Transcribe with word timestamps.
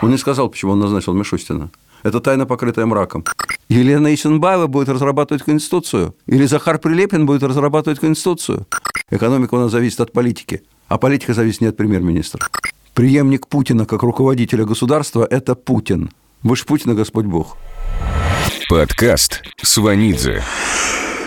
Он 0.00 0.10
не 0.10 0.18
сказал, 0.18 0.48
почему 0.48 0.72
он 0.72 0.80
назначил 0.80 1.12
Мишустина. 1.12 1.70
Это 2.04 2.20
тайна, 2.20 2.46
покрытая 2.46 2.86
мраком. 2.86 3.24
Елена 3.68 4.14
Исенбаева 4.14 4.68
будет 4.68 4.88
разрабатывать 4.88 5.42
Конституцию. 5.42 6.14
Или 6.26 6.46
Захар 6.46 6.78
Прилепин 6.78 7.26
будет 7.26 7.42
разрабатывать 7.42 7.98
Конституцию. 7.98 8.66
Экономика 9.10 9.54
у 9.54 9.58
нас 9.58 9.72
зависит 9.72 10.00
от 10.00 10.12
политики. 10.12 10.62
А 10.86 10.98
политика 10.98 11.34
зависит 11.34 11.60
не 11.60 11.66
от 11.66 11.76
премьер-министра. 11.76 12.46
Преемник 12.94 13.48
Путина 13.48 13.86
как 13.86 14.02
руководителя 14.02 14.64
государства– 14.64 15.26
это 15.30 15.54
Путин. 15.54 16.10
Выше 16.42 16.64
Путина 16.64 16.94
Господь 16.94 17.26
Бог. 17.26 17.56
Подкаст 18.70 19.42
Сванидзе. 19.62 20.42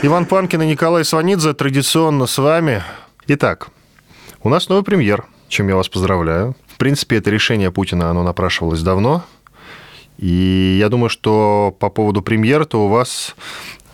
Иван 0.02 0.26
Панкин 0.26 0.62
и 0.62 0.68
Николай 0.68 1.04
Сванидзе 1.04 1.54
традиционно 1.54 2.26
с 2.26 2.38
вами. 2.38 2.82
Итак, 3.28 3.70
у 4.42 4.50
нас 4.50 4.70
новый 4.70 4.84
премьер, 4.84 5.26
чем 5.50 5.68
я 5.68 5.76
вас 5.76 5.90
поздравляю. 5.90 6.56
Принципе, 6.82 7.18
это 7.18 7.30
решение 7.30 7.70
Путина, 7.70 8.10
оно 8.10 8.24
напрашивалось 8.24 8.82
давно. 8.82 9.24
И 10.18 10.78
я 10.80 10.90
думаю, 10.90 11.12
что 11.12 11.78
по 11.80 11.92
поводу 11.92 12.24
премьера-то 12.24 12.84
у 12.84 12.88
вас 12.88 13.36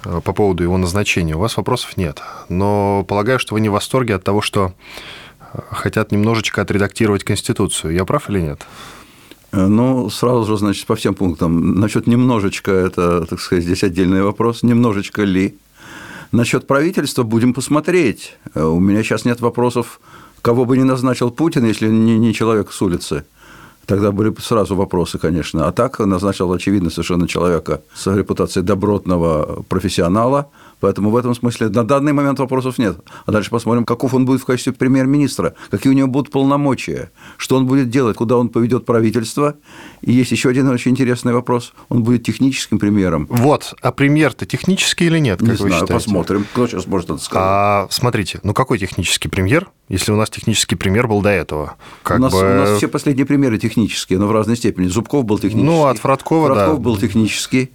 э, 0.06 0.22
по 0.24 0.32
поводу 0.32 0.64
его 0.64 0.78
назначения 0.78 1.36
у 1.36 1.40
вас 1.40 1.58
вопросов 1.58 1.98
нет. 1.98 2.22
Но 2.48 3.04
полагаю, 3.06 3.40
что 3.40 3.56
вы 3.56 3.60
не 3.60 3.68
в 3.68 3.74
восторге 3.74 4.16
от 4.16 4.24
того, 4.24 4.42
что 4.42 4.74
э, 5.54 5.60
хотят 5.70 6.14
немножечко 6.14 6.62
отредактировать 6.62 7.26
Конституцию. 7.26 7.94
Я 7.94 8.06
прав 8.06 8.30
или 8.30 8.40
нет? 8.40 8.66
Э, 9.52 9.68
ну, 9.68 10.10
сразу 10.10 10.46
же, 10.46 10.58
значит, 10.58 10.86
по 10.86 10.96
всем 10.96 11.14
пунктам. 11.14 11.82
Насчет 11.82 12.08
немножечко, 12.08 12.72
это, 12.72 13.26
так 13.26 13.42
сказать, 13.42 13.66
здесь 13.66 13.84
отдельный 13.84 14.24
вопрос. 14.24 14.64
Немножечко 14.64 15.24
ли? 15.24 15.58
Насчет 16.32 16.66
правительства 16.68 17.24
будем 17.24 17.54
посмотреть. 17.54 18.38
У 18.56 18.80
меня 18.80 19.04
сейчас 19.04 19.26
нет 19.26 19.42
вопросов, 19.42 20.00
кого 20.48 20.64
бы 20.64 20.78
ни 20.78 20.84
назначил 20.84 21.30
Путин, 21.30 21.66
если 21.66 21.90
не, 21.90 22.18
не 22.18 22.34
человек 22.34 22.72
с 22.72 22.82
улицы. 22.82 23.26
Тогда 23.86 24.12
были 24.12 24.34
сразу 24.40 24.76
вопросы, 24.76 25.18
конечно. 25.18 25.68
А 25.68 25.72
так 25.74 26.00
назначил, 26.00 26.54
очевидно, 26.54 26.90
совершенно 26.90 27.28
человека 27.28 27.82
с 27.94 28.16
репутацией 28.16 28.64
добротного 28.64 29.64
профессионала. 29.68 30.46
Поэтому 30.80 31.10
в 31.10 31.16
этом 31.16 31.34
смысле 31.34 31.70
на 31.70 31.84
данный 31.84 32.14
момент 32.14 32.40
вопросов 32.40 32.78
нет. 32.78 32.98
А 33.26 33.32
дальше 33.32 33.50
посмотрим, 33.50 33.84
каков 33.86 34.14
он 34.14 34.26
будет 34.26 34.42
в 34.42 34.46
качестве 34.46 34.74
премьер-министра, 34.74 35.56
какие 35.72 35.92
у 35.92 35.96
него 35.96 36.08
будут 36.08 36.32
полномочия, 36.32 37.12
что 37.38 37.58
он 37.58 37.66
будет 37.66 37.90
делать, 37.90 38.16
куда 38.18 38.38
он 38.38 38.50
поведет 38.50 38.86
правительство. 38.86 39.56
И 40.02 40.12
есть 40.14 40.32
еще 40.32 40.50
один 40.50 40.68
очень 40.70 40.92
интересный 40.92 41.34
вопрос. 41.34 41.74
Он 41.90 42.04
будет 42.04 42.24
техническим 42.24 42.78
премьером. 42.78 43.28
Вот, 43.30 43.74
а 43.82 43.92
премьер-то 43.92 44.46
технический 44.46 45.06
или 45.06 45.20
нет? 45.20 45.40
Как 45.40 45.48
Не 45.48 45.56
знаю, 45.56 45.74
считаете? 45.74 45.94
посмотрим. 45.94 46.46
Кто 46.52 46.68
сейчас 46.68 46.86
может 46.86 47.10
это 47.10 47.20
сказать? 47.20 47.48
А, 47.48 47.88
смотрите, 47.90 48.40
ну 48.44 48.54
какой 48.54 48.78
технический 48.78 49.30
премьер, 49.30 49.70
если 49.90 50.12
у 50.12 50.16
нас 50.16 50.30
технический 50.30 50.76
премьер 50.76 51.08
был 51.08 51.22
до 51.22 51.30
этого? 51.30 51.76
Как 52.04 52.20
у, 52.20 52.22
нас, 52.22 52.34
бы... 52.34 52.40
у 52.40 52.44
нас 52.44 52.78
все 52.78 52.88
последние 52.88 53.26
премьеры 53.26 53.58
технические, 53.58 54.20
но 54.20 54.28
в 54.28 54.32
разной 54.32 54.58
степени. 54.58 54.88
Зубков 54.88 55.26
был 55.26 55.38
технический. 55.38 55.66
Ну, 55.66 55.86
от 55.86 55.98
Фродкова, 55.98 56.48
Фродков 56.48 56.78
да. 56.78 56.84
был 56.84 56.98
технический. 56.98 57.72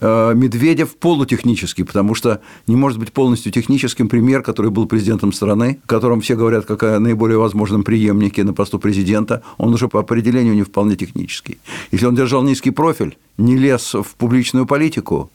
Э, 0.00 0.32
Медведев 0.34 0.96
полутехнический, 0.96 1.84
потому 1.84 2.14
что 2.14 2.40
не 2.66 2.76
может 2.76 2.98
быть 2.98 3.12
полностью 3.12 3.50
техническим 3.50 4.08
премьер, 4.08 4.42
который 4.42 4.70
был 4.70 4.86
президентом 4.86 5.32
страны, 5.32 5.80
о 5.84 5.88
котором 5.88 6.20
все 6.20 6.36
говорят 6.36 6.66
как 6.66 6.84
о 6.84 7.00
наиболее 7.00 7.38
возможном 7.38 7.82
преемнике 7.82 8.44
на 8.44 8.52
посту 8.52 8.78
президента, 8.78 9.42
он 9.56 9.74
уже 9.74 9.88
по 9.88 9.98
определению 9.98 10.54
не 10.54 10.62
вполне 10.62 10.94
технический. 10.94 11.58
Если 11.90 12.06
он 12.06 12.14
держал 12.14 12.42
низкий 12.44 12.70
профиль, 12.70 13.18
не 13.38 13.56
лез 13.56 13.94
в 13.94 14.14
публичную 14.16 14.66
политику, 14.66 15.30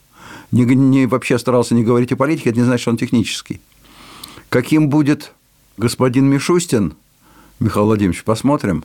не, 0.50 0.64
не 0.64 1.06
вообще 1.06 1.38
старался 1.38 1.74
не 1.74 1.84
говорить 1.84 2.12
о 2.12 2.16
политике, 2.16 2.50
это 2.50 2.58
не 2.58 2.64
значит, 2.64 2.82
что 2.82 2.90
он 2.90 2.96
технический. 2.96 3.60
Каким 4.48 4.88
будет 4.88 5.32
господин 5.76 6.26
Мишустин, 6.26 6.94
Михаил 7.60 7.86
Владимирович, 7.86 8.24
посмотрим. 8.24 8.84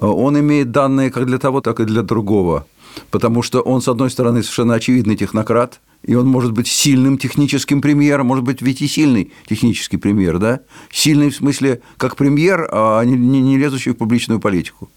Э, 0.00 0.06
он 0.06 0.38
имеет 0.40 0.70
данные 0.70 1.10
как 1.10 1.26
для 1.26 1.38
того, 1.38 1.60
так 1.60 1.80
и 1.80 1.84
для 1.84 2.02
другого– 2.02 2.66
потому 3.10 3.42
что 3.42 3.60
он, 3.60 3.80
с 3.80 3.88
одной 3.88 4.10
стороны, 4.10 4.42
совершенно 4.42 4.74
очевидный 4.74 5.16
технократ, 5.16 5.80
и 6.02 6.14
он 6.14 6.26
может 6.26 6.52
быть 6.52 6.66
сильным 6.66 7.18
техническим 7.18 7.80
премьером, 7.80 8.26
может 8.26 8.44
быть, 8.44 8.62
ведь 8.62 8.80
и 8.82 8.88
сильный 8.88 9.32
технический 9.48 9.96
премьер, 9.96 10.38
да? 10.38 10.60
Сильный 10.90 11.30
в 11.30 11.36
смысле 11.36 11.82
как 11.96 12.16
премьер, 12.16 12.68
а 12.72 13.02
не, 13.04 13.16
не 13.16 13.58
лезущий 13.58 13.92
в 13.92 13.96
публичную 13.96 14.40
политику. 14.40 14.90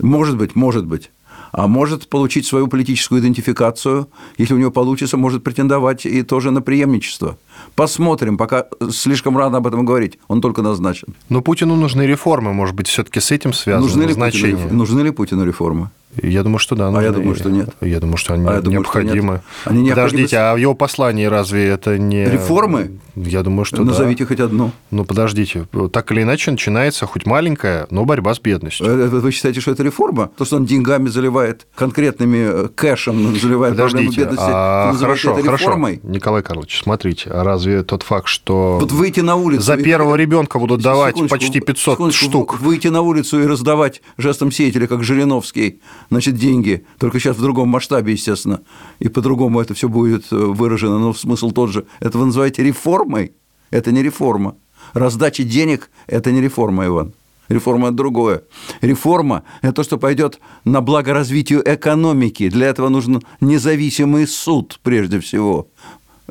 Может 0.00 0.36
быть, 0.36 0.56
может 0.56 0.86
быть 0.86 1.10
а 1.52 1.66
может 1.66 2.08
получить 2.08 2.46
свою 2.46 2.68
политическую 2.68 3.20
идентификацию, 3.20 4.08
если 4.38 4.54
у 4.54 4.58
него 4.58 4.70
получится, 4.70 5.16
может 5.16 5.42
претендовать 5.42 6.06
и 6.06 6.22
тоже 6.22 6.50
на 6.50 6.62
преемничество. 6.62 7.38
Посмотрим, 7.74 8.36
пока 8.36 8.66
слишком 8.90 9.36
рано 9.36 9.58
об 9.58 9.66
этом 9.66 9.84
говорить, 9.84 10.18
он 10.28 10.40
только 10.40 10.62
назначен. 10.62 11.14
Но 11.28 11.40
Путину 11.40 11.76
нужны 11.76 12.02
реформы, 12.02 12.52
может 12.52 12.74
быть, 12.74 12.88
все-таки 12.88 13.20
с 13.20 13.30
этим 13.30 13.52
связано 13.52 13.86
нужны 13.86 14.02
ли 14.04 14.14
Путину, 14.14 14.72
нужны 14.72 15.00
ли 15.00 15.10
Путину 15.10 15.44
реформы? 15.44 15.90
Я 16.16 16.42
думаю, 16.42 16.58
что 16.58 16.74
да. 16.74 16.88
А 16.88 17.02
я 17.02 17.12
думаю, 17.12 17.36
что 17.36 17.50
нет. 17.50 17.70
Я 17.80 18.00
думаю, 18.00 18.16
что 18.16 18.34
они 18.34 18.46
а 18.46 18.60
необходимы. 18.60 19.42
Что 19.62 19.70
они 19.70 19.88
Подождите, 19.88 20.22
необходимы... 20.22 20.50
а 20.50 20.54
в 20.54 20.56
его 20.56 20.74
послании 20.74 21.26
разве 21.26 21.68
это 21.68 21.98
не... 21.98 22.24
Реформы? 22.24 22.98
Я 23.14 23.42
думаю, 23.42 23.64
что 23.64 23.84
Назовите 23.84 24.24
да. 24.24 24.28
хоть 24.28 24.40
одну. 24.40 24.72
Ну, 24.90 25.04
подождите. 25.04 25.66
Так 25.92 26.10
или 26.12 26.22
иначе 26.22 26.50
начинается 26.50 27.06
хоть 27.06 27.26
маленькая, 27.26 27.86
но 27.90 28.04
борьба 28.04 28.34
с 28.34 28.40
бедностью. 28.40 28.86
Э, 28.86 29.08
вы 29.08 29.30
считаете, 29.30 29.60
что 29.60 29.70
это 29.70 29.82
реформа? 29.82 30.30
То, 30.36 30.44
что 30.44 30.56
он 30.56 30.64
деньгами 30.64 31.08
заливает, 31.08 31.66
конкретными 31.74 32.64
э, 32.64 32.68
кэшем 32.74 33.36
заливает 33.36 33.74
подождите, 33.74 34.04
проблему 34.06 34.30
бедности, 34.30 34.50
а, 34.52 34.94
хорошо, 34.94 35.38
это 35.38 35.52
реформой? 35.52 35.96
Хорошо. 35.96 36.12
Николай 36.12 36.42
Карлович, 36.42 36.80
смотрите, 36.82 37.30
а 37.30 37.44
разве 37.44 37.82
тот 37.82 38.02
факт, 38.02 38.28
что... 38.28 38.78
Вот 38.80 38.92
выйти 38.92 39.20
на 39.20 39.36
улицу... 39.36 39.62
За 39.62 39.76
первого 39.76 40.16
ребенка 40.16 40.58
будут 40.58 40.82
давать 40.82 41.16
почти 41.28 41.60
500 41.60 42.12
штук. 42.12 42.60
Выйти 42.60 42.88
на 42.88 43.02
улицу 43.02 43.42
и 43.42 43.46
раздавать 43.46 44.02
жестом 44.16 44.50
сеятеля, 44.50 44.86
как 44.86 45.04
Жириновский, 45.04 45.80
значит, 46.10 46.34
деньги 46.34 46.84
только 46.98 47.18
сейчас 47.18 47.36
в 47.36 47.42
другом 47.42 47.68
масштабе, 47.68 48.12
естественно, 48.12 48.60
и 48.98 49.08
по-другому 49.08 49.60
это 49.60 49.74
все 49.74 49.88
будет 49.88 50.26
э, 50.32 50.36
выражено, 50.36 50.98
но 50.98 51.14
смысл 51.14 51.50
тот 51.50 51.70
же. 51.70 51.86
Это 52.00 52.18
вы 52.18 52.26
называете 52.26 52.62
реформой? 52.62 53.32
Это 53.70 53.92
не 53.92 54.02
реформа. 54.02 54.56
Раздача 54.92 55.44
денег– 55.44 55.90
это 56.06 56.32
не 56.32 56.40
реформа, 56.40 56.86
Иван. 56.86 57.12
Реформа– 57.48 57.88
это 57.88 57.96
другое. 57.96 58.42
Реформа– 58.80 59.44
это 59.62 59.72
то, 59.72 59.82
что 59.82 59.98
пойдет 59.98 60.40
на 60.64 60.80
благо 60.80 61.12
развитию 61.12 61.62
экономики. 61.64 62.48
Для 62.48 62.68
этого 62.68 62.88
нужен 62.88 63.22
независимый 63.40 64.26
суд, 64.26 64.80
прежде 64.82 65.20
всего. 65.20 65.68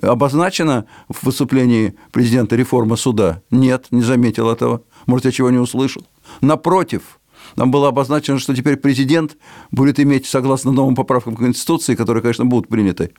Обозначена 0.02 0.86
в 1.10 1.26
выступлении 1.26 1.96
президента 2.12 2.56
реформа 2.56 2.96
суда? 2.96 3.42
Нет, 3.52 3.88
не 3.92 4.02
заметил 4.02 4.50
этого. 4.50 4.82
Может, 5.08 5.26
я 5.26 5.32
чего 5.32 5.50
не 5.50 5.58
услышал. 5.58 6.06
Напротив– 6.42 7.02
нам 7.56 7.72
было 7.72 7.88
обозначено, 7.90 8.40
что 8.40 8.56
теперь 8.56 8.78
президент 8.78 9.38
будет 9.72 10.00
иметь, 10.00 10.26
согласно 10.26 10.72
новым 10.72 10.96
поправкам 10.96 11.36
Конституции, 11.36 11.96
которые, 11.96 12.22
конечно, 12.22 12.46
будут 12.46 12.70
приняты, 12.70 13.12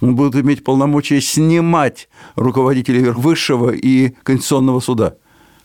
он 0.00 0.16
будет 0.16 0.34
иметь 0.36 0.64
полномочия 0.64 1.20
снимать 1.20 2.08
руководителей 2.36 3.10
высшего 3.10 3.70
и 3.70 4.10
Конституционного 4.22 4.80
суда. 4.80 5.14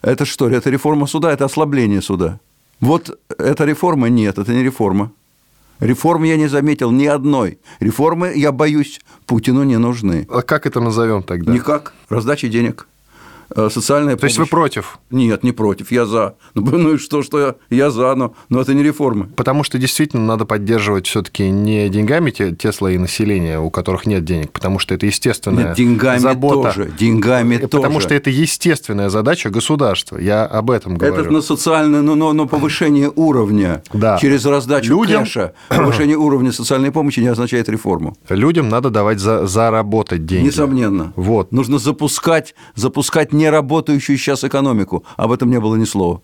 Это 0.02 0.26
что? 0.26 0.50
Это 0.50 0.70
реформа 0.70 1.08
суда, 1.08 1.32
это 1.32 1.46
ослабление 1.46 2.02
суда. 2.02 2.40
Вот 2.80 3.20
эта 3.38 3.66
реформа 3.66 4.08
нет, 4.10 4.38
это 4.38 4.54
не 4.54 4.64
реформа. 4.64 5.12
Реформ 5.80 6.24
я 6.24 6.36
не 6.36 6.48
заметил 6.48 6.92
ни 6.92 7.06
одной. 7.06 7.60
Реформы, 7.80 8.34
я 8.36 8.52
боюсь, 8.52 9.00
Путину 9.26 9.64
не 9.64 9.78
нужны. 9.78 10.28
А 10.30 10.42
как 10.42 10.66
это 10.66 10.82
назовем 10.82 11.24
тогда? 11.24 11.54
Никак. 11.54 11.94
Раздача 12.10 12.50
денег. 12.50 12.88
Э, 13.56 13.70
социальная 13.72 14.16
То 14.16 14.22
помощь. 14.22 14.32
есть 14.32 14.40
вы 14.40 14.46
против? 14.46 15.00
Нет, 15.10 15.44
не 15.44 15.52
против, 15.52 15.92
я 15.92 16.06
за. 16.06 16.36
Ну, 16.54 16.78
ну 16.78 16.94
и 16.96 16.98
что, 16.98 17.24
что 17.24 17.40
я, 17.40 17.56
я 17.70 17.90
за, 17.90 18.14
но, 18.16 18.34
но 18.50 18.62
это 18.62 18.74
не 18.74 18.84
реформы. 18.84 19.28
Потому 19.36 19.64
что 19.64 19.78
действительно 19.78 20.26
надо 20.26 20.46
поддерживать 20.46 21.08
все-таки 21.08 21.50
не 21.50 21.90
деньгами 21.90 22.32
те, 22.32 22.52
те 22.52 22.72
слои 22.72 22.98
населения, 22.98 23.60
у 23.60 23.70
которых 23.70 24.06
нет 24.06 24.24
денег, 24.24 24.52
потому 24.52 24.78
что 24.78 24.94
это 24.94 25.06
естественная 25.06 25.70
нет, 25.70 25.78
деньгами 25.78 26.20
забота. 26.20 26.74
Тоже, 26.74 26.92
деньгами 26.98 27.56
потому 27.56 27.70
тоже. 27.70 27.82
Потому 27.82 28.00
что 28.02 28.14
это 28.14 28.30
естественная 28.30 29.10
задача 29.10 29.50
государства. 29.50 30.18
Я 30.18 30.46
об 30.46 30.70
этом 30.70 30.98
говорю. 30.98 31.24
Это 31.24 31.32
на 31.32 31.42
социальное, 31.42 32.02
но, 32.02 32.16
но, 32.16 32.34
но 32.34 32.46
повышение 32.46 33.12
уровня 33.16 33.82
да. 33.94 34.18
через 34.18 34.46
раздачу 34.46 34.90
Людям... 34.90 35.24
кэша. 35.24 35.54
Повышение 35.70 36.18
уровня 36.18 36.52
социальной 36.52 36.92
помощи 36.92 37.20
не 37.22 37.28
означает 37.28 37.70
реформу. 37.70 38.18
Людям 38.30 38.70
надо 38.70 38.90
давать 38.90 39.20
за, 39.20 39.48
заработать 39.48 40.26
деньги. 40.26 40.48
Несомненно. 40.48 41.14
Вот. 41.16 41.52
Нужно 41.52 41.80
запускать, 41.80 42.54
запускать 42.76 43.34
неработающую 43.40 44.18
сейчас 44.18 44.44
экономику. 44.44 45.04
Об 45.18 45.32
этом 45.32 45.50
не 45.50 45.60
было 45.60 45.76
ни 45.76 45.86
слова. 45.86 46.22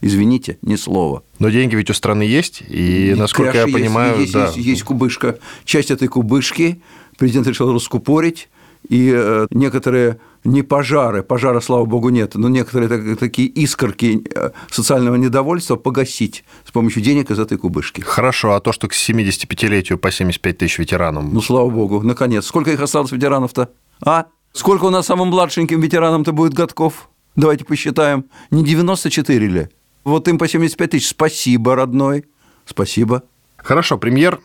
Извините, 0.00 0.58
ни 0.62 0.76
слова. 0.76 1.22
Но 1.38 1.48
деньги 1.50 1.76
ведь 1.76 1.90
у 1.90 1.94
страны 1.94 2.22
есть, 2.22 2.62
и, 2.68 3.14
насколько 3.16 3.56
я 3.56 3.64
понимаю, 3.64 4.20
есть, 4.20 4.32
да. 4.32 4.46
есть, 4.46 4.56
есть 4.56 4.82
кубышка. 4.82 5.38
Часть 5.64 5.90
этой 5.90 6.08
кубышки 6.08 6.82
президент 7.16 7.46
решил 7.46 7.72
раскупорить, 7.72 8.48
и 8.88 9.10
э, 9.14 9.46
некоторые 9.50 10.18
не 10.44 10.62
пожары, 10.62 11.22
пожара, 11.22 11.60
слава 11.60 11.86
богу, 11.86 12.10
нет, 12.10 12.34
но 12.34 12.50
некоторые 12.50 13.16
такие 13.16 13.48
искорки 13.48 14.22
э, 14.34 14.50
социального 14.70 15.16
недовольства 15.16 15.76
погасить 15.76 16.44
с 16.66 16.70
помощью 16.70 17.02
денег 17.02 17.30
из 17.30 17.38
этой 17.38 17.56
кубышки. 17.56 18.02
Хорошо, 18.02 18.52
а 18.52 18.60
то, 18.60 18.72
что 18.72 18.88
к 18.88 18.92
75-летию 18.92 19.96
по 19.96 20.10
75 20.10 20.58
тысяч 20.58 20.78
ветеранам? 20.78 21.32
Ну, 21.32 21.40
слава 21.40 21.70
богу, 21.70 22.02
наконец. 22.02 22.44
Сколько 22.44 22.72
их 22.72 22.80
осталось 22.80 23.10
ветеранов-то? 23.10 23.70
А? 24.04 24.26
Сколько 24.54 24.84
у 24.84 24.90
нас 24.90 25.06
самым 25.06 25.28
младшеньким 25.28 25.80
ветеранам-то 25.80 26.30
будет 26.30 26.54
годков? 26.54 27.08
Давайте 27.34 27.64
посчитаем. 27.64 28.26
Не 28.52 28.62
94 28.62 29.46
ли? 29.48 29.68
Вот 30.04 30.28
им 30.28 30.38
по 30.38 30.46
75 30.46 30.90
тысяч. 30.90 31.08
Спасибо, 31.08 31.74
родной. 31.74 32.24
Спасибо. 32.64 33.24
Хорошо, 33.56 33.98
премьер. 33.98 34.38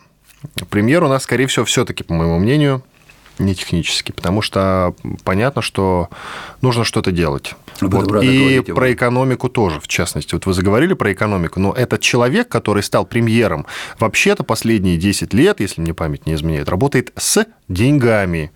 Премьер 0.72 1.04
у 1.04 1.08
нас, 1.08 1.24
скорее 1.24 1.46
всего, 1.46 1.64
все-таки, 1.66 2.04
по 2.04 2.16
моему 2.16 2.40
мнению, 2.40 2.84
не 3.38 3.54
технический, 3.54 4.12
потому 4.12 4.42
что 4.42 4.96
понятно, 5.24 5.62
что 5.62 6.10
нужно 6.62 6.86
что-то 6.86 7.12
делать. 7.12 7.54
Вот. 7.80 8.04
И 8.04 8.08
говорите 8.08 8.64
вы. 8.68 8.74
про 8.74 8.92
экономику 8.92 9.48
тоже, 9.48 9.80
в 9.80 9.88
частности. 9.88 10.34
Вот 10.34 10.48
вы 10.48 10.54
заговорили 10.54 10.94
про 10.94 11.14
экономику, 11.14 11.60
но 11.60 11.72
этот 11.72 12.02
человек, 12.02 12.50
который 12.50 12.82
стал 12.82 13.06
премьером, 13.06 13.68
вообще-то 14.00 14.44
последние 14.44 14.98
10 14.98 15.34
лет, 15.36 15.60
если 15.60 15.82
мне 15.82 15.94
память 15.94 16.26
не 16.26 16.34
изменяет, 16.34 16.68
работает 16.68 17.14
с 17.16 17.46
деньгами. 17.68 18.52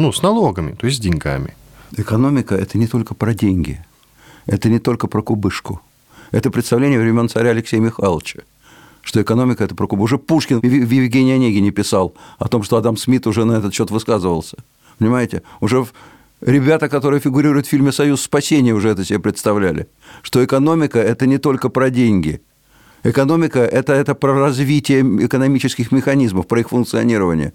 Ну, 0.00 0.12
с 0.12 0.22
налогами, 0.22 0.72
то 0.72 0.86
есть 0.86 0.96
с 0.96 1.00
деньгами. 1.02 1.54
Экономика– 1.94 2.54
это 2.56 2.78
не 2.78 2.86
только 2.86 3.12
про 3.12 3.34
деньги, 3.34 3.84
это 4.46 4.70
не 4.70 4.78
только 4.78 5.08
про 5.08 5.20
кубышку. 5.20 5.82
Это 6.30 6.50
представление 6.50 6.98
времен 6.98 7.28
царя 7.28 7.50
Алексея 7.50 7.82
Михайловича, 7.82 8.40
что 9.02 9.20
экономика– 9.20 9.62
это 9.64 9.74
про 9.74 9.86
кубышку. 9.86 10.04
Уже 10.04 10.18
Пушкин 10.18 10.60
в 10.60 10.90
Евгении 10.90 11.34
Онегине 11.34 11.70
писал 11.70 12.14
о 12.38 12.48
том, 12.48 12.62
что 12.62 12.78
Адам 12.78 12.96
Смит 12.96 13.26
уже 13.26 13.44
на 13.44 13.58
этот 13.58 13.74
счет 13.74 13.90
высказывался. 13.90 14.56
Понимаете? 14.96 15.42
Уже 15.60 15.86
ребята, 16.40 16.88
которые 16.88 17.20
фигурируют 17.20 17.66
в 17.66 17.68
фильме 17.68 17.92
«Союз 17.92 18.22
спасения», 18.22 18.72
уже 18.72 18.88
это 18.88 19.04
себе 19.04 19.18
представляли, 19.18 19.86
что 20.22 20.42
экономика– 20.42 20.98
это 21.00 21.26
не 21.26 21.36
только 21.36 21.68
про 21.68 21.90
деньги. 21.90 22.40
Экономика– 23.04 23.58
это, 23.72 23.92
это 23.92 24.14
про 24.14 24.34
развитие 24.38 25.00
экономических 25.26 25.92
механизмов, 25.92 26.46
про 26.46 26.60
их 26.60 26.68
функционирование. 26.68 27.52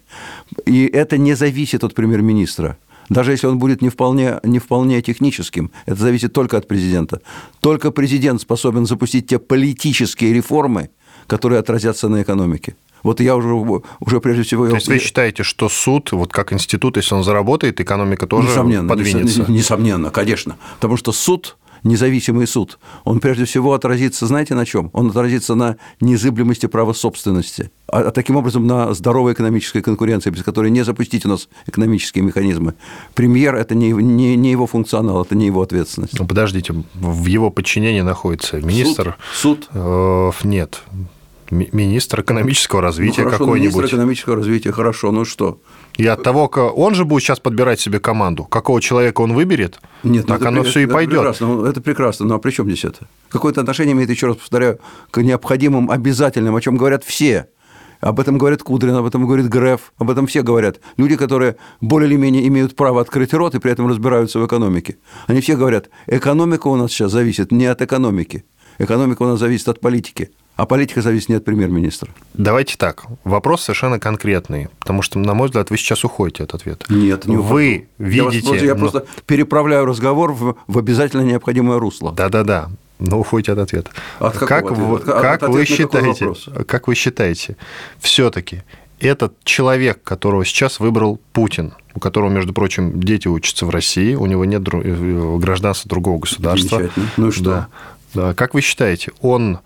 И 0.65 0.85
это 0.85 1.17
не 1.17 1.35
зависит 1.35 1.83
от 1.83 1.93
премьер-министра. 1.93 2.77
Даже 3.09 3.31
если 3.31 3.45
он 3.47 3.59
будет 3.59 3.81
не 3.83 3.89
вполне, 3.89 4.39
не 4.43 4.57
вполне 4.59 5.01
техническим, 5.01 5.69
это 5.85 6.01
зависит 6.01 6.33
только 6.33 6.57
от 6.57 6.67
президента. 6.67 7.21
Только 7.59 7.91
президент 7.91 8.41
способен 8.41 8.85
запустить 8.87 9.27
те 9.27 9.37
политические 9.37 10.33
реформы, 10.33 10.89
которые 11.27 11.59
отразятся 11.59 12.09
на 12.09 12.23
экономике. 12.23 12.75
Вот 13.03 13.19
я 13.19 13.35
уже, 13.35 13.53
уже 13.99 14.19
прежде 14.19 14.41
всего... 14.41 14.67
То 14.67 14.75
есть 14.75 14.87
вы 14.87 14.97
считаете, 14.97 15.43
что 15.43 15.69
суд, 15.69 16.11
вот 16.11 16.33
как 16.33 16.51
институт, 16.53 16.97
если 16.97 17.13
он 17.13 17.23
заработает, 17.23 17.79
экономика 17.79 18.25
тоже 18.25 18.49
Несомненно, 18.49 18.89
подвинется? 18.89 19.41
несо- 19.43 19.51
Несомненно, 19.51 20.09
конечно. 20.09 20.55
Потому 20.75 20.97
что 20.97 21.11
суд, 21.11 21.57
независимый 21.85 22.47
суд, 22.47 22.77
он 23.05 23.19
прежде 23.21 23.45
всего 23.45 23.73
отразится, 23.73 24.25
знаете, 24.25 24.55
на 24.55 24.65
чем? 24.65 24.89
Он 24.91 25.09
отразится 25.09 25.55
на 25.55 25.77
незыблемости 26.01 26.65
права 26.65 26.91
собственности. 26.93 27.71
А, 27.87 27.99
а 27.99 28.11
таким 28.11 28.35
образом 28.35 28.67
на 28.67 28.93
здоровой 28.93 29.31
экономической 29.33 29.81
конкуренции, 29.81 30.31
без 30.31 30.43
которой 30.43 30.71
не 30.71 30.83
запустить 30.83 31.25
у 31.25 31.29
нас 31.29 31.47
экономические 31.67 32.23
механизмы. 32.25 32.73
Премьер– 33.13 33.55
это 33.55 33.75
не, 33.75 33.91
не, 33.91 34.35
не 34.35 34.51
его 34.51 34.67
функционал, 34.67 35.21
это 35.23 35.35
не 35.35 35.45
его 35.45 35.61
ответственность. 35.61 36.19
Ну, 36.19 36.27
подождите, 36.27 36.73
в 36.95 37.25
его 37.27 37.49
подчинении 37.51 38.01
находится 38.01 38.59
министр... 38.59 39.15
Суд. 39.33 39.65
суд. 39.65 39.69
Э, 39.73 40.31
Нет. 40.43 40.81
Ми- 41.51 41.69
Министр 41.71 42.21
экономического 42.21 42.81
Ну, 42.81 42.87
развития 42.87 43.23
хорошо, 43.23 43.37
какой-нибудь. 43.45 43.75
министр 43.75 43.85
экономического 43.95 44.35
развития, 44.37 44.71
хорошо, 44.71 45.11
ну 45.11 45.25
что? 45.25 45.59
И 45.97 46.05
от 46.05 46.23
того, 46.23 46.45
он 46.47 46.93
же 46.93 47.05
будет 47.05 47.23
сейчас 47.23 47.39
подбирать 47.39 47.79
себе 47.79 47.99
команду. 47.99 48.43
Какого 48.43 48.81
человека 48.81 49.21
он 49.21 49.33
выберет, 49.33 49.79
Нет, 50.03 50.23
ну 50.23 50.33
так 50.33 50.41
это 50.41 50.49
оно 50.49 50.61
пре- 50.61 50.65
все 50.65 50.79
и 50.81 50.83
это 50.83 50.93
пойдет. 50.93 51.13
Прекрасно, 51.13 51.47
ну, 51.47 51.65
это 51.65 51.81
прекрасно. 51.81 52.25
Ну 52.25 52.35
а 52.35 52.39
при 52.39 52.51
чем 52.51 52.67
здесь 52.67 52.83
это? 52.83 53.07
Какое-то 53.29 53.61
отношение 53.61 53.93
имеет, 53.93 54.09
еще 54.09 54.27
раз 54.27 54.37
повторяю, 54.37 54.79
к 55.11 55.21
необходимым, 55.21 55.89
обязательным, 55.89 56.55
о 56.55 56.61
чем 56.61 56.75
говорят 56.75 57.03
все. 57.03 57.47
Об 58.01 58.19
этом 58.19 58.37
говорит 58.37 58.61
Кудрин, 58.61 58.93
об 58.95 59.05
этом 59.05 59.25
говорит 59.25 59.47
Греф, 59.47 59.93
об 59.97 60.11
этом 60.11 60.27
все 60.27 60.43
говорят. 60.43 60.79
Люди, 60.97 61.15
которые 61.15 61.55
более 61.79 62.09
или 62.09 62.17
менее 62.17 62.45
имеют 62.47 62.75
право 62.75 62.99
открыть 63.01 63.33
рот 63.33 63.55
и 63.55 63.59
при 63.59 63.71
этом 63.71 63.87
разбираются 63.87 64.37
в 64.39 64.45
экономике. 64.45 64.97
Они 65.27 65.39
все 65.39 65.55
говорят, 65.55 65.89
экономика 66.05 66.67
у 66.67 66.75
нас 66.75 66.91
сейчас 66.91 67.11
зависит 67.11 67.51
не 67.51 67.65
от 67.65 67.81
экономики. 67.81 68.43
Экономика 68.79 69.23
у 69.23 69.27
нас 69.27 69.39
зависит 69.39 69.69
от 69.69 69.79
политики. 69.79 70.31
А 70.55 70.65
политика 70.65 71.01
зависит 71.01 71.29
не 71.29 71.35
от 71.35 71.43
премьер-министра. 71.43 72.09
Давайте 72.33 72.77
так. 72.77 73.05
Вопрос 73.25 73.63
совершенно 73.63 73.99
конкретный, 73.99 74.69
потому 74.79 75.01
что, 75.01 75.19
на 75.19 75.33
мой 75.33 75.47
взгляд, 75.47 75.69
вы 75.69 75.77
сейчас 75.77 76.05
уходите 76.05 76.43
от 76.43 76.53
ответа. 76.53 76.85
Нет, 76.89 77.25
не 77.25 77.35
Вы 77.35 77.87
Я 77.99 78.23
вас 78.23 78.33
видите... 78.33 78.47
просто- 78.49 78.65
Я 78.65 78.73
ну, 78.75 78.79
просто 78.79 79.05
переправляю 79.25 79.85
разговор 79.85 80.31
в, 80.31 80.55
в 80.67 80.77
обязательно 80.77 81.21
необходимое 81.23 81.77
русло. 81.77 82.13
Да-да-да. 82.13 82.69
Но 82.99 83.19
уходите 83.19 83.51
от 83.51 83.59
ответа. 83.59 83.91
От 84.19 84.37
как 84.37 84.65
ответа? 84.65 84.73
вы, 84.75 84.95
От- 84.97 85.09
от 85.09 85.21
как 85.21 85.43
ответа 85.43 85.51
вы 85.51 85.65
считаете, 85.65 86.33
как 86.65 86.87
вы 86.87 86.95
считаете, 86.95 87.57
все-таки 87.99 88.63
этот 89.01 89.33
человек, 89.43 90.01
которого 90.03 90.45
сейчас 90.45 90.79
выбрал 90.79 91.19
Путин, 91.33 91.73
у 91.93 91.99
которого, 91.99 92.29
между 92.29 92.53
прочим, 92.53 92.97
дети 93.01 93.27
учатся 93.27 93.65
в 93.65 93.69
России, 93.71 94.15
у 94.15 94.25
него 94.25 94.45
нет 94.45 94.63
э, 94.71 95.37
гражданства 95.37 95.89
другого 95.89 96.19
государства. 96.19 96.89
Ну 97.17 97.27
и 97.27 97.31
что? 97.31 97.43
Да. 97.43 97.67
Да. 98.13 98.33
Как 98.33 98.53
вы 98.53 98.61
считаете, 98.61 99.11
он 99.19 99.59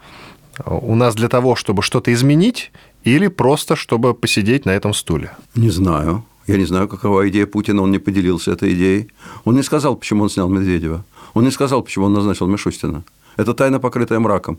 у 0.66 0.96
нас 0.96 1.16
для 1.16 1.28
того, 1.28 1.56
чтобы 1.56 1.82
что-то 1.84 2.12
изменить, 2.14 2.72
или 3.04 3.28
просто 3.28 3.76
чтобы 3.76 4.14
посидеть 4.14 4.66
на 4.66 4.72
этом 4.72 4.94
стуле? 4.94 5.32
Не 5.56 5.70
знаю. 5.70 6.24
Я 6.48 6.58
не 6.58 6.66
знаю, 6.66 6.88
какова 6.88 7.30
идея 7.30 7.46
Путина, 7.46 7.84
он 7.84 7.92
не 7.92 8.00
поделился 8.00 8.52
этой 8.52 8.74
идеей. 8.74 9.08
Он 9.46 9.56
не 9.56 9.64
сказал, 9.64 9.96
почему 9.96 10.24
он 10.24 10.30
снял 10.30 10.50
Медведева. 10.50 11.04
Он 11.34 11.44
не 11.44 11.52
сказал, 11.52 11.84
почему 11.84 12.06
он 12.06 12.14
назначил 12.14 12.48
Мишустина. 12.48 13.04
Это 13.38 13.54
тайна, 13.54 13.80
покрытая 13.80 14.20
мраком. 14.20 14.58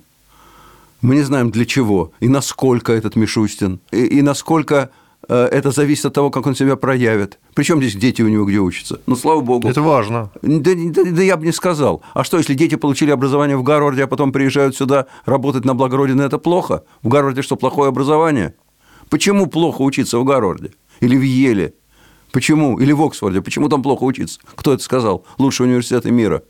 Мы 1.03 1.17
не 1.17 1.23
знаем, 1.23 1.51
для 1.51 1.65
чего 1.65 2.13
и 2.21 2.29
насколько 2.29 2.93
этот 2.93 3.17
Мишустин, 3.17 3.81
и, 3.91 4.19
и 4.19 4.23
насколько 4.23 4.91
это 5.35 5.71
зависит 5.71 6.07
от 6.07 6.15
того, 6.15 6.31
как 6.31 6.47
он 6.47 6.55
себя 6.55 6.77
проявит. 6.77 7.39
Причем 7.55 7.79
здесь 7.81 7.95
дети 7.95 8.23
у 8.23 8.29
него 8.29 8.45
где 8.45 8.59
учатся? 8.59 9.01
Ну, 9.07 9.17
слава 9.17 9.41
богу. 9.41 9.69
Это 9.69 9.83
важно. 9.83 10.31
Да, 10.43 10.73
да- 10.75 11.05
да 11.05 11.23
я 11.23 11.37
бы 11.37 11.45
не 11.47 11.53
сказал. 11.53 12.03
А 12.15 12.25
что, 12.25 12.39
если 12.39 12.55
дети 12.55 12.75
получили 12.77 13.11
образование 13.11 13.57
в 13.57 13.63
Гарварде, 13.63 14.05
а 14.05 14.07
потом 14.07 14.33
приезжают 14.33 14.77
сюда 14.77 15.07
работать 15.27 15.65
на 15.65 15.75
благо 15.75 15.97
Родины, 15.97 16.23
это 16.23 16.39
плохо? 16.39 16.83
В 17.03 17.09
Гарварде 17.09 17.43
что, 17.43 17.57
плохое 17.57 17.89
образование? 17.89 18.55
Почему 19.09 19.47
плохо 19.47 19.83
учиться 19.83 20.19
в 20.19 20.25
Гарварде? 20.25 20.73
Или 21.01 21.17
в 21.17 21.23
Еле? 21.23 21.75
Почему? 22.33 22.79
Или 22.79 22.93
в 22.93 23.03
Оксфорде? 23.03 23.41
Почему 23.43 23.69
там 23.69 23.83
плохо 23.83 24.05
учиться? 24.05 24.39
Кто 24.55 24.73
это 24.73 24.83
сказал? 24.83 25.25
Лучшие 25.39 25.67
университеты 25.67 26.11
мира. 26.11 26.43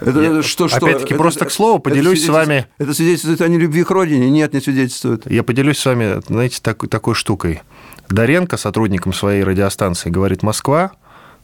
Это, 0.00 0.20
Я- 0.20 0.42
что, 0.42 0.68
что? 0.68 0.78
опять-таки, 0.78 1.14
Это- 1.14 1.22
просто 1.22 1.40
к 1.40 1.48
это- 1.48 1.54
слову, 1.54 1.74
это 1.78 1.82
поделюсь 1.90 2.20
с 2.20 2.22
свидетельствует- 2.24 2.46
вами. 2.48 2.66
Это 2.78 2.94
свидетельствует 2.94 3.40
о 3.42 3.48
нелюбви 3.48 3.84
к 3.84 3.90
родине? 3.90 4.30
Нет, 4.30 4.52
не 4.54 4.60
свидетельствует. 4.60 5.30
Я 5.30 5.42
поделюсь 5.42 5.78
с 5.78 5.84
вами, 5.86 6.20
знаете, 6.26 6.58
так- 6.62 6.88
такой 6.88 7.14
штукой. 7.14 7.60
Доренко, 8.08 8.56
сотрудником 8.56 9.12
своей 9.12 9.44
радиостанции 9.44 10.10
«Говорит 10.10 10.42
Москва», 10.42 10.92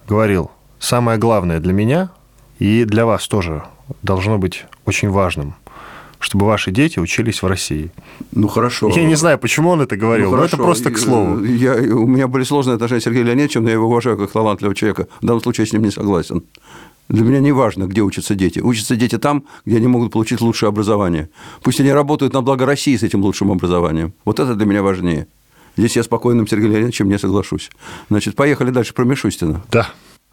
говорил, 0.08 0.50
самое 0.78 1.18
главное 1.18 1.60
для 1.60 1.72
меня 1.72 2.10
и 2.58 2.84
для 2.84 3.06
вас 3.06 3.28
тоже 3.28 3.62
должно 4.02 4.38
быть 4.38 4.64
очень 4.84 5.10
важным, 5.10 5.54
чтобы 6.18 6.46
ваши 6.46 6.70
дети 6.72 6.98
учились 6.98 7.42
в 7.42 7.46
России. 7.46 7.92
Ну, 8.32 8.48
хорошо. 8.48 8.88
Я 8.88 9.04
не 9.04 9.14
знаю, 9.14 9.38
почему 9.38 9.70
он 9.70 9.82
это 9.82 9.96
говорил, 9.96 10.30
Ну, 10.32 10.38
но 10.38 10.44
это 10.44 10.56
просто 10.56 10.90
к 10.90 10.98
слову. 10.98 11.44
Я, 11.44 11.74
у 11.74 12.06
меня 12.06 12.26
были 12.26 12.42
сложные 12.42 12.74
отношения 12.74 13.00
с 13.00 13.04
Сергеем 13.04 13.26
Леонидовичем, 13.26 13.62
но 13.62 13.68
я 13.68 13.74
его 13.74 13.86
уважаю 13.86 14.16
как 14.16 14.32
талантливого 14.32 14.74
человека. 14.74 15.06
В 15.20 15.26
данном 15.26 15.42
случае 15.42 15.64
я 15.66 15.70
с 15.70 15.72
ним 15.72 15.82
не 15.82 15.90
согласен. 15.90 16.42
Для 17.08 17.22
меня 17.22 17.40
не 17.40 17.52
важно, 17.52 17.84
где 17.84 18.00
учатся 18.02 18.34
дети. 18.34 18.58
Учатся 18.58 18.96
дети 18.96 19.18
там, 19.18 19.44
где 19.64 19.76
они 19.76 19.86
могут 19.86 20.12
получить 20.12 20.40
лучшее 20.40 20.68
образование. 20.68 21.30
Пусть 21.62 21.80
они 21.80 21.92
работают 21.92 22.32
на 22.32 22.42
благо 22.42 22.66
России 22.66 22.96
с 22.96 23.02
этим 23.02 23.22
лучшим 23.22 23.52
образованием. 23.52 24.12
Вот 24.24 24.40
это 24.40 24.54
для 24.54 24.66
меня 24.66 24.82
важнее. 24.82 25.28
Здесь 25.76 25.96
я 25.96 26.02
спокойным 26.02 26.46
Сергеем 26.46 26.72
Леонидовичем 26.72 27.08
не 27.08 27.18
соглашусь. 27.18 27.70
Значит, 28.08 28.34
поехали 28.34 28.70
дальше 28.70 28.94
про 28.94 29.04
Мишустина. 29.04 29.62
Да. 29.70 29.88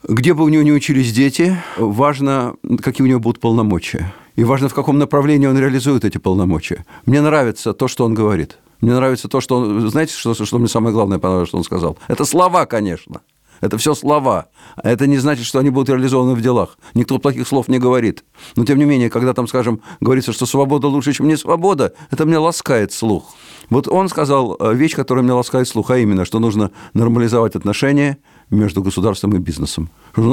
Где 0.07 0.33
бы 0.33 0.43
у 0.43 0.49
него 0.49 0.63
ни 0.63 0.71
учились 0.71 1.13
дети, 1.13 1.57
важно, 1.77 2.55
какие 2.81 3.05
у 3.05 3.09
него 3.09 3.19
будут 3.19 3.39
полномочия. 3.39 4.13
И 4.35 4.43
важно, 4.43 4.67
в 4.67 4.73
каком 4.73 4.97
направлении 4.97 5.47
он 5.47 5.57
реализует 5.57 6.05
эти 6.05 6.17
полномочия. 6.17 6.85
Мне 7.05 7.21
нравится 7.21 7.73
то, 7.73 7.87
что 7.87 8.05
он 8.05 8.13
говорит. 8.13 8.57
Мне 8.81 8.93
нравится 8.93 9.27
то, 9.27 9.39
что 9.39 9.57
он... 9.57 9.87
Знаете, 9.89 10.13
что, 10.13 10.33
что 10.33 10.57
мне 10.57 10.67
самое 10.67 10.93
главное 10.93 11.19
понравилось, 11.19 11.49
что 11.49 11.57
он 11.57 11.63
сказал? 11.63 11.97
Это 12.07 12.25
слова, 12.25 12.65
конечно. 12.65 13.21
Это 13.63 13.77
все 13.77 13.95
слова. 13.95 14.47
Это 14.83 15.07
не 15.07 15.17
значит, 15.19 15.45
что 15.45 15.59
они 15.59 15.69
будут 15.69 15.87
реализованы 15.87 16.35
в 16.35 16.41
делах. 16.41 16.77
Никто 16.95 17.17
плохих 17.17 17.47
слов 17.47 17.69
не 17.69 17.79
говорит. 17.79 18.25
Но, 18.57 18.65
тем 18.65 18.77
не 18.77 18.83
менее, 18.83 19.09
когда 19.09 19.33
там, 19.33 19.47
скажем, 19.47 19.79
говорится, 20.01 20.33
что 20.33 20.45
свобода 20.45 20.87
лучше, 20.87 21.13
чем 21.13 21.29
не 21.29 21.37
свобода, 21.37 21.93
это 22.11 22.25
мне 22.25 22.37
ласкает 22.37 22.91
слух. 22.91 23.33
Вот 23.69 23.87
он 23.87 24.09
сказал 24.09 24.57
э, 24.59 24.73
вещь, 24.73 24.95
которая 24.95 25.23
мне 25.23 25.31
ласкает 25.31 25.65
слух, 25.69 25.91
а 25.91 25.97
именно, 25.97 26.25
что 26.25 26.39
нужно 26.39 26.71
нормализовать 26.93 27.55
отношения 27.55 28.17
между 28.49 28.83
государством 28.83 29.33
и 29.37 29.39
бизнесом. 29.39 29.89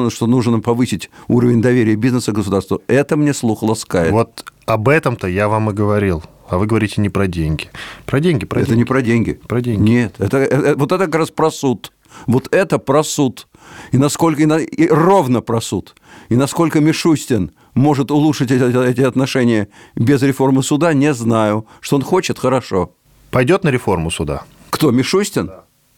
Что 0.08 0.26
нужно 0.26 0.58
повысить 0.58 1.08
уровень 1.28 1.62
доверия 1.62 1.94
бизнеса 1.94 2.32
к 2.32 2.34
государству. 2.34 2.82
Это 2.88 3.16
мне 3.16 3.32
слух 3.32 3.62
ласкает. 3.62 4.10
Вот 4.10 4.44
об 4.66 4.88
этом-то 4.88 5.28
я 5.28 5.48
вам 5.48 5.70
и 5.70 5.72
говорил. 5.72 6.24
А 6.48 6.58
вы 6.58 6.66
говорите 6.66 7.00
не 7.00 7.10
про 7.10 7.28
деньги. 7.28 7.68
Про 8.06 8.18
деньги, 8.18 8.44
про 8.44 8.58
это 8.62 8.70
деньги. 8.70 8.80
не 8.80 8.84
про 8.84 9.02
деньги. 9.02 9.32
Про 9.46 9.60
деньги. 9.60 9.88
Нет, 9.88 10.16
это, 10.18 10.38
это- 10.38 10.74
вот 10.76 10.90
это 10.90 11.04
как 11.06 11.14
раз 11.14 11.30
про 11.30 11.48
суд. 11.52 11.92
Вот 12.26 12.48
это 12.54 12.78
про 12.78 13.02
суд. 13.02 13.46
И 13.92 13.98
насколько 13.98 14.42
и, 14.42 14.46
на- 14.46 14.58
и 14.58 14.88
ровно 14.88 15.40
про 15.40 15.60
суд. 15.60 15.94
И 16.28 16.36
насколько 16.36 16.80
Мишустин 16.80 17.52
может 17.74 18.10
улучшить 18.10 18.50
эти, 18.50 18.90
эти 18.90 19.00
отношения 19.02 19.68
без 19.94 20.22
реформы 20.22 20.62
суда, 20.62 20.92
не 20.92 21.12
знаю. 21.14 21.66
Что 21.80 21.96
он 21.96 22.02
хочет, 22.02 22.38
хорошо. 22.38 22.92
Пойдет 23.30 23.64
на 23.64 23.68
реформу 23.70 24.10
суда? 24.10 24.44
Кто, 24.70 24.90
Мишустин? 24.90 25.50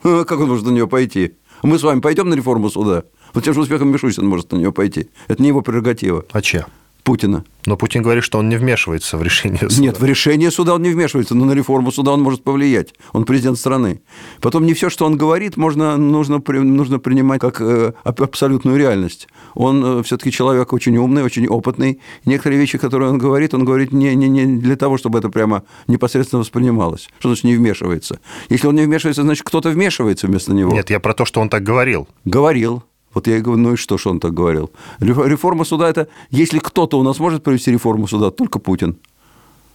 Э, 0.05 0.25
Как 0.27 0.41
он 0.41 0.49
может 0.49 0.67
на 0.67 0.71
нее 0.71 0.87
пойти? 0.87 1.33
Мы 1.63 1.79
с 1.79 1.83
вами 1.83 2.01
пойдем 2.01 2.29
на 2.29 2.35
реформу 2.35 2.69
суда? 2.71 3.05
Вот 3.35 3.45
тем 3.45 3.55
же 3.55 3.61
успехом 3.61 3.89
Мишустин 3.91 4.27
может 4.27 4.53
на 4.53 4.57
нее 4.57 4.73
пойти. 4.73 5.09
Это 5.29 5.41
не 5.43 5.49
его 5.49 5.63
прерогатива. 5.63 6.25
А 6.33 6.43
че? 6.43 6.67
Путина. 7.05 7.45
Но 7.67 7.77
Путин 7.77 8.03
говорит, 8.03 8.25
что 8.25 8.39
он 8.39 8.49
не 8.49 8.57
вмешивается 8.57 9.17
в 9.17 9.23
решение 9.23 9.69
суда. 9.69 9.83
Нет, 9.83 10.01
в 10.01 10.05
решение 10.05 10.51
суда 10.51 10.75
он 10.75 10.83
не 10.83 10.91
вмешивается, 10.91 11.35
но 11.35 11.45
на 11.45 11.53
реформу 11.53 11.93
суда 11.93 12.13
он 12.13 12.23
может 12.23 12.43
повлиять. 12.43 12.95
Он 13.13 13.25
президент 13.25 13.59
страны. 13.59 14.03
Потом 14.41 14.67
не 14.67 14.75
все, 14.75 14.91
что 14.91 15.05
он 15.07 15.17
говорит, 15.17 15.57
можно, 15.57 15.97
нужно, 15.97 16.43
нужно 16.47 16.99
принимать 16.99 17.41
как 17.41 17.61
э, 17.61 17.93
абсолютную 18.05 18.77
реальность. 18.79 19.29
Он 19.55 20.01
э, 20.01 20.03
все-таки 20.03 20.31
человек 20.31 20.73
очень 20.73 20.97
умный, 20.97 21.23
очень 21.23 21.47
опытный. 21.47 22.01
Некоторые 22.25 22.61
вещи, 22.61 22.79
которые 22.79 23.11
он 23.11 23.19
говорит, 23.19 23.55
он 23.55 23.65
говорит 23.65 23.93
не, 23.93 24.15
не, 24.15 24.29
не 24.29 24.61
для 24.61 24.77
того, 24.77 24.99
чтобы 24.99 25.19
это 25.19 25.29
прямо 25.29 25.63
непосредственно 25.87 26.41
воспринималось. 26.41 27.09
Что 27.19 27.29
значит 27.29 27.45
не 27.45 27.57
вмешивается? 27.57 28.21
Если 28.49 28.67
он 28.67 28.75
не 28.75 28.83
вмешивается, 28.83 29.23
значит 29.23 29.45
кто-то 29.45 29.71
вмешивается 29.71 30.27
вместо 30.27 30.53
него. 30.53 30.73
Нет, 30.73 30.91
я 30.91 31.01
про 31.01 31.15
то, 31.15 31.25
что 31.25 31.41
он 31.41 31.49
так 31.49 31.63
говорил. 31.63 32.09
Говорил. 32.25 32.85
Вот 33.15 33.27
я 33.27 33.37
и 33.39 33.41
говорю, 33.41 33.61
ну 33.61 33.73
и 33.75 33.77
что, 33.77 33.99
что 33.99 34.11
он 34.11 34.21
так 34.21 34.33
говорил? 34.33 34.71
Реформа 35.01 35.65
суда– 35.65 35.89
это, 35.91 36.09
если 36.31 36.59
кто-то 36.59 36.99
у 36.99 37.03
нас 37.03 37.19
может 37.19 37.43
провести 37.43 37.71
реформу 37.71 38.09
суда, 38.09 38.31
только 38.31 38.59
Путин. 38.59 38.97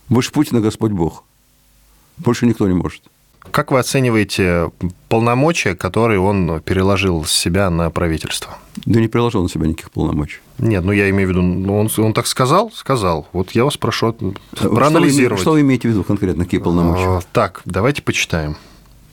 Больше 0.10 0.32
Путина 0.32 0.62
Господь 0.62 0.92
Бог. 0.92 1.24
Больше 2.18 2.46
никто 2.46 2.68
не 2.68 2.74
может. 2.74 3.04
Как 3.52 3.72
вы 3.72 3.80
оцениваете 3.80 4.72
полномочия, 5.10 5.76
которые 5.76 6.20
он 6.20 6.62
переложил 6.62 7.24
с 7.24 7.32
себя 7.32 7.70
на 7.70 7.90
правительство? 7.90 8.58
Да 8.86 9.00
не 9.00 9.08
переложил 9.08 9.44
на 9.44 9.50
себя 9.50 9.68
никаких 9.68 9.92
полномочий. 9.92 10.40
Нет, 10.58 10.84
ну 10.84 10.92
я 10.92 11.10
имею 11.10 11.28
в 11.28 11.32
виду, 11.32 11.42
ну, 11.42 11.80
он, 11.80 11.90
он 11.98 12.14
так 12.14 12.28
сказал? 12.28 12.72
Сказал. 12.72 13.28
Вот 13.32 13.52
я 13.52 13.64
вас 13.64 13.78
прошу 13.78 14.14
проанализировать. 14.52 15.42
Что 15.42 15.52
вы, 15.52 15.58
что 15.58 15.62
вы 15.62 15.62
имеете 15.62 15.88
в 15.88 15.92
виду 15.92 16.04
конкретно, 16.04 16.46
какие 16.46 16.60
полномочия? 16.60 17.22
Так, 17.32 17.62
давайте 17.66 18.02
почитаем. 18.02 18.58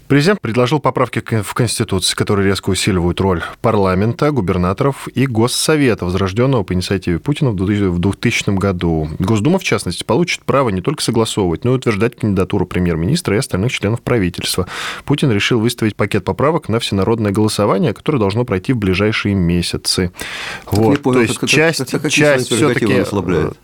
Президент 0.09 0.41
предложил 0.43 0.81
поправки 0.81 1.21
в 1.21 1.55
Конституцию, 1.55 2.17
которые 2.17 2.47
резко 2.47 2.69
усиливают 2.69 3.21
роль 3.21 3.43
парламента, 3.63 4.31
губернаторов 4.31 5.09
и 5.09 5.27
Госсовета, 5.27 6.05
возрожденного 6.05 6.63
по 6.63 6.75
инициативе 6.75 7.19
Путина 7.19 7.51
в 7.51 7.57
2000 7.57 8.51
году. 8.59 9.09
Госдума, 9.19 9.59
в 9.59 9.65
частности, 9.65 10.05
получит 10.05 10.45
право 10.45 10.69
не 10.69 10.83
только 10.83 11.03
согласовывать, 11.03 11.65
но 11.65 11.73
и 11.73 11.77
утверждать 11.77 12.17
кандидатуру 12.17 12.67
премьер-министра 12.67 13.35
и 13.35 13.39
остальных 13.39 13.73
членов 13.73 14.03
правительства. 14.03 14.67
Путин 15.07 15.33
решил 15.33 15.59
выставить 15.59 15.97
пакет 15.97 16.25
поправок 16.25 16.69
на 16.69 16.81
всенародное 16.81 17.33
голосование, 17.33 17.95
которое 17.95 18.19
должно 18.19 18.45
пройти 18.45 18.75
в 18.75 18.77
ближайшие 18.77 19.35
месяцы. 19.35 20.13
Вот. 20.67 21.01
понял, 21.01 21.21
То 21.21 21.23
есть 21.23 21.39
как, 21.39 21.49
часть, 21.49 21.91
как, 21.91 22.03
как, 22.03 22.13
часть 22.13 22.53
все-таки 22.53 23.05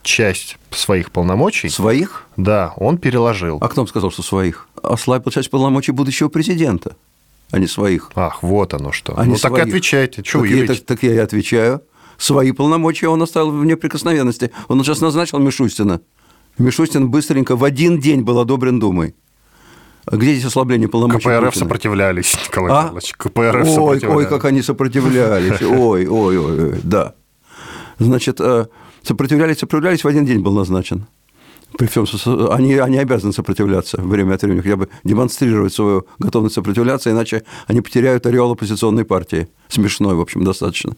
часть 0.03 0.57
своих 0.71 1.11
полномочий. 1.11 1.69
Своих? 1.69 2.27
Да, 2.37 2.73
он 2.77 2.99
переложил. 2.99 3.59
А 3.61 3.69
кто 3.69 3.83
вам 3.83 3.89
сказал, 3.89 4.11
что 4.11 4.23
своих? 4.23 4.69
Ослабил 4.83 5.31
часть 5.31 5.51
полномочий 5.51 5.93
будущего 5.93 6.29
президента, 6.29 6.97
а 7.51 7.59
не 7.59 7.67
своих. 7.67 8.11
Ах, 8.15 8.43
вот 8.43 8.75
оно 8.75 8.93
что. 8.93 9.19
А 9.19 9.25
ну, 9.25 9.37
своих. 9.37 9.57
так 9.57 9.67
и 9.67 9.69
отвечайте. 9.69 10.23
Что 10.25 10.41
так, 10.41 10.51
я, 10.51 10.67
так, 10.67 10.81
так 10.81 11.03
я 11.03 11.15
и 11.15 11.19
отвечаю. 11.19 11.83
Свои 12.19 12.53
полномочия 12.53 13.09
он 13.09 13.23
оставил 13.23 13.51
в 13.51 13.65
неприкосновенности. 13.65 14.51
Он 14.69 14.83
сейчас 14.85 15.01
назначил 15.01 15.39
Мишустина. 15.39 16.01
Мишустин 16.59 17.11
быстренько 17.11 17.57
в 17.57 17.65
один 17.65 17.99
день 17.99 18.21
был 18.23 18.39
одобрен 18.39 18.79
Думой. 18.79 19.15
А 20.07 20.17
где 20.17 20.33
здесь 20.33 20.47
ослабление 20.47 20.89
полномочий 20.89 21.29
КПРФ 21.29 21.45
Путина? 21.47 21.65
сопротивлялись, 21.65 22.37
Николай 22.49 22.73
а? 22.73 22.83
Павлович. 22.85 23.15
КПРФ 23.17 23.37
ой, 23.37 23.67
сопротивлялись. 23.67 24.17
ой, 24.17 24.27
как 24.27 24.45
они 24.45 24.63
сопротивлялись. 24.63 25.63
Ой, 25.63 26.07
ой, 26.07 26.39
ой, 26.39 26.65
ой, 26.65 26.81
да. 26.83 27.15
Значит, 27.99 28.41
э, 28.41 28.67
сопротивлялись, 29.03 29.59
сопротивлялись, 29.59 30.05
в 30.05 30.09
один 30.09 30.25
день 30.25 30.41
был 30.41 30.53
назначен. 30.53 31.07
При 31.79 31.87
всем, 31.87 32.05
они, 32.51 32.75
они 32.75 32.99
обязаны 32.99 33.33
сопротивляться 33.33 34.01
время 34.01 34.35
от 34.35 34.43
времени, 34.43 34.61
хотя 34.61 34.77
бы 34.77 34.89
демонстрировать 35.05 35.73
свою 35.73 36.07
готовность 36.19 36.55
сопротивляться, 36.57 37.11
иначе 37.11 37.45
они 37.69 37.81
потеряют 37.81 38.27
ореол 38.27 38.53
оппозиционной 38.53 39.05
партии. 39.05 39.49
Смешной, 39.69 40.15
в 40.15 40.21
общем, 40.21 40.45
достаточно 40.45 40.97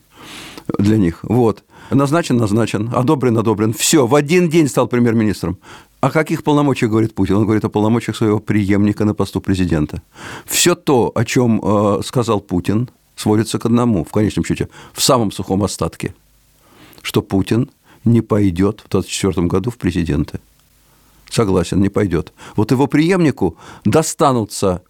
для 0.79 0.97
них. 0.97 1.21
Вот. 1.23 1.63
Назначен, 1.91 2.39
назначен, 2.39 2.91
одобрен, 2.95 3.37
одобрен. 3.37 3.75
Все, 3.75 4.07
в 4.07 4.15
один 4.15 4.49
день 4.49 4.67
стал 4.67 4.89
премьер-министром. 4.89 5.59
О 6.01 6.11
каких 6.11 6.43
полномочиях 6.43 6.91
говорит 6.91 7.15
Путин? 7.15 7.37
Он 7.37 7.45
говорит 7.45 7.65
о 7.65 7.69
полномочиях 7.69 8.17
своего 8.17 8.41
преемника 8.41 9.05
на 9.05 9.15
посту 9.15 9.41
президента. 9.41 10.03
Все 10.47 10.75
то, 10.75 11.13
о 11.15 11.25
чем 11.25 11.61
э, 11.63 12.01
сказал 12.03 12.41
Путин, 12.41 12.89
сводится 13.15 13.59
к 13.59 13.67
одному, 13.67 14.05
в 14.05 14.11
конечном 14.11 14.45
счете, 14.45 14.69
в 14.95 15.03
самом 15.03 15.31
сухом 15.31 15.63
остатке, 15.63 16.15
что 17.03 17.21
Путин 17.23 17.71
не 18.05 18.21
пойдет 18.21 18.81
в 18.85 18.91
2024 18.91 19.47
году 19.47 19.71
в 19.71 19.77
президенты. 19.79 20.41
Согласен, 21.31 21.81
не 21.81 21.89
пойдет. 21.89 22.33
Вот 22.57 22.71
его 22.71 22.87
преемнику 22.87 23.57
достанутся 23.85 24.83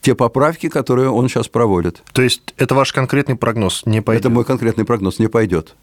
те 0.00 0.14
поправки, 0.14 0.68
которые 0.68 1.10
он 1.10 1.28
сейчас 1.28 1.48
проводит. 1.48 2.02
То 2.12 2.22
есть 2.22 2.54
это 2.56 2.74
ваш 2.74 2.92
конкретный 2.92 3.36
прогноз 3.36 3.82
не 3.86 4.02
пойдет? 4.02 4.24
Это 4.24 4.30
мой 4.30 4.44
конкретный 4.44 4.84
прогноз, 4.84 5.18
не 5.18 5.28
пойдет. 5.28 5.74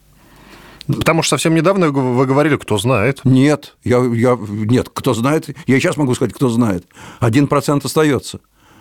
Потому 0.87 1.21
что 1.21 1.35
совсем 1.35 1.53
недавно 1.53 1.91
вы 1.91 2.25
говорили, 2.25 2.57
кто 2.57 2.77
знает. 2.79 3.21
Нет, 3.23 3.75
я, 3.83 3.99
я, 3.99 4.37
нет, 4.39 4.89
кто 4.91 5.13
знает, 5.13 5.47
я 5.67 5.79
сейчас 5.79 5.97
могу 5.97 6.15
сказать, 6.15 6.33
кто 6.33 6.49
знает. 6.49 6.85
Один 7.19 7.47
процент 7.47 7.85
остается. 7.85 8.39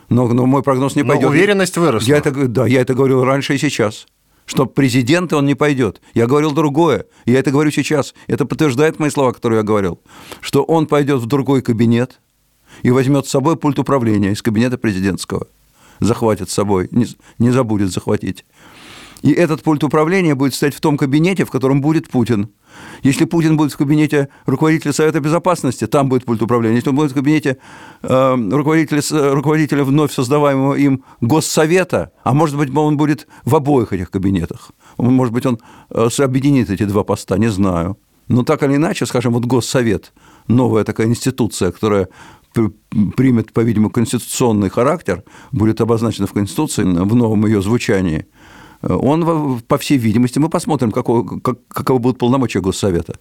Но, 0.09 0.27
но 0.29 0.47
мой 0.47 0.63
прогноз 0.63 0.97
не 0.97 1.03
Но 1.03 1.13
пойдет. 1.13 1.29
уверенность 1.29 1.77
выросла. 1.77 2.09
Я 2.09 2.17
это, 2.17 2.31
да, 2.49 2.67
я 2.67 2.81
это 2.81 2.95
говорил 2.95 3.25
раньше 3.25 3.55
и 3.55 3.59
сейчас 3.59 4.07
что 4.49 4.65
президент 4.65 5.33
он 5.35 5.45
не 5.45 5.55
пойдет. 5.55 6.01
Я 6.15 6.27
говорил 6.27 6.53
другое, 6.53 7.05
я 7.27 7.39
это 7.39 7.51
говорю 7.51 7.71
сейчас. 7.71 8.15
Это 8.27 8.47
подтверждает 8.47 8.99
мои 8.99 9.11
слова, 9.11 9.33
которые 9.33 9.59
я 9.59 9.63
говорил, 9.63 10.01
что 10.41 10.63
он 10.65 10.87
пойдет 10.87 11.21
в 11.21 11.27
другой 11.27 11.61
кабинет 11.61 12.19
и 12.83 12.91
возьмет 12.91 13.27
с 13.27 13.31
собой 13.31 13.57
пульт 13.57 13.79
управления 13.79 14.33
из 14.33 14.41
кабинета 14.41 14.79
президентского. 14.79 15.47
Захватит 16.01 16.49
с 16.49 16.55
собой, 16.55 16.89
не, 16.93 17.07
не 17.39 17.51
забудет 17.51 17.93
захватить. 17.93 18.47
И 19.23 19.33
этот 19.33 19.63
пульт 19.63 19.83
управления 19.83 20.35
будет 20.35 20.55
стоять 20.55 20.75
в 20.75 20.81
том 20.81 20.97
кабинете, 20.97 21.45
в 21.45 21.51
котором 21.51 21.81
будет 21.81 22.09
Путин. 22.09 22.51
Если 23.03 23.25
Путин 23.25 23.57
будет 23.57 23.73
в 23.73 23.77
кабинете 23.77 24.29
руководителя 24.47 24.93
Совета 24.93 25.21
Безопасности, 25.21 25.87
там 25.87 26.09
будет 26.09 26.25
пульт 26.25 26.41
управления. 26.43 26.77
Если 26.77 26.91
он 26.91 26.97
будет 26.97 27.11
в 27.11 27.15
кабинете 27.15 27.59
э, 28.03 28.49
руководителя, 28.51 29.03
руководителя 29.35 29.85
вновь 29.85 30.13
создаваемого 30.13 30.75
им 30.75 31.05
Госсовета, 31.21 32.13
а 32.23 32.33
может 32.33 32.57
быть, 32.57 32.75
он 32.77 32.97
будет 32.97 33.27
в 33.45 33.57
обоих 33.57 33.93
этих 33.93 34.11
кабинетах. 34.11 34.71
Может 34.99 35.35
быть, 35.35 35.47
он 35.47 35.59
э, 35.91 36.09
объединит 36.19 36.71
эти 36.71 36.85
два 36.85 37.03
поста, 37.03 37.39
не 37.39 37.49
знаю. 37.49 37.97
Но 38.29 38.45
так 38.45 38.63
или 38.63 38.77
иначе, 38.77 39.07
скажем, 39.07 39.33
вот 39.33 39.47
Госсовет, 39.47 40.13
новая 40.47 40.85
такая 40.85 41.07
институция, 41.07 41.73
которая 41.73 42.09
примет, 43.17 43.53
по-видимому, 43.53 43.91
конституционный 43.91 44.69
характер, 44.69 45.25
будет 45.53 45.81
обозначена 45.81 46.27
в 46.27 46.33
Конституции 46.33 46.83
в 46.85 47.15
новом 47.15 47.47
ее 47.47 47.63
звучании– 47.63 48.27
он, 48.83 49.61
по 49.67 49.79
всей 49.79 49.99
видимости, 49.99 50.39
мы 50.39 50.49
посмотрим, 50.49 50.93
какого, 50.93 51.41
как, 51.41 51.59
каковы 51.69 51.99
будут 51.99 52.19
полномочия 52.19 52.61
Госсовета. 52.61 53.15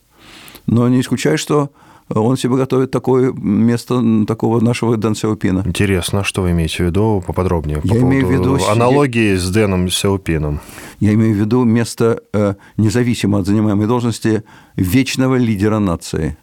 Но 0.67 0.87
не 0.89 1.01
исключаю, 1.01 1.37
что 1.37 1.71
он 2.09 2.37
себе 2.37 2.55
готовит 2.55 2.91
такое 2.91 3.33
место 3.33 4.25
такого 4.25 4.61
нашего 4.61 4.95
Дэн 4.97 5.15
Сяопина. 5.15 5.63
Интересно, 5.65 6.23
что 6.23 6.43
вы 6.43 6.51
имеете 6.51 6.83
в 6.83 6.87
виду 6.87 7.23
поподробнее? 7.25 7.81
По 7.81 7.87
Я 7.87 8.01
имею 8.01 8.27
в 8.27 8.31
виду... 8.31 8.57
Аналогии 8.69 9.35
с 9.35 9.49
Дэном 9.49 9.89
Сяопином. 9.89 10.61
Я 10.99 11.13
имею 11.13 11.35
в 11.35 11.37
виду 11.37 11.63
место, 11.63 12.21
э, 12.33 12.55
независимо 12.77 13.39
от 13.39 13.45
занимаемой 13.45 13.87
должности, 13.87 14.43
вечного 14.75 15.35
лидера 15.35 15.79
нации 15.79 16.37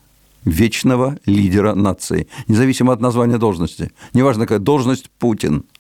вечного 0.44 1.16
лидера 1.25 1.75
нации, 1.75 2.26
независимо 2.49 2.92
от 2.92 3.00
названия 3.00 3.38
должности. 3.38 3.92
Неважно, 4.12 4.42
какая 4.42 4.59
должность 4.59 5.11
Путин– 5.18 5.64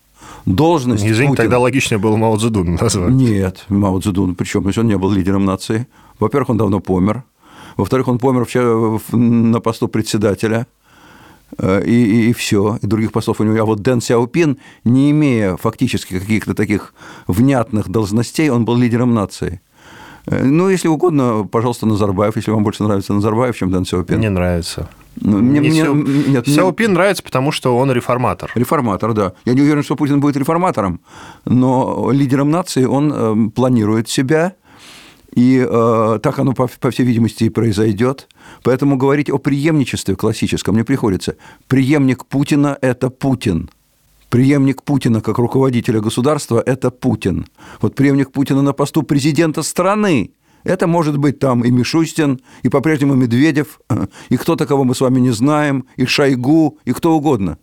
должность 0.46 1.02
Извините, 1.02 1.28
Путина... 1.28 1.36
тогда 1.36 1.58
логичнее 1.58 1.98
было 1.98 2.16
Мао 2.16 2.36
Цзэдун 2.36 2.74
назвать. 2.74 3.10
Нет, 3.10 3.64
Мао 3.68 4.00
Цзэдун, 4.00 4.34
причем, 4.34 4.66
он 4.66 4.86
не 4.86 4.96
был 4.96 5.10
лидером 5.10 5.44
нации. 5.44 5.86
Во-первых, 6.18 6.50
он 6.50 6.56
давно 6.58 6.80
помер. 6.80 7.24
Во-вторых, 7.76 8.08
он 8.08 8.18
помер 8.18 8.46
на 9.12 9.60
посту 9.60 9.88
председателя. 9.88 10.66
Э, 11.58 11.82
и, 11.84 11.92
и, 11.92 12.30
и 12.30 12.32
все, 12.32 12.78
и 12.82 12.86
других 12.86 13.12
постов 13.12 13.40
у 13.40 13.44
него. 13.44 13.60
А 13.60 13.64
вот 13.64 13.80
Дэн 13.80 14.00
Сяопин, 14.00 14.58
не 14.84 15.10
имея 15.10 15.56
фактически 15.56 16.18
каких-то 16.18 16.54
таких 16.54 16.94
внятных 17.26 17.88
должностей, 17.88 18.50
он 18.50 18.64
был 18.64 18.76
лидером 18.76 19.14
нации. 19.14 19.60
Э, 20.26 20.42
ну, 20.42 20.68
если 20.68 20.88
угодно, 20.88 21.46
пожалуйста, 21.50 21.86
Назарбаев, 21.86 22.36
если 22.36 22.50
вам 22.50 22.64
больше 22.64 22.82
нравится 22.82 23.12
Назарбаев, 23.12 23.56
чем 23.56 23.70
Дэн 23.70 23.84
Сяопин. 23.84 24.18
Мне 24.18 24.30
нравится. 24.30 24.88
Ну, 25.20 25.38
мне, 25.38 25.60
мне, 25.60 25.82
Сяо... 25.82 25.94
нет, 25.94 26.46
Сяопин 26.46 26.86
мне... 26.86 26.94
нравится, 26.94 27.22
потому 27.22 27.52
что 27.52 27.76
он 27.76 27.92
реформатор. 27.92 28.50
Реформатор, 28.54 29.12
да. 29.12 29.32
Я 29.44 29.54
не 29.54 29.62
уверен, 29.62 29.82
что 29.82 29.96
Путин 29.96 30.20
будет 30.20 30.36
реформатором, 30.36 31.00
но 31.44 32.10
лидером 32.10 32.50
нации 32.50 32.84
он 32.84 33.12
э, 33.14 33.50
планирует 33.50 34.08
себя, 34.08 34.54
и 35.34 35.66
э, 35.68 36.18
так 36.22 36.38
оно, 36.38 36.52
по, 36.52 36.68
по 36.80 36.90
всей 36.90 37.04
видимости, 37.04 37.44
и 37.44 37.48
произойдет. 37.48 38.28
Поэтому 38.62 38.96
говорить 38.96 39.30
о 39.30 39.38
преемничестве 39.38 40.16
классическом 40.16 40.76
не 40.76 40.84
приходится. 40.84 41.36
Преемник 41.66 42.24
Путина– 42.26 42.78
это 42.80 43.10
Путин. 43.10 43.70
Преемник 44.30 44.82
Путина 44.82 45.20
как 45.20 45.38
руководителя 45.38 46.00
государства– 46.00 46.62
это 46.66 46.90
Путин. 46.90 47.46
Вот 47.80 47.94
преемник 47.94 48.32
Путина 48.32 48.62
на 48.62 48.72
посту 48.72 49.02
президента 49.02 49.62
страны 49.62 50.32
это 50.64 50.86
может 50.86 51.18
быть 51.18 51.38
там 51.38 51.62
и 51.62 51.70
Мишустин, 51.70 52.40
и 52.62 52.68
по-прежнему 52.68 53.14
Медведев, 53.14 53.80
и 54.28 54.36
кто-то, 54.36 54.66
кого 54.66 54.84
мы 54.84 54.94
с 54.94 55.00
вами 55.00 55.20
не 55.20 55.30
знаем, 55.30 55.86
и 55.96 56.06
Шойгу, 56.06 56.78
и 56.84 56.92
кто 56.92 57.16
угодно. 57.16 57.58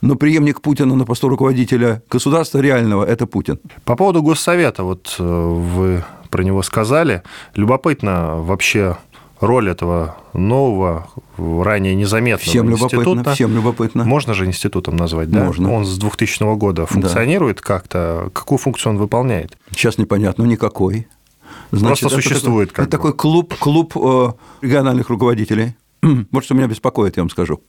Но 0.00 0.16
преемник 0.16 0.60
Путина 0.60 0.96
на 0.96 1.04
посту 1.04 1.28
руководителя 1.28 2.02
государства 2.10 2.58
реального– 2.58 3.04
это 3.06 3.26
Путин. 3.26 3.60
По 3.84 3.94
поводу 3.94 4.20
Госсовета, 4.22 4.82
вот 4.82 5.14
э, 5.18 5.22
вы 5.22 6.04
про 6.28 6.42
него 6.42 6.62
сказали. 6.62 7.22
Любопытно 7.54 8.36
вообще 8.40 8.96
роль 9.40 9.70
этого 9.70 10.16
нового, 10.32 11.08
ранее 11.36 11.94
незаметного 11.94 12.50
Всем 12.50 12.70
института. 12.70 12.96
любопытно, 12.96 13.34
всем 13.34 13.54
любопытно. 13.54 14.04
Можно 14.04 14.34
же 14.34 14.46
институтом 14.46 14.96
назвать, 14.96 15.30
да? 15.30 15.44
Можно. 15.44 15.72
Он 15.72 15.84
с 15.84 15.96
2000 15.98 16.56
года 16.56 16.86
функционирует 16.86 17.60
как-то. 17.60 18.30
Какую 18.32 18.58
функцию 18.58 18.94
он 18.94 18.98
выполняет? 18.98 19.56
Сейчас 19.70 19.98
непонятно, 19.98 20.44
ну 20.44 20.50
никакой. 21.80 21.88
Просто 21.88 22.06
это 22.06 22.14
существует 22.16 22.68
такой, 22.70 22.84
как 22.84 22.88
это 22.88 22.96
бы. 22.96 23.02
такой 23.02 23.12
клуб, 23.14 23.54
клуб 23.58 23.96
э, 23.96 24.32
региональных 24.60 25.08
руководителей. 25.08 25.74
Вот 26.30 26.44
что 26.44 26.54
меня 26.54 26.66
беспокоит, 26.66 27.16
я 27.16 27.22
вам 27.22 27.30
скажу. 27.30 27.62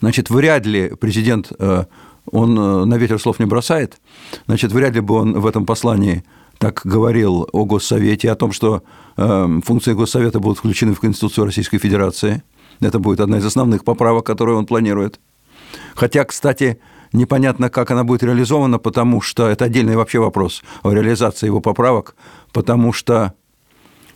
Значит, 0.00 0.30
вряд 0.30 0.66
ли 0.66 0.92
президент, 1.00 1.52
э, 1.58 1.84
он 2.30 2.58
э, 2.58 2.84
на 2.84 2.94
ветер 2.96 3.20
слов 3.20 3.38
не 3.38 3.46
бросает, 3.46 4.00
значит, 4.46 4.72
вряд 4.72 4.94
ли 4.94 5.00
бы 5.00 5.14
он 5.14 5.40
в 5.40 5.46
этом 5.46 5.64
послании 5.64 6.24
так 6.58 6.80
говорил 6.84 7.48
о 7.52 7.64
Госсовете, 7.64 8.30
о 8.30 8.34
том, 8.34 8.50
что 8.50 8.82
функции 9.14 9.92
Госсовета 9.92 10.40
будут 10.40 10.58
включены 10.58 10.94
в 10.94 11.00
Конституцию 11.00 11.44
Российской 11.44 11.76
Федерации. 11.76 12.42
Это 12.80 12.98
будет 12.98 13.20
одна 13.20 13.38
из 13.38 13.44
основных 13.44 13.84
поправок, 13.84 14.24
которые 14.24 14.56
он 14.56 14.64
планирует. 14.64 15.20
Хотя, 15.94 16.24
кстати, 16.24 16.78
непонятно, 17.12 17.70
как 17.70 17.90
она 17.90 18.04
будет 18.04 18.22
реализована, 18.22 18.78
потому 18.78 19.20
что 19.20 19.48
это 19.48 19.66
отдельный 19.66 19.96
вообще 19.96 20.18
вопрос 20.18 20.62
о 20.82 20.92
реализации 20.92 21.46
его 21.46 21.60
поправок, 21.60 22.16
потому 22.52 22.92
что 22.92 23.34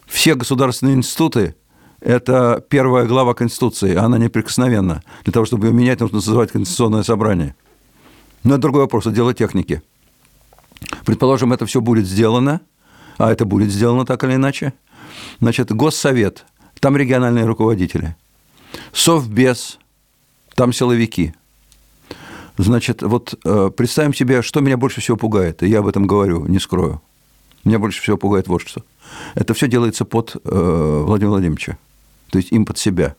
все 0.07 0.35
государственные 0.35 0.97
институты– 0.97 1.55
это 2.01 2.65
первая 2.69 3.07
глава 3.07 3.35
Конституции, 3.35 3.95
а 3.95 4.05
она 4.05 4.19
неприкосновенна. 4.19 5.03
Для 5.25 5.33
того, 5.33 5.47
чтобы 5.47 5.67
ее 5.67 5.73
менять, 5.73 6.01
нужно 6.01 6.21
созывать 6.21 6.51
Конституционное 6.51 7.03
собрание. 7.03 7.55
Но 8.43 8.55
это 8.55 8.63
другой 8.63 8.83
вопрос, 8.83 9.07
это 9.07 9.15
дело 9.15 9.35
техники. 9.35 9.83
Предположим, 11.05 11.53
это 11.53 11.67
все 11.67 11.81
будет 11.81 12.07
сделано, 12.07 12.61
а 13.19 13.31
это 13.31 13.45
будет 13.45 13.71
сделано 13.71 14.07
так 14.07 14.25
или 14.25 14.35
иначе. 14.35 14.73
Значит, 15.41 15.73
Госсовет, 15.73 16.47
там 16.81 16.97
региональные 16.97 17.45
руководители. 17.45 18.17
Совбез, 18.93 19.79
там 20.55 20.73
силовики. 20.73 21.35
Значит, 22.61 23.01
вот 23.01 23.41
э, 23.43 23.71
представим 23.75 24.13
себе, 24.13 24.43
что 24.43 24.61
меня 24.61 24.77
больше 24.77 25.01
всего 25.01 25.17
пугает, 25.17 25.63
и 25.63 25.67
я 25.67 25.79
об 25.79 25.87
этом 25.87 26.07
говорю, 26.07 26.45
не 26.45 26.59
скрою. 26.59 27.01
Меня 27.65 27.79
больше 27.79 28.03
всего 28.03 28.19
пугает 28.19 28.49
вот 28.49 28.61
что. 28.61 28.83
Это 29.35 29.55
все 29.55 29.67
делается 29.67 30.05
под 30.05 30.37
э, 30.45 31.03
Владимира 31.07 31.31
Владимировича, 31.31 31.79
то 32.31 32.37
есть 32.37 32.53
им 32.53 32.67
под 32.67 32.77
себя. 32.77 33.17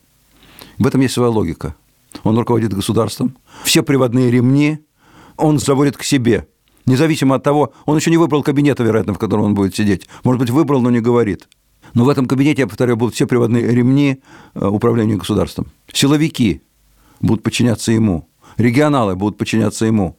В 0.77 0.86
этом 0.86 1.01
есть 1.01 1.15
своя 1.15 1.31
логика. 1.31 1.75
Он 2.24 2.38
руководит 2.38 2.71
государством, 2.71 3.36
все 3.63 3.81
приводные 3.81 4.29
ремни 4.29 4.77
он 5.38 5.57
заводит 5.57 5.98
к 5.98 6.03
себе, 6.03 6.48
независимо 6.86 7.33
от 7.33 7.43
того, 7.43 7.74
он 7.86 7.98
еще 7.98 8.12
не 8.12 8.17
выбрал 8.17 8.43
кабинета, 8.43 8.83
вероятно, 8.83 9.15
в 9.15 9.17
котором 9.17 9.45
он 9.45 9.55
будет 9.55 9.75
сидеть. 9.75 10.07
Может 10.24 10.39
быть, 10.39 10.51
выбрал, 10.51 10.81
но 10.81 10.91
не 10.91 11.00
говорит. 11.00 11.48
Но 11.95 12.05
в 12.05 12.10
этом 12.10 12.27
кабинете, 12.27 12.62
я 12.62 12.67
повторяю, 12.67 12.95
будут 12.95 13.15
все 13.15 13.25
приводные 13.25 13.67
ремни 13.67 14.21
э, 14.53 14.67
управления 14.67 15.15
государством. 15.15 15.65
Силовики 15.91 16.62
будут 17.21 17.41
подчиняться 17.41 17.91
ему, 17.91 18.27
регионалы 18.62 19.15
будут 19.15 19.38
подчиняться 19.38 19.86
ему, 19.86 20.18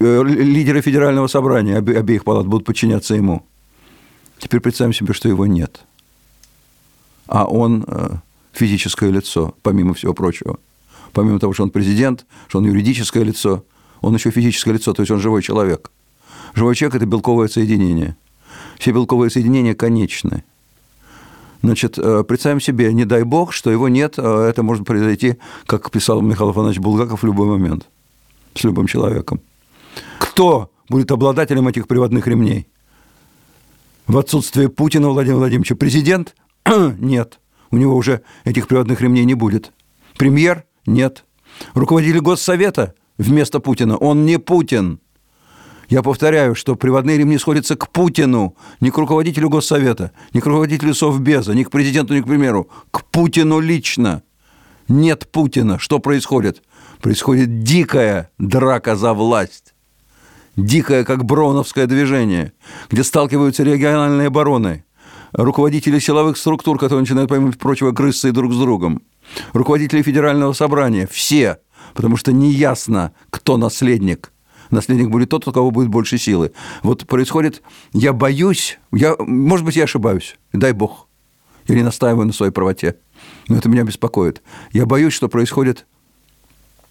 Э, 0.00 0.22
лидеры 0.24 0.80
федерального 0.80 1.26
собрания 1.26 1.78
обе- 1.78 1.98
обеих 1.98 2.24
палат 2.24 2.46
будут 2.46 2.66
подчиняться 2.66 3.14
ему. 3.14 3.46
Теперь 4.38 4.60
представим 4.60 4.92
себе, 4.92 5.14
что 5.14 5.28
его 5.28 5.46
нет. 5.46 5.84
А 7.26 7.44
он 7.44 7.84
э, 7.86 8.16
физическое 8.52 9.10
лицо, 9.10 9.54
помимо 9.62 9.94
всего 9.94 10.12
прочего. 10.14 10.58
Помимо 11.12 11.38
того, 11.38 11.52
что 11.52 11.62
он 11.62 11.70
президент, 11.70 12.26
что 12.48 12.58
он 12.58 12.66
юридическое 12.66 13.22
лицо, 13.22 13.64
он 14.00 14.14
еще 14.14 14.30
физическое 14.30 14.74
лицо, 14.74 14.92
то 14.92 15.02
есть 15.02 15.10
он 15.10 15.20
живой 15.20 15.42
человек. 15.42 15.90
Живой 16.54 16.74
человек– 16.74 16.96
это 16.96 17.06
белковое 17.06 17.48
соединение. 17.48 18.16
Все 18.78 18.90
белковые 18.90 19.30
соединения 19.30 19.74
конечны. 19.74 20.44
Значит, 21.64 21.98
э, 21.98 22.24
представим 22.24 22.60
себе, 22.60 22.92
не 22.92 23.06
дай 23.06 23.22
бог, 23.22 23.54
что 23.54 23.70
его 23.70 23.88
нет, 23.88 24.16
а 24.18 24.46
это 24.46 24.62
может 24.62 24.84
произойти, 24.84 25.36
как 25.64 25.90
писал 25.90 26.20
Михаил 26.20 26.50
Афанасьевич 26.50 26.84
Булгаков, 26.84 27.22
в 27.22 27.26
любой 27.26 27.46
момент 27.46 27.88
с 28.54 28.64
любым 28.64 28.86
человеком. 28.86 29.40
Кто 30.18 30.70
будет 30.90 31.10
обладателем 31.10 31.66
этих 31.66 31.88
приводных 31.88 32.26
ремней? 32.26 32.68
В 34.06 34.18
отсутствие 34.18 34.68
Путина 34.68 35.08
Владимира 35.08 35.38
Владимировича 35.38 35.74
президент? 35.74 36.36
Нет. 36.98 37.40
У 37.70 37.78
него 37.78 37.96
уже 37.96 38.20
этих 38.44 38.68
приводных 38.68 39.00
ремней 39.00 39.24
не 39.24 39.34
будет. 39.34 39.72
Премьер? 40.18 40.64
Нет. 40.84 41.24
Руководитель 41.72 42.20
Госсовета 42.20 42.92
вместо 43.16 43.58
Путина? 43.58 43.96
Он 43.96 44.26
не 44.26 44.38
Путин. 44.38 45.00
Я 45.88 46.02
повторяю, 46.02 46.54
что 46.54 46.76
приводные 46.76 47.18
ремни 47.18 47.38
сходятся 47.38 47.76
к 47.76 47.90
Путину, 47.90 48.56
не 48.80 48.90
к 48.90 48.98
руководителю 48.98 49.50
Госсовета, 49.50 50.12
не 50.32 50.40
к 50.40 50.46
руководителю 50.46 50.94
Совбеза, 50.94 51.54
не 51.54 51.64
к 51.64 51.70
президенту, 51.70 52.14
не 52.14 52.22
к 52.22 52.26
премьеру, 52.26 52.68
к 52.90 53.04
Путину 53.04 53.60
лично. 53.60 54.22
Нет 54.88 55.30
Путина. 55.30 55.78
Что 55.78 55.98
происходит? 55.98 56.62
Происходит 57.00 57.62
дикая 57.62 58.30
драка 58.38 58.96
за 58.96 59.12
власть. 59.12 59.74
Дикое, 60.56 61.04
как 61.04 61.24
броуновское 61.24 61.86
движение, 61.86 62.52
где 62.88 63.02
сталкиваются 63.02 63.64
региональные 63.64 64.28
обороны, 64.28 64.84
руководители 65.32 65.98
силовых 65.98 66.36
структур, 66.36 66.78
которые 66.78 67.00
начинают, 67.00 67.28
помимо 67.28 67.52
прочего, 67.52 67.90
грызться 67.90 68.28
и 68.28 68.32
друг 68.32 68.52
с 68.52 68.58
другом, 68.58 69.02
руководители 69.52 70.02
федерального 70.02 70.52
собрания, 70.52 71.08
все, 71.10 71.58
потому 71.94 72.16
что 72.16 72.32
неясно, 72.32 73.12
кто 73.30 73.56
наследник. 73.56 74.33
Наследник 74.70 75.10
будет 75.10 75.30
тот, 75.30 75.46
у 75.46 75.52
кого 75.52 75.70
будет 75.70 75.88
больше 75.88 76.18
силы. 76.18 76.52
Вот 76.82 77.06
происходит, 77.06 77.62
я 77.92 78.12
боюсь, 78.12 78.78
я, 78.92 79.16
может 79.18 79.64
быть, 79.64 79.76
я 79.76 79.84
ошибаюсь, 79.84 80.36
дай 80.52 80.72
бог, 80.72 81.06
я 81.66 81.74
не 81.74 81.82
настаиваю 81.82 82.26
на 82.26 82.32
своей 82.32 82.52
правоте, 82.52 82.96
но 83.48 83.56
это 83.56 83.68
меня 83.68 83.84
беспокоит. 83.84 84.42
Я 84.72 84.86
боюсь, 84.86 85.12
что 85.12 85.28
происходит 85.28 85.86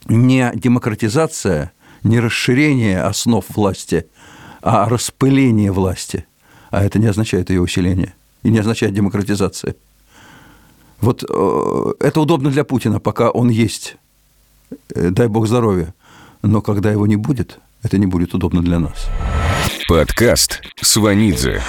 не 0.08 0.52
демократизация, 0.56 1.72
не 2.04 2.20
расширение 2.20 3.02
основ 3.02 3.46
власти, 3.56 4.08
а 4.62 4.88
распыление 4.90 5.72
власти. 5.72 6.26
А 6.72 6.84
это 6.84 7.00
не 7.00 7.08
означает 7.08 7.50
ее 7.50 7.62
усиление 7.62 8.14
и 8.44 8.50
не 8.50 8.60
означает 8.60 8.94
демократизация. 8.94 9.76
Вот 11.02 11.24
э, 11.24 11.94
это 12.00 12.22
удобно 12.22 12.50
для 12.50 12.64
Путина, 12.64 13.00
пока 13.00 13.30
он 13.30 13.50
есть, 13.50 13.98
э, 14.96 15.10
дай 15.10 15.28
бог 15.28 15.48
здоровья. 15.48 15.94
Но 16.44 16.62
когда 16.62 16.92
его 16.92 17.08
не 17.08 17.16
будет, 17.16 17.60
это 17.84 17.98
не 17.98 18.06
будет 18.06 18.34
удобно 18.34 18.62
для 18.62 18.78
нас. 18.78 19.08
Подкаст 19.88 20.62
Сванидзе. 20.82 21.62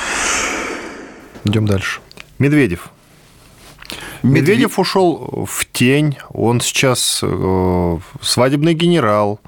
Идем 1.44 1.64
дальше. 1.64 2.00
Медведев. 2.40 2.90
Медведев 4.24 4.80
ушел 4.80 5.46
в 5.48 5.64
тень. 5.70 6.18
Он 6.30 6.60
сейчас 6.60 7.20
э, 7.22 7.98
свадебный 8.20 8.74
генерал. 8.74 9.38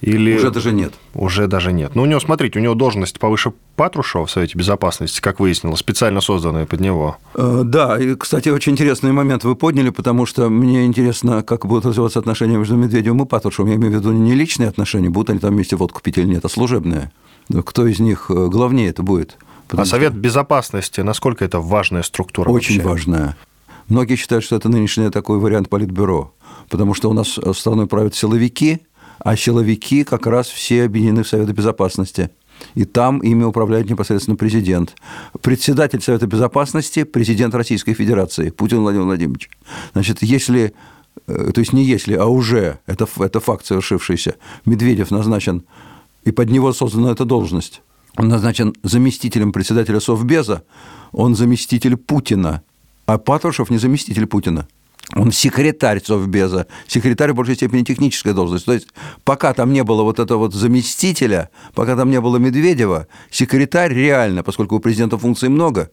Или... 0.00 0.36
Уже 0.36 0.50
даже 0.50 0.72
нет. 0.72 0.94
Уже 1.14 1.46
даже 1.46 1.72
нет. 1.72 1.92
Ну, 1.94 2.02
у 2.02 2.06
него, 2.06 2.20
смотрите, 2.20 2.58
у 2.58 2.62
него 2.62 2.74
должность 2.74 3.18
повыше 3.18 3.52
Патрушева 3.76 4.26
в 4.26 4.30
Совете 4.30 4.56
Безопасности, 4.56 5.20
как 5.20 5.40
выяснилось, 5.40 5.80
специально 5.80 6.20
созданная 6.20 6.66
под 6.66 6.80
него. 6.80 7.18
Э, 7.34 7.62
Да, 7.64 7.98
и, 7.98 8.14
кстати, 8.14 8.48
очень 8.48 8.72
интересный 8.72 9.12
момент 9.12 9.44
вы 9.44 9.54
подняли, 9.56 9.90
потому 9.90 10.24
что 10.24 10.48
мне 10.48 10.86
интересно, 10.86 11.42
как 11.42 11.66
будут 11.66 11.84
развиваться 11.84 12.18
отношения 12.18 12.56
между 12.56 12.76
Медведевым 12.76 13.22
и 13.22 13.26
Патрушевым. 13.26 13.70
Я 13.70 13.76
имею 13.76 13.92
в 13.92 13.96
виду 13.96 14.12
не 14.12 14.34
личные 14.34 14.68
отношения, 14.68 15.10
будут 15.10 15.30
они 15.30 15.38
там 15.38 15.54
вместе 15.54 15.76
водку 15.76 16.00
пить 16.00 16.16
или 16.16 16.26
нет, 16.26 16.44
а 16.44 16.48
служебные. 16.48 17.12
Кто 17.64 17.86
из 17.86 18.00
них 18.00 18.26
э, 18.30 18.48
главнее 18.48 18.88
это 18.88 19.02
будет? 19.02 19.36
Потому 19.66 19.82
а 19.82 19.84
что 19.84 19.96
Совет 19.96 20.14
Безопасности, 20.14 21.00
насколько 21.00 21.44
это 21.44 21.60
важная 21.60 22.02
структура? 22.02 22.48
Очень 22.48 22.76
вообще? 22.76 22.88
важная. 22.88 23.36
Многие 23.88 24.16
считают, 24.16 24.44
что 24.44 24.56
это 24.56 24.68
нынешний 24.68 25.10
такой 25.10 25.38
вариант 25.38 25.68
политбюро, 25.68 26.32
потому 26.68 26.94
что 26.94 27.10
у 27.10 27.12
нас 27.12 27.38
страной 27.52 27.86
правят 27.86 28.14
силовики, 28.14 28.80
а 29.20 29.36
силовики 29.36 30.04
как 30.04 30.26
раз 30.26 30.48
все 30.48 30.84
объединены 30.84 31.22
в 31.22 31.28
Совет 31.28 31.52
Безопасности. 31.52 32.30
И 32.74 32.84
там 32.84 33.20
ими 33.20 33.44
управляет 33.44 33.88
непосредственно 33.88 34.36
президент. 34.36 34.94
Председатель 35.40 36.02
Совета 36.02 36.26
Безопасности– 36.26 37.04
президент 37.04 37.54
Российской 37.54 37.94
Федерации 37.94 38.50
Путин 38.50 38.80
Владимир 38.80 39.06
Владимирович. 39.06 39.48
Значит, 39.92 40.22
если, 40.22 40.74
э, 41.26 41.50
то 41.54 41.60
есть 41.60 41.72
не 41.72 41.84
если, 41.84 42.14
а 42.14 42.26
уже, 42.26 42.78
это, 42.86 43.06
это 43.18 43.40
факт 43.40 43.64
совершившийся, 43.64 44.36
Медведев 44.66 45.10
назначен, 45.10 45.64
и 46.24 46.32
под 46.32 46.50
него 46.50 46.72
создана 46.72 47.12
эта 47.12 47.24
должность, 47.24 47.82
он 48.16 48.28
назначен 48.28 48.74
заместителем 48.82 49.52
председателя 49.52 50.00
Совбеза, 50.00 50.62
он 51.12 51.34
заместитель 51.34 51.96
Путина, 51.96 52.62
а 53.06 53.16
Патрушев 53.18 53.70
не 53.70 53.78
заместитель 53.78 54.26
Путина. 54.26 54.68
Он 55.16 55.32
секретарь 55.32 56.02
Совбеза. 56.04 56.66
Секретарь 56.86 57.32
в 57.32 57.34
большей 57.34 57.56
степени 57.56 57.82
техническая 57.82 58.32
должность. 58.32 58.64
То 58.64 58.72
есть, 58.72 58.88
пока 59.24 59.52
там 59.54 59.72
не 59.72 59.82
было 59.82 60.02
вот 60.02 60.18
этого 60.20 60.38
вот 60.38 60.54
заместителя, 60.54 61.50
пока 61.74 61.96
там 61.96 62.10
не 62.10 62.20
было 62.20 62.36
Медведева, 62.36 63.08
секретарь 63.30 63.92
реально, 63.92 64.42
поскольку 64.42 64.76
у 64.76 64.80
президента 64.80 65.18
функций 65.18 65.48
много, 65.48 65.90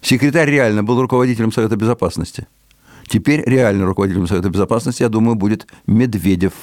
секретарь 0.00 0.48
реально 0.48 0.82
был 0.82 1.00
руководителем 1.00 1.52
Совета 1.52 1.76
Безопасности. 1.76 2.46
Теперь 3.08 3.42
реально 3.44 3.84
руководителем 3.84 4.26
Совета 4.26 4.48
Безопасности, 4.48 5.02
я 5.02 5.10
думаю, 5.10 5.34
будет 5.34 5.66
Медведев. 5.86 6.54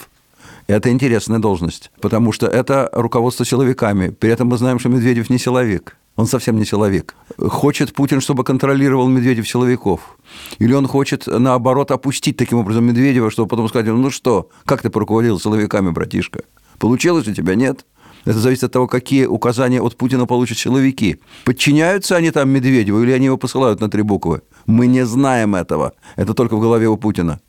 Это 0.68 0.90
интересная 0.90 1.40
должность, 1.40 1.92
потому 2.02 2.32
что 2.32 2.48
это 2.48 2.90
руководство 2.94 3.46
силовиками. 3.46 4.10
При 4.10 4.32
этом 4.32 4.48
мы 4.48 4.58
знаем, 4.58 4.80
что 4.80 4.90
Медведев 4.90 5.30
не 5.30 5.38
силовик. 5.38 5.98
Он 6.18 6.28
совсем 6.28 6.58
не 6.58 6.66
силовик. 6.66 7.16
Хочет 7.38 7.94
Путин, 7.94 8.20
чтобы 8.22 8.44
контролировал 8.44 9.08
Медведев 9.08 9.48
силовиков? 9.48 10.18
Или 10.60 10.74
он 10.74 10.88
хочет, 10.88 11.26
наоборот, 11.28 11.92
опустить 11.92 12.38
таким 12.38 12.60
образом 12.60 12.86
Медведева, 12.86 13.32
чтобы 13.32 13.48
потом 13.48 13.70
сказать, 13.70 13.88
ну 13.88 14.10
что, 14.10 14.50
как 14.66 14.82
ты 14.82 14.90
поруководил 14.90 15.40
силовиками, 15.40 15.90
братишка? 15.90 16.44
Получилось 16.80 17.28
у 17.28 17.34
тебя? 17.34 17.56
Нет? 17.56 17.86
Это 18.26 18.40
зависит 18.40 18.66
от 18.66 18.72
того, 18.74 18.88
какие 18.88 19.26
указания 19.26 19.82
от 19.82 19.96
Путина 19.96 20.28
получат 20.28 20.58
силовики. 20.58 21.20
Подчиняются 21.46 22.18
они 22.18 22.30
там 22.32 22.50
Медведеву 22.50 23.02
или 23.02 23.12
они 23.12 23.26
его 23.26 23.38
посылают 23.38 23.80
на 23.80 23.90
три 23.90 24.04
буквы? 24.04 24.42
Мы 24.68 24.88
не 24.88 25.06
знаем 25.06 25.56
этого. 25.56 25.94
Это 26.18 26.34
только 26.34 26.56
в 26.56 26.62
голове 26.62 26.88
у 26.88 26.98
Путина. 26.98 27.40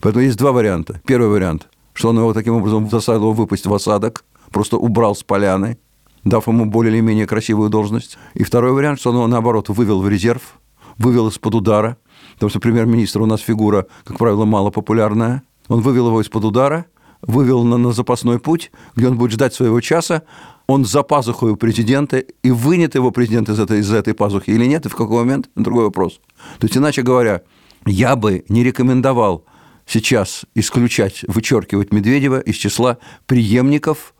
Поэтому 0.00 0.24
есть 0.24 0.38
два 0.38 0.52
варианта. 0.52 1.02
Первый 1.04 1.28
вариант, 1.28 1.68
что 1.92 2.10
он 2.10 2.18
его 2.18 2.32
таким 2.32 2.54
образом 2.54 2.88
заставил 2.88 3.32
выпустить 3.32 3.66
в 3.66 3.74
осадок, 3.74 4.24
просто 4.50 4.78
убрал 4.78 5.14
с 5.14 5.22
поляны, 5.22 5.76
дав 6.24 6.46
ему 6.46 6.66
более 6.66 6.92
или 6.92 7.00
менее 7.00 7.26
красивую 7.26 7.70
должность. 7.70 8.18
И 8.34 8.44
второй 8.44 8.72
вариант, 8.72 9.00
что 9.00 9.10
он 9.10 9.16
его, 9.16 9.26
наоборот, 9.26 9.68
вывел 9.68 10.00
в 10.00 10.08
резерв, 10.08 10.58
вывел 10.96 11.28
из-под 11.28 11.54
удара, 11.54 11.96
потому 12.34 12.50
что 12.50 12.60
премьер-министр 12.60 13.22
у 13.22 13.26
нас 13.26 13.40
фигура, 13.40 13.86
как 14.04 14.18
правило, 14.18 14.44
мало 14.44 14.70
популярная. 14.70 15.42
Он 15.68 15.80
вывел 15.80 16.08
его 16.08 16.20
из-под 16.20 16.44
удара, 16.44 16.86
вывел 17.22 17.64
на, 17.64 17.76
на 17.76 17.92
запасной 17.92 18.38
путь, 18.38 18.70
где 18.96 19.08
он 19.08 19.16
будет 19.16 19.32
ждать 19.32 19.54
своего 19.54 19.80
часа, 19.80 20.22
он 20.66 20.84
за 20.84 21.02
пазухой 21.02 21.52
у 21.52 21.56
президента, 21.56 22.18
и 22.18 22.50
вынет 22.50 22.94
его 22.94 23.10
президент 23.10 23.48
из 23.48 23.58
этой, 23.58 23.80
из 23.80 23.90
этой 23.90 24.14
пазухи 24.14 24.50
или 24.50 24.66
нет, 24.66 24.86
и 24.86 24.88
в 24.88 24.94
какой 24.94 25.24
момент, 25.24 25.48
другой 25.56 25.84
вопрос. 25.84 26.20
То 26.58 26.66
есть, 26.66 26.76
иначе 26.76 27.02
говоря, 27.02 27.42
я 27.86 28.16
бы 28.16 28.44
не 28.48 28.62
рекомендовал 28.62 29.44
сейчас 29.86 30.44
исключать, 30.54 31.24
вычеркивать 31.26 31.92
Медведева 31.92 32.40
из 32.40 32.56
числа 32.56 32.98
преемников, 33.26 34.14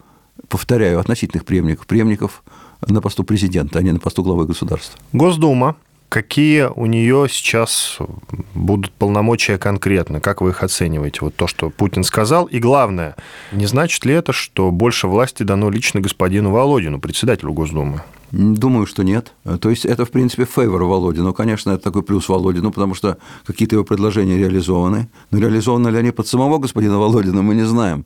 повторяю, 0.49 1.01
относительных 1.01 1.45
преемников, 1.45 1.87
преемников 1.87 2.43
на 2.87 3.01
посту 3.01 3.25
президента, 3.25 3.79
а 3.79 3.83
не 3.83 3.93
на 3.93 3.99
посту 3.99 4.23
главы 4.23 4.47
государства. 4.47 4.99
Госдума. 5.13 5.77
Какие 6.09 6.71
у 6.75 6.87
нее 6.87 7.27
сейчас 7.29 7.99
будут 8.55 8.93
полномочия 8.93 9.59
конкретно? 9.59 10.21
Как 10.21 10.41
вы 10.41 10.51
их 10.51 10.63
оцениваете? 10.63 11.19
Вот 11.21 11.37
то, 11.37 11.47
что 11.47 11.69
Путин 11.69 12.03
сказал. 12.03 12.47
И 12.47 12.61
главное, 12.61 13.15
не 13.53 13.67
значит 13.67 14.07
ли 14.07 14.15
это, 14.15 14.33
что 14.33 14.71
больше 14.71 15.07
власти 15.07 15.43
дано 15.43 15.69
лично 15.69 16.01
господину 16.01 16.51
Володину, 16.51 16.99
председателю 16.99 17.53
Госдумы? 17.53 18.03
Думаю, 18.31 18.87
что 18.87 19.03
нет. 19.03 19.33
То 19.61 19.71
есть 19.71 19.87
это, 19.87 20.05
в 20.05 20.11
принципе, 20.11 20.45
фейвор 20.45 20.85
Володину. 20.85 21.33
Конечно, 21.33 21.71
это 21.71 21.85
такой 21.85 22.03
плюс 22.03 22.29
Володину, 22.29 22.71
потому 22.71 22.95
что 22.95 23.17
какие-то 23.47 23.77
его 23.77 23.85
предложения 23.85 24.37
реализованы. 24.37 25.09
Но 25.31 25.39
реализованы 25.39 25.89
ли 25.89 25.99
они 25.99 26.11
под 26.11 26.27
самого 26.27 26.59
господина 26.59 26.99
Володина, 26.99 27.43
мы 27.43 27.55
не 27.55 27.65
знаем. 27.65 28.05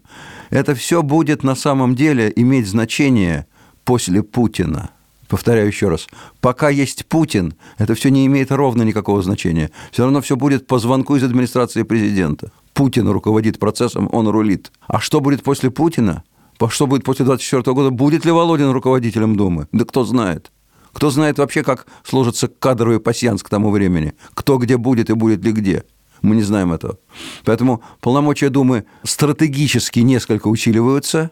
Это 0.50 0.74
все 0.74 1.02
будет 1.02 1.42
на 1.42 1.54
самом 1.56 1.94
деле 1.96 2.32
иметь 2.36 2.68
значение 2.68 3.46
после 3.84 4.22
Путина. 4.22 4.90
Повторяю 5.28 5.66
еще 5.66 5.88
раз, 5.88 6.08
пока 6.42 6.68
есть 6.68 7.06
Путин, 7.06 7.54
это 7.78 7.94
все 7.94 8.10
не 8.10 8.26
имеет 8.26 8.52
ровно 8.52 8.82
никакого 8.82 9.22
значения. 9.22 9.70
Все 9.90 10.02
равно 10.02 10.20
все 10.20 10.36
будет 10.36 10.66
по 10.66 10.78
звонку 10.78 11.16
из 11.16 11.24
администрации 11.24 11.84
президента. 11.84 12.52
Путин 12.74 13.08
руководит 13.08 13.58
процессом, 13.58 14.10
он 14.12 14.28
рулит. 14.28 14.70
А 14.86 15.00
что 15.00 15.20
будет 15.20 15.42
после 15.42 15.70
Путина? 15.70 16.22
Что 16.68 16.86
будет 16.86 17.04
после 17.04 17.24
2024 17.24 17.74
года? 17.74 17.90
Будет 17.90 18.24
ли 18.24 18.30
Володин 18.30 18.70
руководителем 18.70 19.36
Думы? 19.36 19.68
Да 19.72 19.84
кто 19.84 20.04
знает. 20.04 20.50
Кто 20.92 21.10
знает 21.10 21.38
вообще, 21.38 21.62
как 21.62 21.86
сложится 22.04 22.48
кадровый 22.48 23.00
пассианс 23.00 23.42
к 23.42 23.48
тому 23.48 23.70
времени? 23.70 24.12
Кто 24.34 24.58
где 24.58 24.76
будет 24.76 25.10
и 25.10 25.14
будет 25.14 25.42
ли 25.44 25.52
где? 25.52 25.84
Мы 26.20 26.36
не 26.36 26.42
знаем 26.42 26.72
этого. 26.72 26.98
Поэтому 27.44 27.82
полномочия 28.00 28.48
Думы 28.48 28.84
стратегически 29.02 30.00
несколько 30.00 30.48
усиливаются, 30.48 31.30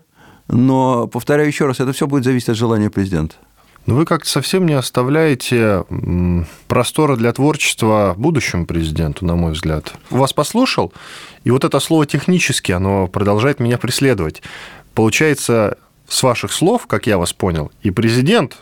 но, 0.48 1.06
повторяю 1.06 1.46
еще 1.46 1.66
раз, 1.66 1.78
это 1.78 1.92
все 1.92 2.06
будет 2.06 2.24
зависеть 2.24 2.48
от 2.48 2.56
желания 2.56 2.90
президента. 2.90 3.36
Но 3.86 3.94
вы 3.94 4.04
как-то 4.04 4.28
совсем 4.28 4.66
не 4.66 4.74
оставляете 4.74 5.84
простора 6.68 7.16
для 7.16 7.32
творчества 7.32 8.14
будущему 8.16 8.66
президенту, 8.66 9.24
на 9.24 9.36
мой 9.36 9.52
взгляд. 9.52 9.94
Вас 10.10 10.32
послушал, 10.32 10.92
и 11.44 11.50
вот 11.50 11.64
это 11.64 11.80
слово 11.80 12.04
«технически», 12.04 12.72
оно 12.72 13.06
продолжает 13.06 13.58
меня 13.58 13.78
преследовать. 13.78 14.42
Получается, 15.00 15.78
с 16.06 16.22
ваших 16.22 16.52
слов, 16.52 16.86
как 16.86 17.06
я 17.06 17.16
вас 17.16 17.32
понял, 17.32 17.72
и 17.80 17.90
президент, 17.90 18.58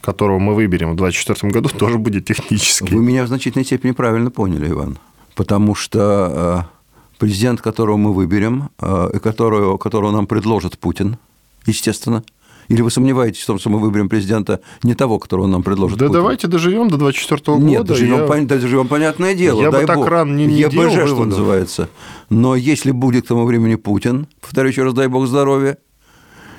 которого 0.00 0.38
мы 0.38 0.54
выберем 0.54 0.92
в 0.92 0.96
2024 0.96 1.52
году, 1.52 1.68
тоже 1.78 1.98
будет 1.98 2.24
технический. 2.24 2.94
Вы 2.94 3.02
меня 3.02 3.24
в 3.24 3.28
значительной 3.28 3.66
степени 3.66 3.90
правильно 3.90 4.30
поняли, 4.30 4.70
Иван. 4.70 4.98
Потому 5.34 5.74
что 5.74 6.64
э, 6.64 7.18
президент, 7.18 7.60
которого 7.60 7.98
мы 7.98 8.14
выберем, 8.14 8.70
э, 8.80 9.10
и 9.12 9.18
которого, 9.18 9.76
которого 9.76 10.10
нам 10.10 10.26
предложит 10.26 10.78
Путин, 10.78 11.18
естественно, 11.66 12.24
или 12.68 12.82
вы 12.82 12.90
сомневаетесь 12.90 13.42
в 13.42 13.46
том, 13.46 13.58
что 13.58 13.70
мы 13.70 13.78
выберем 13.78 14.08
президента 14.08 14.60
не 14.82 14.94
того, 14.94 15.18
которого 15.18 15.46
нам 15.46 15.62
предложит 15.62 15.98
Да 15.98 16.06
Путин? 16.06 16.20
давайте 16.20 16.46
доживем 16.48 16.88
до 16.88 16.96
24 16.96 17.40
года. 17.58 17.64
Нет, 17.64 17.84
доживем, 17.84 18.26
я... 18.28 18.40
доживем, 18.46 18.88
понятное 18.88 19.34
дело. 19.34 19.60
Я 19.60 19.70
дай 19.70 19.82
бы 19.82 19.86
так 19.86 19.96
бог. 19.96 20.08
рано 20.08 20.34
не, 20.34 20.46
не 20.46 20.60
ЕБЖ, 20.60 20.72
делал 20.72 20.90
что 20.90 21.00
выводов. 21.04 21.26
называется. 21.26 21.88
Но 22.30 22.56
если 22.56 22.90
будет 22.90 23.24
к 23.24 23.28
тому 23.28 23.44
времени 23.44 23.74
Путин, 23.76 24.26
повторю 24.40 24.68
еще 24.68 24.84
раз, 24.84 24.94
дай 24.94 25.08
бог 25.08 25.26
здоровья, 25.26 25.78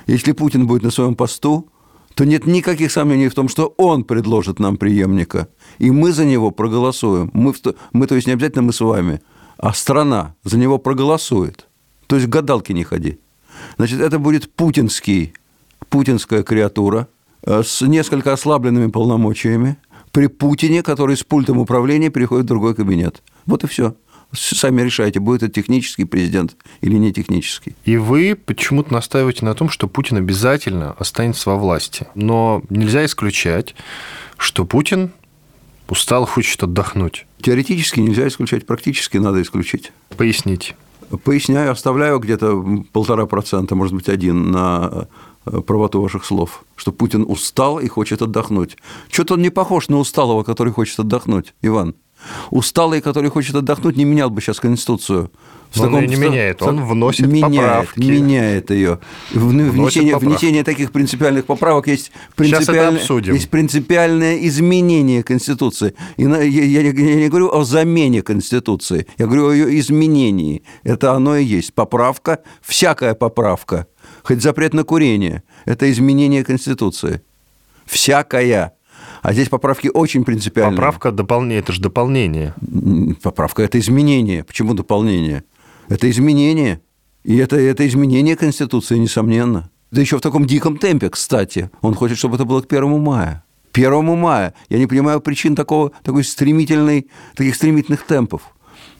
если 0.06 0.32
Путин 0.32 0.66
будет 0.66 0.82
на 0.82 0.90
своем 0.90 1.14
посту, 1.14 1.68
то 2.14 2.24
нет 2.24 2.46
никаких 2.46 2.92
сомнений 2.92 3.28
в 3.28 3.34
том, 3.34 3.48
что 3.48 3.74
он 3.76 4.04
предложит 4.04 4.58
нам 4.58 4.78
преемника, 4.78 5.48
и 5.78 5.90
мы 5.90 6.12
за 6.12 6.24
него 6.24 6.50
проголосуем. 6.50 7.30
Мы, 7.34 7.52
мы 7.92 8.06
то 8.06 8.14
есть 8.14 8.26
не 8.26 8.32
обязательно 8.32 8.62
мы 8.62 8.72
с 8.72 8.80
вами, 8.80 9.20
а 9.58 9.74
страна 9.74 10.34
за 10.42 10.56
него 10.56 10.78
проголосует. 10.78 11.68
То 12.06 12.16
есть 12.16 12.28
гадалки 12.28 12.72
не 12.72 12.84
ходи. 12.84 13.18
Значит, 13.76 14.00
это 14.00 14.18
будет 14.18 14.50
путинский 14.52 15.34
путинская 15.88 16.42
креатура 16.42 17.08
э, 17.42 17.62
с 17.62 17.80
несколько 17.82 18.32
ослабленными 18.32 18.90
полномочиями 18.90 19.76
при 20.12 20.28
Путине, 20.28 20.82
который 20.82 21.16
с 21.16 21.22
пультом 21.22 21.58
управления 21.58 22.10
переходит 22.10 22.46
в 22.46 22.48
другой 22.48 22.74
кабинет. 22.74 23.22
Вот 23.44 23.64
и 23.64 23.66
все. 23.66 23.94
Сами 24.32 24.82
решайте, 24.82 25.20
будет 25.20 25.42
это 25.42 25.52
технический 25.52 26.04
президент 26.04 26.56
или 26.80 26.96
не 26.96 27.12
технический. 27.12 27.76
И 27.84 27.96
вы 27.96 28.34
почему-то 28.34 28.92
настаиваете 28.92 29.44
на 29.44 29.54
том, 29.54 29.68
что 29.70 29.88
Путин 29.88 30.16
обязательно 30.16 30.92
останется 30.92 31.50
во 31.50 31.56
власти. 31.56 32.06
Но 32.14 32.62
нельзя 32.68 33.04
исключать, 33.04 33.74
что 34.36 34.64
Путин 34.64 35.12
устал, 35.88 36.26
хочет 36.26 36.62
отдохнуть. 36.62 37.26
Теоретически 37.40 38.00
нельзя 38.00 38.26
исключать, 38.28 38.66
практически 38.66 39.18
надо 39.18 39.40
исключить. 39.42 39.92
Поясните. 40.16 40.74
Поясняю, 41.22 41.70
оставляю 41.70 42.18
где-то 42.18 42.84
полтора 42.92 43.26
процента, 43.26 43.76
может 43.76 43.94
быть, 43.94 44.08
один 44.08 44.50
на 44.50 45.06
правоту 45.46 46.00
ваших 46.00 46.24
слов, 46.24 46.64
что 46.74 46.92
Путин 46.92 47.24
устал 47.26 47.78
и 47.78 47.88
хочет 47.88 48.22
отдохнуть. 48.22 48.76
Что-то 49.10 49.34
он 49.34 49.42
не 49.42 49.50
похож 49.50 49.88
на 49.88 49.98
усталого, 49.98 50.42
который 50.42 50.72
хочет 50.72 50.98
отдохнуть, 50.98 51.54
Иван. 51.62 51.94
Усталый, 52.50 53.00
который 53.00 53.30
хочет 53.30 53.54
отдохнуть, 53.54 53.96
не 53.96 54.04
менял 54.04 54.30
бы 54.30 54.40
сейчас 54.40 54.58
Конституцию. 54.58 55.30
В 55.70 55.80
таком, 55.80 55.94
он 55.94 56.00
ее 56.02 56.08
не 56.08 56.16
меняет, 56.16 56.62
он 56.62 56.84
вносит 56.84 57.26
меняет, 57.26 57.52
поправки. 57.52 58.00
Меняет 58.00 58.70
ее. 58.70 58.98
Внесение, 59.32 60.14
поправки. 60.14 60.34
внесение 60.34 60.64
таких 60.64 60.92
принципиальных 60.92 61.44
поправок 61.44 61.88
есть 61.88 62.12
принципиальное, 62.34 63.02
есть 63.32 63.50
принципиальное 63.50 64.38
изменение 64.46 65.22
Конституции. 65.22 65.94
И 66.16 66.22
я, 66.22 66.40
я, 66.42 66.80
я 66.80 66.92
не 66.92 67.28
говорю 67.28 67.50
о 67.52 67.64
замене 67.64 68.22
Конституции, 68.22 69.06
я 69.18 69.26
говорю 69.26 69.48
о 69.48 69.52
ее 69.52 69.78
изменении. 69.80 70.62
Это 70.84 71.12
оно 71.12 71.36
и 71.36 71.44
есть. 71.44 71.74
Поправка, 71.74 72.38
всякая 72.62 73.14
поправка, 73.14 73.86
хоть 74.26 74.42
запрет 74.42 74.74
на 74.74 74.82
курение, 74.82 75.42
это 75.66 75.90
изменение 75.90 76.44
Конституции. 76.44 77.22
Всякая. 77.84 78.72
А 79.22 79.32
здесь 79.32 79.48
поправки 79.48 79.88
очень 79.92 80.24
принципиальные. 80.24 80.76
Поправка 80.76 81.12
дополнение, 81.12 81.60
это 81.60 81.72
же 81.72 81.80
дополнение. 81.80 82.54
Поправка– 83.22 83.62
это 83.64 83.78
изменение. 83.78 84.42
Почему 84.42 84.74
дополнение? 84.74 85.44
Это 85.88 86.10
изменение. 86.10 86.80
И 87.22 87.36
это, 87.36 87.56
это 87.56 87.86
изменение 87.86 88.36
Конституции, 88.36 88.98
несомненно. 88.98 89.70
Да 89.92 90.00
еще 90.00 90.18
в 90.18 90.20
таком 90.20 90.44
диком 90.44 90.76
темпе, 90.76 91.08
кстати. 91.08 91.70
Он 91.80 91.94
хочет, 91.94 92.18
чтобы 92.18 92.34
это 92.34 92.44
было 92.44 92.60
к 92.62 92.68
первому 92.68 92.98
мая. 92.98 93.44
1 93.72 94.04
мая. 94.18 94.54
Я 94.68 94.78
не 94.78 94.86
понимаю 94.86 95.20
причин 95.20 95.54
такого, 95.54 95.92
такой 96.02 96.24
стремительной, 96.24 97.08
таких 97.36 97.54
стремительных 97.54 98.04
темпов. 98.06 98.42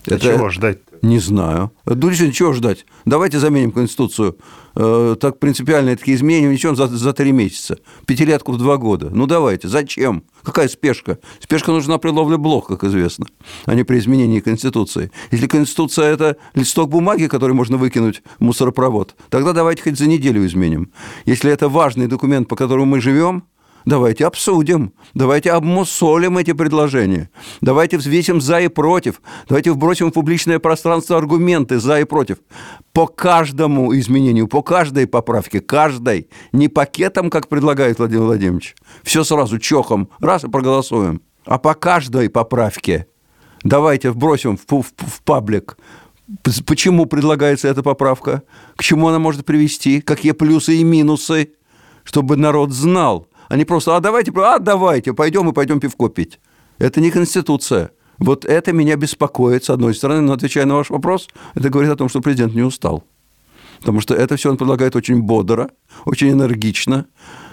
Это... 0.07 0.21
чего 0.21 0.51
ждать? 0.51 0.79
Не 1.03 1.19
знаю. 1.19 1.73
Действительно, 1.85 2.33
чего 2.33 2.53
ждать? 2.53 2.87
Давайте 3.05 3.39
заменим 3.39 3.73
Конституцию. 3.73 4.39
Э, 4.75 5.17
так 5.21 5.39
принципиальные 5.39 5.97
такие 5.97 6.17
изменения 6.17 6.49
ничего 6.49 6.75
за, 6.75 6.87
за 6.87 7.13
три 7.13 7.33
месяца. 7.33 7.79
Пятилетку 8.07 8.53
в 8.53 8.59
два 8.59 8.77
года. 8.77 9.11
Ну, 9.11 9.27
давайте. 9.27 9.69
Зачем? 9.69 10.25
Какая 10.43 10.69
спешка? 10.69 11.19
Спешка 11.41 11.73
нужна 11.73 11.99
при 11.99 12.11
ловле 12.11 12.37
блох, 12.37 12.69
как 12.69 12.85
известно, 12.85 13.27
а 13.65 13.75
не 13.75 13.85
при 13.85 13.99
изменении 13.99 14.41
Конституции. 14.41 15.11
Если 15.31 15.47
Конституция– 15.47 16.13
это 16.13 16.37
листок 16.55 16.91
бумаги, 16.91 17.27
который 17.27 17.53
можно 17.53 17.77
выкинуть 17.77 18.23
в 18.39 18.45
мусоропровод, 18.45 19.17
тогда 19.29 19.53
давайте 19.53 19.83
хоть 19.83 19.99
за 19.99 20.07
неделю 20.07 20.47
изменим. 20.47 20.93
Если 21.25 21.51
это 21.51 21.69
важный 21.69 22.07
документ, 22.07 22.49
по 22.49 22.57
которому 22.57 22.87
мы 22.87 23.01
живем, 23.01 23.45
Давайте 23.87 24.27
обсудим, 24.27 24.93
давайте 25.15 25.53
обмусолим 25.53 26.39
эти 26.39 26.53
предложения, 26.53 27.31
давайте 27.61 27.99
взвесим 27.99 28.41
за 28.41 28.59
и 28.59 28.67
против, 28.67 29.23
давайте 29.49 29.71
вбросим 29.71 30.11
в 30.11 30.13
публичное 30.13 30.59
пространство 30.59 31.17
аргументы 31.17 31.79
за 31.79 32.01
и 32.01 32.05
против. 32.05 32.39
По 32.93 33.07
каждому 33.07 33.97
изменению, 33.97 34.49
по 34.49 34.61
каждой 34.61 35.07
поправке, 35.07 35.61
каждой, 35.61 36.29
не 36.51 36.67
пакетом, 36.67 37.31
как 37.31 37.47
предлагает 37.47 38.01
Владимир 38.01 38.25
Владимирович, 38.25 38.75
все 39.05 39.23
сразу 39.23 39.61
чохом, 39.61 40.09
раз 40.19 40.43
и 40.43 40.49
проголосуем, 40.49 41.23
а 41.45 41.59
по 41.59 41.75
каждой 41.75 42.29
поправке 42.29 43.07
давайте 43.63 44.11
вбросим 44.11 44.57
в, 44.57 44.67
в, 44.69 44.83
в 44.83 45.23
паблик 45.23 45.79
Почему 46.67 47.07
предлагается 47.07 47.69
эта 47.69 47.85
поправка? 47.85 48.43
К 48.75 48.83
чему 48.83 49.07
она 49.07 49.21
может 49.21 49.47
привести? 49.47 50.01
Какие 50.01 50.33
плюсы 50.33 50.75
и 50.75 50.83
минусы? 50.83 51.53
Чтобы 52.03 52.37
народ 52.37 52.73
знал, 52.73 53.29
не 53.55 53.65
просто, 53.65 53.97
а 53.97 54.01
давайте, 54.01 54.33
а 54.35 54.59
давайте, 54.59 55.13
пойдем 55.13 55.49
и 55.49 55.53
пойдем 55.53 55.79
пивко 55.79 56.09
пить. 56.09 56.41
Это 56.79 57.01
не 57.01 57.11
Конституция. 57.11 57.91
Вот 58.19 58.45
это 58.45 58.73
меня 58.73 58.97
беспокоит, 58.97 59.65
с 59.65 59.71
одной 59.71 59.95
стороны, 59.95 60.23
но 60.23 60.33
отвечая 60.33 60.65
на 60.65 60.75
ваш 60.75 60.91
вопрос, 60.91 61.29
это 61.55 61.69
говорит 61.69 61.93
о 61.93 61.97
том, 61.97 62.09
что 62.09 62.21
президент 62.21 62.55
не 62.55 62.63
устал. 62.63 63.05
Потому 63.81 64.01
что 64.01 64.15
это 64.15 64.37
все 64.37 64.51
он 64.51 64.57
предлагает 64.57 64.97
очень 64.97 65.21
бодро, 65.21 65.71
очень 66.07 66.31
энергично, 66.31 67.07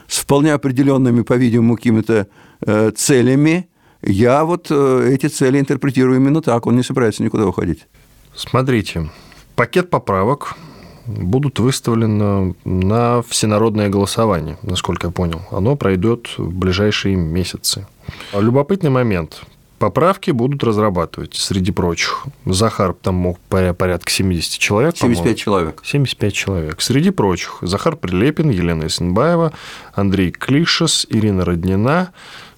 с 0.07 0.19
вполне 0.19 0.53
определенными, 0.53 1.21
по-видимому, 1.21 1.75
какими-то 1.75 2.27
э, 2.65 2.91
целями. 2.95 3.69
Я 4.01 4.45
вот 4.45 4.67
э, 4.69 5.09
эти 5.13 5.27
цели 5.27 5.59
интерпретирую 5.59 6.17
именно 6.17 6.41
так. 6.41 6.65
Он 6.65 6.75
не 6.75 6.83
собирается 6.83 7.23
никуда 7.23 7.45
уходить. 7.45 7.87
Смотрите, 8.35 9.09
пакет 9.55 9.89
поправок 9.89 10.55
будут 11.05 11.59
выставлены 11.59 12.55
на 12.65 13.21
всенародное 13.23 13.89
голосование, 13.89 14.57
насколько 14.61 15.07
я 15.07 15.11
понял. 15.11 15.41
Оно 15.51 15.75
пройдет 15.75 16.29
в 16.37 16.53
ближайшие 16.53 17.15
месяцы. 17.15 17.87
Любопытный 18.33 18.89
момент. 18.89 19.41
Поправки 19.79 20.31
будут 20.31 20.63
разрабатывать, 20.63 21.35
среди 21.35 21.73
прочих. 21.73 22.25
Захар 22.45 22.93
там 22.93 23.15
мог 23.15 23.37
порядка 23.49 24.09
70 24.09 24.57
человек. 24.57 24.95
75 24.95 25.37
человек. 25.37 25.81
75 25.83 26.33
человек. 26.33 26.81
Среди 26.81 27.09
прочих 27.09 27.57
Захар 27.61 27.97
Прилепин, 27.97 28.49
Елена 28.49 28.87
Исенбаева, 28.87 29.51
Андрей 29.93 30.31
Клишес, 30.31 31.05
Ирина 31.09 31.43
Роднина, 31.43 32.11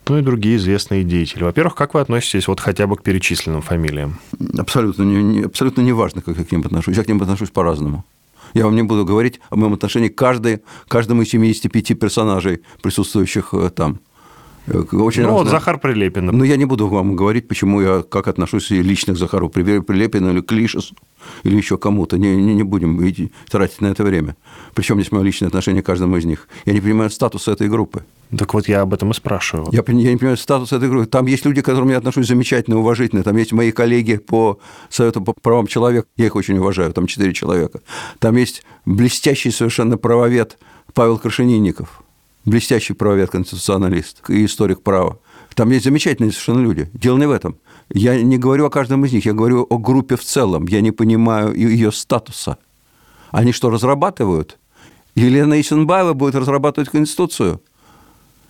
ну 0.08 0.19
и 0.19 0.21
другие 0.21 0.58
известные 0.58 1.03
деятели. 1.03 1.43
Во-первых, 1.43 1.73
как 1.73 1.95
вы 1.95 2.01
относитесь 2.01 2.47
вот 2.47 2.60
хотя 2.60 2.86
бы 2.86 2.95
к 2.95 3.01
перечисленным 3.01 3.63
фамилиям? 3.63 4.19
Абсолютно 4.55 5.01
не, 5.01 5.45
абсолютно 5.45 5.81
не 5.81 5.93
важно, 5.93 6.21
как 6.21 6.38
я 6.38 6.45
к 6.45 6.51
ним 6.51 6.62
отношусь. 6.62 6.95
Я 6.95 7.03
к 7.03 7.08
ним 7.08 7.23
отношусь 7.23 7.49
по-разному. 7.49 8.03
Я 8.55 8.63
вам 8.65 8.75
не 8.75 8.83
буду 8.83 9.03
говорить 9.05 9.41
о 9.49 9.57
моем 9.57 9.73
отношении 9.73 10.07
к 10.07 10.15
каждой, 10.15 10.61
каждому 10.87 11.21
из 11.23 11.29
75 11.29 11.99
персонажей, 11.99 12.61
присутствующих 12.81 13.53
э, 13.53 13.69
там. 13.69 13.99
Э, 14.67 14.80
очень 14.80 15.21
ну, 15.21 15.28
разные. 15.28 15.32
вот 15.32 15.47
Захар 15.49 15.80
Прилепин. 15.80 16.25
Но 16.25 16.43
я 16.43 16.58
не 16.58 16.65
буду 16.65 16.88
вам 16.88 17.15
говорить, 17.15 17.47
почему 17.47 17.82
я 17.82 18.04
как 18.04 18.28
отношусь 18.28 18.71
лично 18.71 19.13
к 19.13 19.17
Захару 19.17 19.49
Прилепину 19.49 20.32
или 20.32 20.41
к 20.41 20.51
Лишесу, 20.51 20.95
или 21.43 21.56
еще 21.56 21.78
кому-то. 21.78 22.17
Не, 22.17 22.36
не, 22.36 22.56
не 22.56 22.63
будем 22.63 22.99
тратить 23.49 23.82
на 23.82 23.88
это 23.88 24.04
время. 24.04 24.36
Причем 24.73 24.95
здесь 24.95 25.12
мое 25.12 25.23
личное 25.23 25.47
отношение 25.47 25.84
к 25.84 25.86
каждому 25.86 26.17
из 26.17 26.25
них. 26.25 26.47
Я 26.65 26.73
не 26.73 26.82
понимаю 26.82 27.10
статуса 27.10 27.51
этой 27.51 27.69
группы. 27.69 28.04
Так 28.36 28.54
вот 28.54 28.67
я 28.67 28.82
об 28.82 28.93
этом 28.93 29.12
и 29.12 29.13
спрашиваю. 29.13 29.67
Я, 29.71 29.84
я 29.88 30.12
не 30.12 30.17
понимаю 30.17 30.38
статус 30.38 30.73
этой 30.73 30.89
группы. 30.89 31.06
Там 31.06 31.28
есть 31.28 31.45
люди, 31.45 31.62
к 31.62 31.65
которым 31.65 31.89
я 31.89 31.97
отношусь 31.97 32.28
замечательно, 32.28 32.80
уважительно. 32.80 33.23
Там 33.23 33.38
есть 33.38 33.54
мои 33.54 33.71
коллеги 33.71 34.17
по 34.17 34.60
Совету 34.89 35.21
по 35.21 35.34
правам 35.34 35.67
человека. 35.67 36.08
Я 36.17 36.25
их 36.25 36.36
очень 36.36 36.58
уважаю. 36.58 36.91
Там 36.91 37.06
четыре 37.06 37.34
человека. 37.34 37.82
Там 38.19 38.36
есть 38.36 38.63
блестящий 38.86 39.51
совершенно 39.51 39.97
правовед 39.97 40.58
Павел 40.93 41.19
Крашенинников 41.19 42.01
блестящий 42.45 42.93
правовед-конституционалист 42.93 44.29
и 44.29 44.45
историк 44.45 44.81
права. 44.81 45.19
Там 45.55 45.71
есть 45.71 45.86
замечательные 45.86 46.31
совершенно 46.31 46.62
люди. 46.62 46.89
Дело 46.93 47.17
не 47.17 47.27
в 47.27 47.31
этом. 47.31 47.58
Я 47.89 48.21
не 48.21 48.38
говорю 48.38 48.65
о 48.65 48.69
каждом 48.69 49.05
из 49.05 49.13
них, 49.13 49.25
я 49.25 49.34
говорю 49.34 49.65
о 49.69 49.77
группе 49.77 50.15
в 50.15 50.23
целом. 50.23 50.67
Я 50.67 50.81
не 50.81 50.91
понимаю 50.91 51.53
ее 51.55 51.91
статуса. 51.91 52.58
Они 53.31 53.51
что, 53.51 53.69
разрабатывают? 53.69 54.60
Елена 55.15 55.60
Исенбаева 55.60 56.13
будет 56.13 56.36
разрабатывать 56.36 56.89
Конституцию? 56.89 57.62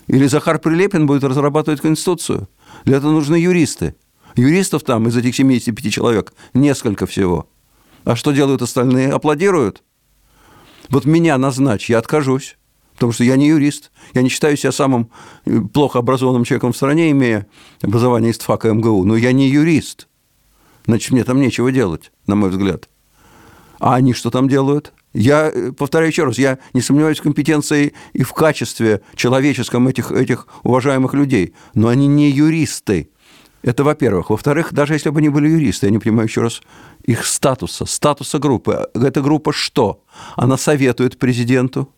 Или 0.07 0.27
Захар 0.27 0.59
Прилепин 0.59 1.05
будет 1.05 1.23
разрабатывать 1.23 1.81
Конституцию? 1.81 2.49
Для 2.85 2.97
этого 2.97 3.11
нужны 3.11 3.35
юристы. 3.35 3.95
Юристов 4.35 4.83
там 4.83 5.07
из 5.07 5.15
этих 5.15 5.35
75 5.35 5.93
человек 5.93 6.33
несколько 6.53 7.05
всего. 7.05 7.47
А 8.03 8.15
что 8.15 8.31
делают 8.31 8.61
остальные? 8.61 9.11
Аплодируют? 9.11 9.83
Вот 10.89 11.05
меня 11.05 11.37
назначь, 11.37 11.89
я 11.89 11.97
откажусь 11.97 12.57
потому 12.95 13.11
что 13.11 13.23
я 13.23 13.35
не 13.35 13.47
юрист, 13.47 13.91
я 14.13 14.21
не 14.21 14.29
считаю 14.29 14.57
себя 14.57 14.71
самым 14.71 15.11
э, 15.45 15.59
плохо 15.73 15.99
образованным 15.99 16.43
человеком 16.43 16.73
в 16.73 16.77
стране, 16.77 17.11
имея 17.11 17.47
образование 17.81 18.31
из 18.31 18.37
ТФАКа 18.39 18.73
МГУ, 18.73 19.03
но 19.05 19.15
я 19.15 19.31
не 19.31 19.47
юрист. 19.47 20.07
Значит, 20.85 21.11
мне 21.11 21.23
там 21.23 21.39
нечего 21.39 21.71
делать, 21.71 22.11
на 22.27 22.35
мой 22.35 22.49
взгляд. 22.49 22.89
А 23.79 23.95
они 23.95 24.13
что 24.13 24.31
там 24.31 24.47
делают? 24.47 24.93
Я 25.13 25.51
э, 25.53 25.71
повторяю 25.71 26.11
еще 26.11 26.23
раз, 26.23 26.37
я 26.37 26.57
не 26.73 26.81
сомневаюсь 26.81 27.19
в 27.19 27.23
компетенции 27.23 27.93
и 28.13 28.23
в 28.23 28.33
качестве 28.33 29.01
человеческом 29.15 29.87
этих, 29.87 30.11
этих 30.11 30.47
уважаемых 30.63 31.13
людей, 31.13 31.53
но 31.73 31.89
они 31.89 32.07
не 32.07 32.29
юристы. 32.29 33.09
Это 33.61 33.83
во-первых. 33.83 34.29
Во-вторых, 34.29 34.73
даже 34.73 34.93
если 34.93 35.09
бы 35.09 35.19
они 35.19 35.29
были 35.29 35.49
юристы, 35.49 35.87
я 35.87 35.91
не 35.91 35.97
понимаю 35.97 36.27
еще 36.27 36.41
раз 36.41 36.61
их 37.03 37.25
статуса, 37.25 37.85
статуса 37.85 38.37
группы. 38.37 38.87
Эта 38.93 39.21
группа 39.21 39.51
что? 39.53 40.03
Она 40.35 40.57
советует 40.57 41.17
президенту, 41.17 41.89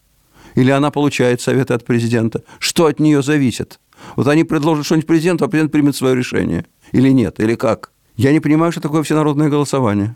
или 0.58 0.72
она 0.72 0.90
получает 0.90 1.40
советы 1.40 1.76
от 1.76 1.86
президента? 1.86 2.42
Что 2.58 2.88
от 2.88 3.00
нее 3.00 3.22
зависит? 3.22 3.80
Вот 4.16 4.28
они 4.28 4.44
предложат 4.44 4.88
что-нибудь 4.88 5.06
президенту, 5.06 5.46
а 5.46 5.48
президент 5.48 5.72
примет 5.72 5.96
свое 5.96 6.16
решение. 6.16 6.66
Или 6.94 7.10
нет, 7.10 7.40
или 7.40 7.54
как? 7.54 7.92
Я 8.16 8.32
не 8.32 8.40
понимаю, 8.40 8.72
что 8.72 8.82
такое 8.82 9.04
всенародное 9.04 9.50
голосование. 9.50 10.16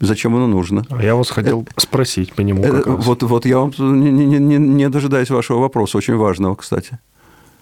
Зачем 0.00 0.34
оно 0.34 0.46
нужно? 0.46 0.86
А 0.88 1.02
я 1.02 1.14
вас 1.14 1.28
хотел 1.28 1.62
это, 1.62 1.72
спросить 1.76 2.32
по 2.32 2.40
нему. 2.40 2.64
Это, 2.64 2.90
вот, 2.90 3.22
вот 3.22 3.44
я 3.44 3.58
вам 3.58 3.72
не, 3.78 4.10
не, 4.10 4.38
не, 4.38 4.56
не 4.56 4.88
дожидаюсь 4.88 5.28
вашего 5.28 5.58
вопроса, 5.58 5.98
очень 5.98 6.16
важного, 6.16 6.54
кстати. 6.54 6.98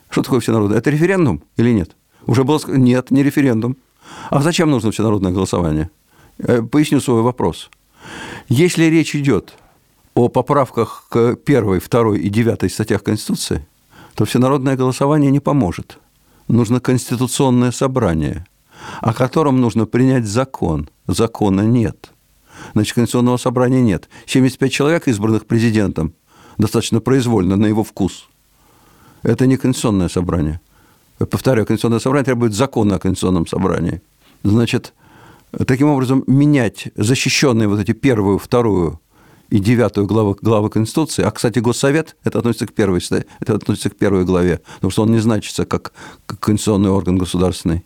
Что 0.08 0.22
такое 0.22 0.38
всенародное? 0.38 0.78
Это 0.78 0.88
референдум 0.90 1.42
или 1.56 1.72
нет? 1.72 1.96
Уже 2.26 2.44
было 2.44 2.58
сказано, 2.58 2.80
нет, 2.80 3.10
не 3.10 3.24
референдум. 3.24 3.76
А 4.30 4.40
зачем 4.40 4.70
нужно 4.70 4.92
всенародное 4.92 5.32
голосование? 5.32 5.90
Э, 6.38 6.62
поясню 6.62 7.00
свой 7.00 7.22
вопрос. 7.22 7.70
Если 8.48 8.84
речь 8.84 9.16
идет 9.16 9.54
о 10.14 10.28
поправках 10.28 11.06
к 11.08 11.36
первой, 11.36 11.80
второй 11.80 12.20
и 12.20 12.28
девятой 12.28 12.70
статьях 12.70 13.02
Конституции, 13.02 13.66
то 14.14 14.24
всенародное 14.24 14.76
голосование 14.76 15.30
не 15.30 15.40
поможет. 15.40 15.98
Нужно 16.48 16.80
конституционное 16.80 17.70
собрание, 17.70 18.46
о 19.00 19.14
котором 19.14 19.60
нужно 19.60 19.86
принять 19.86 20.26
закон. 20.26 20.88
Закона 21.06 21.62
нет. 21.62 22.10
Значит, 22.74 22.94
конституционного 22.94 23.36
собрания 23.36 23.80
нет. 23.80 24.08
75 24.26 24.72
человек, 24.72 25.08
избранных 25.08 25.46
президентом, 25.46 26.12
достаточно 26.58 27.00
произвольно, 27.00 27.56
на 27.56 27.66
его 27.66 27.84
вкус. 27.84 28.28
Это 29.22 29.46
не 29.46 29.56
конституционное 29.56 30.08
собрание. 30.08 30.60
Повторяю, 31.18 31.66
конституционное 31.66 32.00
собрание 32.00 32.24
требует 32.24 32.54
закона 32.54 32.96
о 32.96 32.98
конституционном 32.98 33.46
собрании. 33.46 34.02
Значит, 34.42 34.94
таким 35.66 35.88
образом, 35.88 36.24
менять 36.26 36.88
защищенные 36.96 37.68
вот 37.68 37.78
эти 37.78 37.92
первую, 37.92 38.38
вторую 38.38 39.00
и 39.50 39.58
девятую 39.58 40.06
главу, 40.06 40.36
главы 40.40 40.70
Конституции. 40.70 41.22
А, 41.24 41.30
кстати, 41.30 41.58
Госсовет, 41.58 42.16
это 42.24 42.38
относится 42.38 42.66
к 42.66 42.72
первой, 42.72 43.00
это 43.40 43.54
относится 43.54 43.90
к 43.90 43.96
первой 43.96 44.24
главе, 44.24 44.60
потому 44.76 44.90
что 44.90 45.02
он 45.02 45.12
не 45.12 45.18
значится 45.18 45.66
как, 45.66 45.92
конституционный 46.26 46.90
орган 46.90 47.18
государственный. 47.18 47.84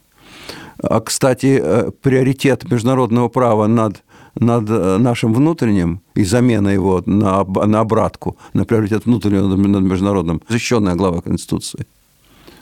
А, 0.83 1.01
кстати, 1.01 1.61
э, 1.63 1.91
приоритет 2.03 2.71
международного 2.71 3.29
права 3.29 3.67
над, 3.67 4.03
над 4.35 4.69
э, 4.69 4.99
нашим 4.99 5.33
внутренним 5.33 6.01
и 6.15 6.25
замена 6.25 6.69
его 6.69 7.03
на, 7.07 7.45
на 7.45 7.81
обратку, 7.81 8.37
на 8.53 8.65
приоритет 8.65 9.07
внутреннего 9.07 9.57
над 9.57 9.83
международным, 9.83 10.43
защищенная 10.49 10.95
глава 10.95 11.23
Конституции. 11.23 11.87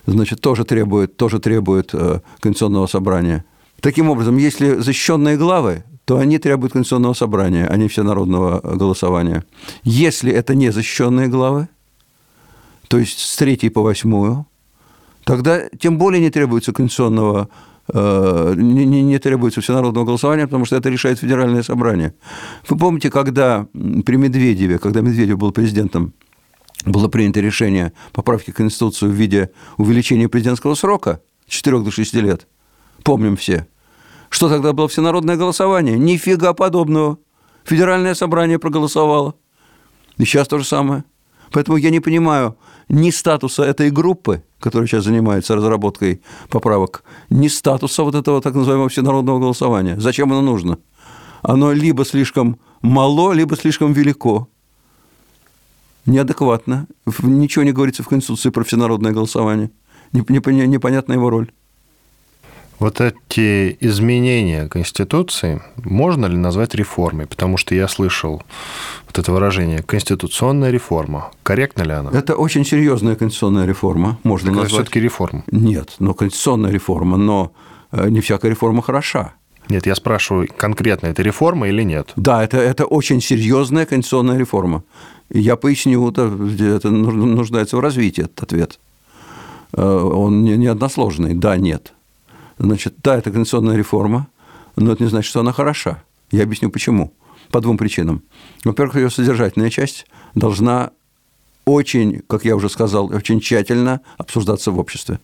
Значит, 0.07 0.41
тоже 0.41 0.65
требует, 0.65 1.17
тоже 1.17 1.39
требует 1.39 1.91
э, 1.93 2.21
Конституционного 2.41 2.87
собрания. 2.87 3.45
Таким 3.81 4.11
образом, 4.11 4.37
если 4.37 4.77
защищенные 4.77 5.37
главы 5.37 5.85
то 6.13 6.19
они 6.19 6.39
требуют 6.39 6.75
конституционного 6.75 7.15
собрания, 7.15 7.67
а 7.67 7.75
не 7.79 7.89
всенародного 7.89 8.61
голосования. 8.61 9.45
Если 9.83 10.31
это 10.31 10.55
не 10.55 10.71
защищенные 10.71 11.29
главы, 11.29 11.69
то 12.89 12.99
есть 12.99 13.19
с 13.19 13.37
третьей 13.39 13.71
по 13.71 13.81
восьмую, 13.81 14.47
тогда 15.25 15.71
тем 15.81 15.97
более 15.97 16.21
не 16.21 16.29
требуется 16.29 16.75
конституционного 16.75 17.49
э, 17.89 18.55
не, 18.59 18.85
не, 18.85 19.03
не 19.03 19.19
требуется 19.19 19.63
всенародного 19.63 20.05
голосования, 20.05 20.45
потому 20.45 20.67
что 20.67 20.77
это 20.77 20.91
решает 20.91 21.19
федеральное 21.19 21.63
собрание. 21.63 22.13
Вы 22.69 22.77
помните, 22.77 23.09
когда 23.11 23.67
при 23.73 24.17
Медведеве, 24.17 24.79
когда 24.79 25.01
Медведев 25.01 25.39
был 25.39 25.51
президентом, 25.51 26.13
было 26.85 27.09
принято 27.09 27.41
решение 27.41 27.95
поправки 28.13 28.51
к 28.51 28.57
Конституции 28.57 29.07
в 29.07 29.13
виде 29.13 29.49
увеличения 29.79 30.29
президентского 30.29 30.75
срока 30.75 31.23
с 31.49 31.53
4 31.53 31.79
до 31.79 31.91
6 31.91 32.15
лет? 32.17 32.47
Помним 33.03 33.37
все. 33.37 33.67
Что 34.33 34.49
тогда 34.49 34.73
было 34.73 34.89
всенародное 34.89 35.37
голосование? 35.37 35.99
Нифига 35.99 36.55
подобного. 36.55 37.19
Федеральное 37.65 38.15
собрание 38.15 38.59
проголосовало. 38.59 39.35
И 40.17 40.25
сейчас 40.25 40.49
то 40.49 40.59
же 40.59 40.65
самое. 40.65 41.05
Поэтому 41.51 41.77
я 41.77 41.91
не 41.91 42.01
понимаю 42.01 42.57
ни 42.89 43.11
статуса 43.11 43.63
этой 43.63 43.91
группы, 43.91 44.43
которая 44.59 44.89
сейчас 44.89 45.05
занимается 45.05 45.55
разработкой 45.55 46.23
поправок, 46.49 47.05
ни 47.29 47.49
статуса 47.49 48.05
вот 48.05 48.15
этого 48.15 48.41
так 48.41 48.55
называемого 48.55 48.89
всенародного 48.89 49.39
голосования. 49.39 50.01
Зачем 50.01 50.33
оно 50.33 50.41
нужно? 50.41 50.79
Оно 51.43 51.73
либо 51.73 52.07
слишком 52.07 52.59
мало, 52.81 53.33
либо 53.33 53.55
слишком 53.55 53.93
велико. 53.93 54.49
Неадекватно. 56.07 56.87
Ничего 57.23 57.65
не 57.65 57.73
говорится 57.73 58.03
в 58.03 58.09
Конституции 58.09 58.49
про 58.49 58.65
всенародное 58.65 59.13
голосование. 59.13 59.71
Непонятна 60.13 61.13
его 61.13 61.29
роль. 61.29 61.53
Вот 62.83 63.01
эти 63.01 63.77
изменения 63.79 64.67
Конституции 64.67 65.63
можно 65.77 66.27
ли 66.27 66.37
назвать 66.37 66.75
реформой? 66.75 67.29
Потому 67.29 67.57
что 67.57 67.77
я 67.77 67.87
слышал 67.87 68.43
вот 69.07 69.19
это 69.21 69.31
выражение 69.31 69.85
«конституционная 69.85 70.73
реформа». 70.73 71.31
Корректно 71.45 71.83
ли 71.85 71.93
она? 71.93 72.11
Это 72.11 72.35
очень 72.35 72.65
серьезная 72.65 73.15
конституционная 73.15 73.67
реформа. 73.67 74.19
Можно 74.25 74.49
так 74.49 74.57
назвать... 74.57 74.73
это 74.73 74.83
все-таки 74.83 74.99
реформа. 74.99 75.45
Нет, 75.53 75.95
но 76.01 76.13
конституционная 76.13 76.73
реформа, 76.73 77.17
но 77.17 77.53
э, 77.93 78.09
не 78.09 78.21
всякая 78.21 78.49
реформа 78.49 78.83
хороша. 78.83 79.35
Нет, 79.69 79.87
я 79.87 79.95
спрашиваю, 79.95 80.49
конкретно 80.57 81.07
это 81.07 81.23
реформа 81.23 81.69
или 81.69 81.85
нет? 81.85 82.13
Да, 82.17 82.43
это, 82.43 82.57
это 82.57 82.85
очень 82.85 83.21
серьезная 83.21 83.87
конституционная 83.87 84.39
реформа. 84.39 84.83
Я 85.31 85.55
поясню, 85.55 86.11
это, 86.11 86.23
это 86.59 86.91
нуждается 86.91 87.77
в 87.77 87.81
развитии 87.81 88.25
этот 88.25 88.43
ответ. 88.43 88.81
Э, 89.73 89.85
он 89.85 90.43
не, 90.43 90.57
не 90.57 90.67
односложный. 90.67 91.35
Да, 91.35 91.57
нет. 91.57 91.93
Значит, 92.59 92.95
да, 93.03 93.17
это 93.17 93.31
конституционная 93.31 93.77
реформа, 93.77 94.29
но 94.77 94.93
это 94.93 95.03
не 95.03 95.09
значит, 95.09 95.31
что 95.31 95.41
она 95.41 95.53
хороша. 95.53 96.03
Я 96.31 96.45
объясню 96.45 96.71
почему. 96.71 97.13
По 97.51 97.61
двум 97.61 97.77
причинам. 97.77 98.23
Во-первых, 98.65 98.97
ее 98.97 99.11
содержательная 99.11 99.69
часть 99.69 100.07
должна 100.35 100.91
очень, 101.65 102.23
как 102.27 102.45
я 102.45 102.57
уже 102.57 102.69
сказал, 102.69 103.07
очень 103.07 103.41
тщательно 103.41 104.01
обсуждаться 104.17 104.71
в 104.71 104.79
обществе. 104.79 105.21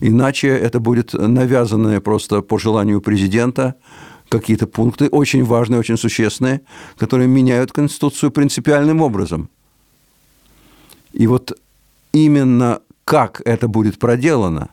Иначе 0.00 0.48
это 0.48 0.80
будет 0.80 1.12
навязанное 1.12 2.00
просто 2.00 2.40
по 2.40 2.58
желанию 2.58 3.00
президента 3.00 3.74
какие-то 4.28 4.66
пункты, 4.66 5.08
очень 5.08 5.44
важные, 5.44 5.80
очень 5.80 5.98
существенные, 5.98 6.62
которые 6.96 7.28
меняют 7.28 7.72
Конституцию 7.72 8.30
принципиальным 8.30 9.02
образом. 9.02 9.50
И 11.12 11.26
вот 11.26 11.58
именно 12.12 12.80
как 13.04 13.42
это 13.44 13.66
будет 13.66 13.98
проделано, 13.98 14.70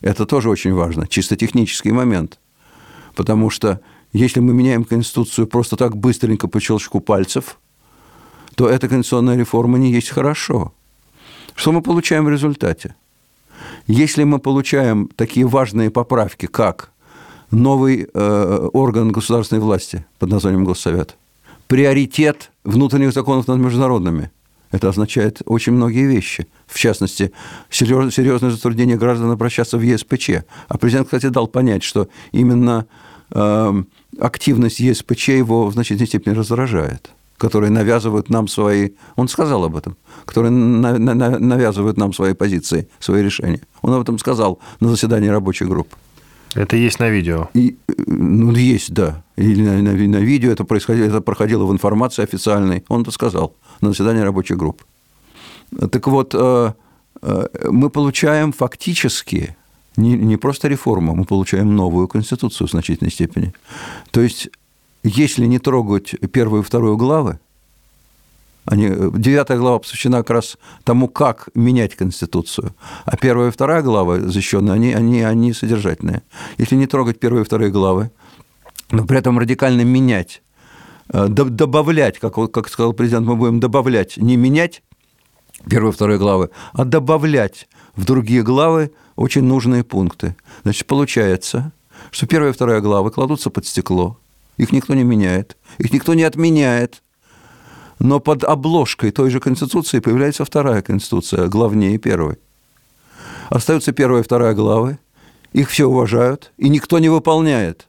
это 0.00 0.26
тоже 0.26 0.50
очень 0.50 0.74
важно, 0.74 1.06
чисто 1.06 1.36
технический 1.36 1.92
момент. 1.92 2.38
Потому 3.14 3.50
что 3.50 3.80
если 4.12 4.40
мы 4.40 4.54
меняем 4.54 4.84
Конституцию 4.84 5.46
просто 5.46 5.76
так 5.76 5.96
быстренько 5.96 6.48
по 6.48 6.60
щелчку 6.60 7.00
пальцев, 7.00 7.58
то 8.54 8.68
эта 8.68 8.88
конституционная 8.88 9.36
реформа 9.36 9.78
не 9.78 9.92
есть 9.92 10.10
хорошо. 10.10 10.72
Что 11.54 11.72
мы 11.72 11.82
получаем 11.82 12.24
в 12.24 12.30
результате? 12.30 12.94
Если 13.86 14.24
мы 14.24 14.38
получаем 14.38 15.08
такие 15.16 15.46
важные 15.46 15.90
поправки, 15.90 16.46
как 16.46 16.92
новый 17.50 18.08
э, 18.12 18.68
орган 18.72 19.12
государственной 19.12 19.60
власти 19.60 20.04
под 20.18 20.30
названием 20.30 20.64
Госсовет, 20.64 21.16
приоритет 21.66 22.50
внутренних 22.64 23.12
законов 23.12 23.48
над 23.48 23.58
международными, 23.58 24.30
это 24.70 24.88
означает 24.88 25.40
очень 25.46 25.72
многие 25.72 26.06
вещи. 26.06 26.46
В 26.66 26.78
частности, 26.78 27.32
серьезное 27.70 28.50
затруднение 28.50 28.96
граждан 28.96 29.30
обращаться 29.30 29.78
в 29.78 29.82
ЕСПЧ. 29.82 30.30
А 30.68 30.78
президент, 30.78 31.06
кстати, 31.06 31.26
дал 31.26 31.46
понять, 31.46 31.82
что 31.82 32.08
именно 32.32 32.86
э, 33.30 33.82
активность 34.18 34.80
ЕСПЧ 34.80 35.28
его 35.28 35.66
в 35.66 35.72
значительной 35.72 36.08
степени 36.08 36.34
раздражает 36.34 37.10
которые 37.38 37.70
навязывают 37.70 38.30
нам 38.30 38.48
свои... 38.48 38.90
Он 39.14 39.28
сказал 39.28 39.64
об 39.64 39.76
этом. 39.76 39.96
Которые 40.24 40.50
навязывают 40.50 41.96
нам 41.96 42.12
свои 42.12 42.34
позиции, 42.34 42.88
свои 42.98 43.22
решения. 43.22 43.60
Он 43.80 43.94
об 43.94 44.02
этом 44.02 44.18
сказал 44.18 44.58
на 44.80 44.88
заседании 44.88 45.28
рабочей 45.28 45.64
группы. 45.64 45.96
Это 46.54 46.76
есть 46.76 46.98
на 46.98 47.08
видео? 47.08 47.48
И, 47.54 47.76
ну, 48.06 48.52
есть, 48.52 48.92
да. 48.92 49.22
Или 49.36 49.62
на, 49.62 49.80
на, 49.80 49.92
на 49.92 50.16
видео 50.16 50.50
это, 50.50 50.64
происходило, 50.64 51.06
это 51.06 51.20
проходило 51.20 51.64
в 51.64 51.72
информации 51.72 52.24
официальной. 52.24 52.84
Он 52.88 53.02
это 53.02 53.12
сказал 53.12 53.54
на 53.80 53.90
заседании 53.90 54.22
рабочей 54.22 54.54
группы. 54.54 54.84
Так 55.90 56.06
вот, 56.06 56.34
э, 56.34 56.72
э, 57.22 57.48
мы 57.70 57.90
получаем 57.90 58.52
фактически 58.52 59.56
не, 59.96 60.12
не 60.14 60.36
просто 60.36 60.68
реформу, 60.68 61.14
мы 61.14 61.24
получаем 61.24 61.74
новую 61.74 62.08
конституцию 62.08 62.68
в 62.68 62.70
значительной 62.70 63.10
степени. 63.10 63.52
То 64.10 64.20
есть 64.20 64.48
если 65.02 65.46
не 65.46 65.58
трогать 65.58 66.14
первую 66.32 66.62
и 66.62 66.64
вторую 66.64 66.96
главы, 66.96 67.38
они, 68.64 68.90
девятая 69.18 69.58
глава 69.58 69.78
посвящена 69.78 70.18
как 70.18 70.30
раз 70.30 70.58
тому, 70.84 71.08
как 71.08 71.48
менять 71.54 71.96
Конституцию. 71.96 72.74
А 73.06 73.16
первая 73.16 73.48
и 73.48 73.50
вторая 73.50 73.82
глава 73.82 74.18
защищенные, 74.18 74.74
они, 74.74 74.92
они, 74.92 75.22
они 75.22 75.54
содержательные. 75.54 76.22
Если 76.58 76.76
не 76.76 76.86
трогать 76.86 77.18
первые 77.18 77.42
и 77.42 77.44
вторые 77.46 77.70
главы, 77.70 78.10
но 78.90 79.06
при 79.06 79.18
этом 79.18 79.38
радикально 79.38 79.82
менять, 79.82 80.42
э, 80.42 80.47
добавлять, 81.08 82.18
как, 82.18 82.34
как 82.52 82.68
сказал 82.68 82.92
президент, 82.92 83.26
мы 83.26 83.36
будем 83.36 83.60
добавлять, 83.60 84.16
не 84.16 84.36
менять 84.36 84.82
первые 85.68 85.92
вторые 85.92 86.18
главы, 86.18 86.50
а 86.72 86.84
добавлять 86.84 87.68
в 87.96 88.04
другие 88.04 88.42
главы 88.42 88.92
очень 89.16 89.42
нужные 89.42 89.84
пункты. 89.84 90.36
Значит, 90.62 90.86
получается, 90.86 91.72
что 92.10 92.26
первая 92.26 92.50
и 92.50 92.54
вторая 92.54 92.80
главы 92.80 93.10
кладутся 93.10 93.50
под 93.50 93.66
стекло– 93.66 94.18
их 94.58 94.72
никто 94.72 94.94
не 94.94 95.04
меняет, 95.04 95.56
их 95.78 95.92
никто 95.92 96.14
не 96.14 96.24
отменяет. 96.24 97.02
Но 98.00 98.20
под 98.20 98.44
обложкой 98.44 99.10
той 99.10 99.30
же 99.30 99.40
Конституции 99.40 100.00
появляется 100.00 100.44
вторая 100.44 100.82
Конституция, 100.82 101.48
главнее 101.48 101.98
первой. 101.98 102.36
Остаются 103.48 103.92
первая 103.92 104.22
и 104.22 104.24
вторая 104.24 104.54
главы, 104.54 104.98
их 105.52 105.70
все 105.70 105.86
уважают, 105.86 106.52
и 106.58 106.68
никто 106.68 106.98
не 106.98 107.08
выполняет. 107.08 107.87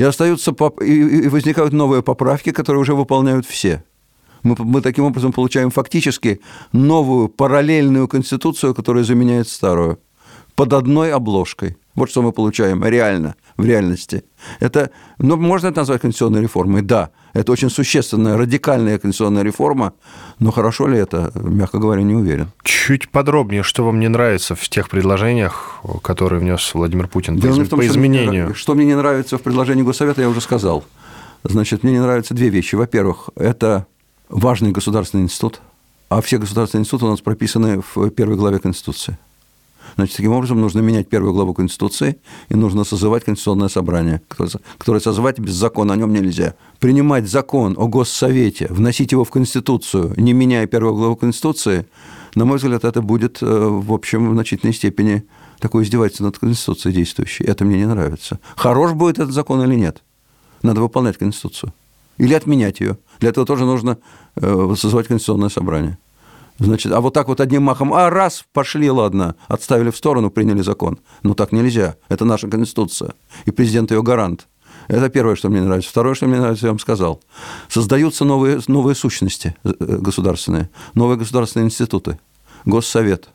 И 0.00 0.02
остаются 0.02 0.52
и 0.80 1.28
возникают 1.28 1.74
новые 1.74 2.02
поправки, 2.02 2.52
которые 2.52 2.80
уже 2.80 2.94
выполняют 2.94 3.44
все. 3.44 3.84
Мы, 4.42 4.56
мы 4.58 4.80
таким 4.80 5.04
образом 5.04 5.30
получаем 5.30 5.68
фактически 5.70 6.40
новую 6.72 7.28
параллельную 7.28 8.08
конституцию, 8.08 8.74
которая 8.74 9.04
заменяет 9.04 9.46
старую, 9.46 9.98
под 10.60 10.74
одной 10.74 11.10
обложкой. 11.10 11.78
Вот 11.94 12.10
что 12.10 12.20
мы 12.20 12.32
получаем 12.32 12.84
реально, 12.84 13.34
в 13.56 13.64
реальности. 13.64 14.24
Это, 14.58 14.90
ну, 15.16 15.38
можно 15.38 15.68
это 15.68 15.80
назвать 15.80 16.02
конституционной 16.02 16.42
реформой? 16.42 16.82
Да, 16.82 17.08
это 17.32 17.50
очень 17.50 17.70
существенная, 17.70 18.36
радикальная 18.36 18.98
конституционная 18.98 19.42
реформа, 19.42 19.94
но 20.38 20.50
хорошо 20.50 20.86
ли 20.86 20.98
это, 20.98 21.32
мягко 21.34 21.78
говоря, 21.78 22.02
не 22.02 22.14
уверен. 22.14 22.50
Чуть 22.62 23.08
подробнее, 23.08 23.62
что 23.62 23.86
вам 23.86 24.00
не 24.00 24.08
нравится 24.08 24.54
в 24.54 24.68
тех 24.68 24.90
предложениях, 24.90 25.80
которые 26.02 26.40
внес 26.40 26.74
Владимир 26.74 27.08
Путин 27.08 27.36
Дело 27.36 27.56
по, 27.56 27.64
в 27.64 27.68
том, 27.70 27.78
по 27.78 27.86
изменению? 27.86 28.48
Что, 28.48 28.58
что 28.58 28.74
мне 28.74 28.84
не 28.84 28.96
нравится 28.96 29.38
в 29.38 29.42
предложении 29.42 29.82
Госсовета, 29.82 30.20
я 30.20 30.28
уже 30.28 30.42
сказал. 30.42 30.84
Значит, 31.42 31.84
мне 31.84 31.92
не 31.92 32.00
нравятся 32.00 32.34
две 32.34 32.50
вещи. 32.50 32.74
Во-первых, 32.74 33.30
это 33.34 33.86
важный 34.28 34.72
государственный 34.72 35.24
институт, 35.24 35.62
а 36.10 36.20
все 36.20 36.36
государственные 36.36 36.82
институты 36.82 37.06
у 37.06 37.10
нас 37.10 37.22
прописаны 37.22 37.82
в 37.94 38.10
первой 38.10 38.36
главе 38.36 38.58
Конституции. 38.58 39.16
Значит, 39.96 40.16
таким 40.16 40.32
образом 40.32 40.60
нужно 40.60 40.80
менять 40.80 41.08
первую 41.08 41.32
главу 41.32 41.54
Конституции 41.54 42.16
и 42.48 42.54
нужно 42.54 42.84
созывать 42.84 43.24
Конституционное 43.24 43.68
собрание, 43.68 44.22
которое 44.78 45.00
созывать 45.00 45.38
без 45.38 45.54
закона 45.54 45.94
о 45.94 45.96
нем 45.96 46.12
нельзя. 46.12 46.54
Принимать 46.78 47.28
закон 47.28 47.74
о 47.78 47.86
Госсовете, 47.86 48.66
вносить 48.70 49.12
его 49.12 49.24
в 49.24 49.30
Конституцию, 49.30 50.14
не 50.16 50.32
меняя 50.32 50.66
первую 50.66 50.94
главу 50.94 51.16
Конституции, 51.16 51.86
на 52.34 52.44
мой 52.44 52.58
взгляд, 52.58 52.84
это 52.84 53.02
будет, 53.02 53.42
э, 53.42 53.46
в 53.46 53.92
общем, 53.92 54.30
в 54.30 54.34
значительной 54.34 54.72
степени 54.72 55.24
такое 55.58 55.84
издевательство 55.84 56.24
над 56.24 56.38
Конституцией 56.38 56.94
действующей. 56.94 57.44
Это 57.44 57.64
мне 57.64 57.78
не 57.78 57.86
нравится. 57.86 58.38
Хорош 58.56 58.92
будет 58.92 59.18
этот 59.18 59.32
закон 59.32 59.62
или 59.62 59.74
нет? 59.74 60.02
Надо 60.62 60.80
выполнять 60.80 61.18
Конституцию. 61.18 61.72
Или 62.18 62.34
отменять 62.34 62.80
ее. 62.80 62.98
Для 63.18 63.30
этого 63.30 63.46
тоже 63.46 63.64
нужно 63.64 63.98
э, 64.36 64.74
созывать 64.76 65.08
Конституционное 65.08 65.48
собрание. 65.48 65.98
Значит, 66.60 66.92
а 66.92 67.00
вот 67.00 67.14
так 67.14 67.28
вот 67.28 67.40
одним 67.40 67.62
махом, 67.62 67.94
а 67.94 68.10
раз, 68.10 68.44
пошли, 68.52 68.90
ладно, 68.90 69.34
отставили 69.48 69.90
в 69.90 69.96
сторону, 69.96 70.30
приняли 70.30 70.60
закон. 70.60 70.98
Ну 71.22 71.34
так 71.34 71.52
нельзя. 71.52 71.96
Это 72.10 72.26
наша 72.26 72.48
Конституция. 72.48 73.14
И 73.46 73.50
президент 73.50 73.90
ее 73.90 74.02
гарант. 74.02 74.46
Это 74.86 75.08
первое, 75.08 75.36
что 75.36 75.48
мне 75.48 75.62
нравится. 75.62 75.88
Второе, 75.88 76.14
что 76.14 76.26
мне 76.26 76.38
нравится, 76.38 76.66
я 76.66 76.72
вам 76.72 76.78
сказал. 76.78 77.22
Создаются 77.68 78.26
новые, 78.26 78.60
новые 78.66 78.94
сущности 78.94 79.56
э, 79.64 79.72
государственные, 79.78 80.68
новые 80.94 81.16
государственные 81.16 81.66
институты. 81.66 82.18
Госсовет. 82.66 83.30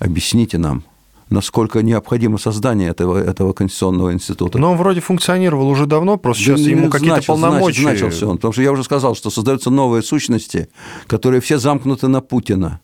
Объясните 0.00 0.58
нам, 0.58 0.82
насколько 1.30 1.82
необходимо 1.82 2.38
создание 2.38 2.90
этого, 2.90 3.18
этого 3.18 3.52
конституционного 3.52 4.12
института. 4.12 4.58
Но 4.58 4.72
он 4.72 4.78
вроде 4.78 5.00
функционировал 5.00 5.68
уже 5.68 5.86
давно, 5.86 6.16
просто 6.16 6.42
сейчас 6.42 6.62
да, 6.62 6.70
ему 6.70 6.90
какие-то 6.90 7.22
полномочия. 7.22 7.82
Начал, 7.82 8.06
начался 8.06 8.26
он, 8.26 8.36
потому 8.36 8.52
что 8.52 8.62
я 8.62 8.72
уже 8.72 8.84
сказал, 8.84 9.14
что 9.14 9.30
создаются 9.30 9.70
новые 9.70 10.02
сущности, 10.02 10.68
которые 11.06 11.40
все 11.40 11.58
замкнуты 11.58 12.08
на 12.08 12.20
Путина. 12.20 12.80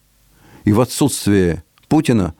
И 0.65 0.73
в 0.73 0.81
отсутствие 0.81 1.65
Путина, 1.89 2.35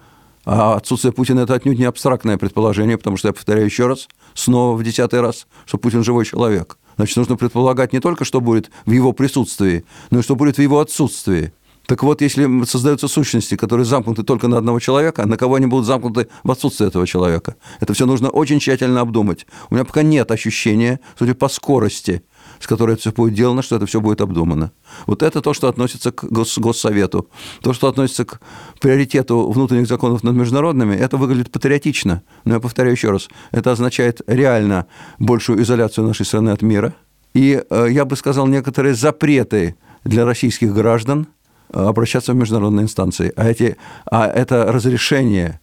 а 0.45 0.77
отсутствие 0.77 1.13
Путина– 1.13 1.41
это 1.41 1.55
отнюдь 1.55 1.79
не 1.79 1.85
абстрактное 1.85 2.39
предположение, 2.39 2.97
потому 2.99 3.17
что 3.17 3.29
я 3.29 3.33
повторяю 3.33 3.67
еще 3.67 3.87
раз, 3.87 4.09
снова 4.35 4.77
в 4.77 4.83
десятый 4.83 5.21
раз, 5.21 5.47
что 5.67 5.79
Путин 5.79 6.03
живой 6.03 6.25
человек. 6.25 6.79
Значит, 6.97 7.17
нужно 7.17 7.37
предполагать 7.37 7.93
не 7.93 8.01
только, 8.01 8.25
что 8.25 8.41
будет 8.41 8.71
в 8.85 8.91
его 8.91 9.13
присутствии, 9.13 9.85
но 10.11 10.19
и 10.19 10.23
что 10.23 10.37
будет 10.37 10.59
в 10.59 10.63
его 10.63 10.81
отсутствии. 10.81 11.53
Так 11.91 12.05
вот, 12.05 12.23
если 12.23 12.65
создаются 12.67 13.09
сущности, 13.09 13.57
которые 13.57 13.85
замкнуты 13.85 14.23
только 14.23 14.47
на 14.47 14.59
одного 14.59 14.79
человека, 14.79 15.27
на 15.27 15.37
кого 15.37 15.57
они 15.57 15.67
будут 15.67 15.87
замкнуты 15.87 16.29
в 16.45 16.51
отсутствие 16.53 16.87
этого 16.87 17.05
человека? 17.05 17.57
Это 17.81 17.95
все 17.95 18.07
нужно 18.07 18.31
очень 18.31 18.61
тщательно 18.61 19.01
обдумать. 19.01 19.45
У 19.71 19.75
меня 19.75 19.85
пока 19.85 20.05
нет 20.05 20.31
ощущения, 20.31 21.01
судя 21.19 21.35
по 21.35 21.49
скорости, 21.49 22.23
с 22.61 22.69
которой 22.69 22.93
это 22.93 23.01
все 23.01 23.11
будет 23.11 23.35
делано, 23.35 23.63
что 23.63 23.75
это 23.75 23.87
все 23.87 24.01
будет 24.01 24.21
обдумано. 24.21 24.71
Вот 25.07 25.25
это 25.25 25.41
то, 25.41 25.53
что 25.53 25.67
относится 25.67 26.13
к 26.13 26.23
гос 26.31 26.59
Госсовету. 26.59 27.29
То, 27.61 27.73
что 27.73 27.89
относится 27.89 28.25
к 28.25 28.41
приоритету 28.81 29.51
внутренних 29.51 29.89
законов 29.89 30.23
над 30.23 30.37
международными, 30.37 30.95
это 30.95 31.17
выглядит 31.17 31.51
патриотично. 31.51 32.23
Но 32.45 32.55
я 32.55 32.61
повторяю 32.61 32.95
еще 32.95 33.11
раз, 33.11 33.29
это 33.51 33.73
означает 33.73 34.21
реально 34.29 34.87
большую 35.19 35.61
изоляцию 35.61 36.07
нашей 36.07 36.25
страны 36.25 36.51
от 36.51 36.63
мира. 36.63 36.95
И, 37.35 37.61
э, 37.69 37.87
я 37.91 38.05
бы 38.05 38.15
сказал, 38.15 38.47
некоторые 38.47 38.95
запреты 38.95 39.75
для 40.05 40.25
российских 40.25 40.73
граждан 40.73 41.27
обращаться 41.73 42.33
в 42.33 42.37
международные 42.37 42.85
инстанции. 42.85 43.33
А, 43.37 43.49
эти, 43.49 43.77
а 44.11 44.27
это 44.27 44.71
разрешение 44.73 45.61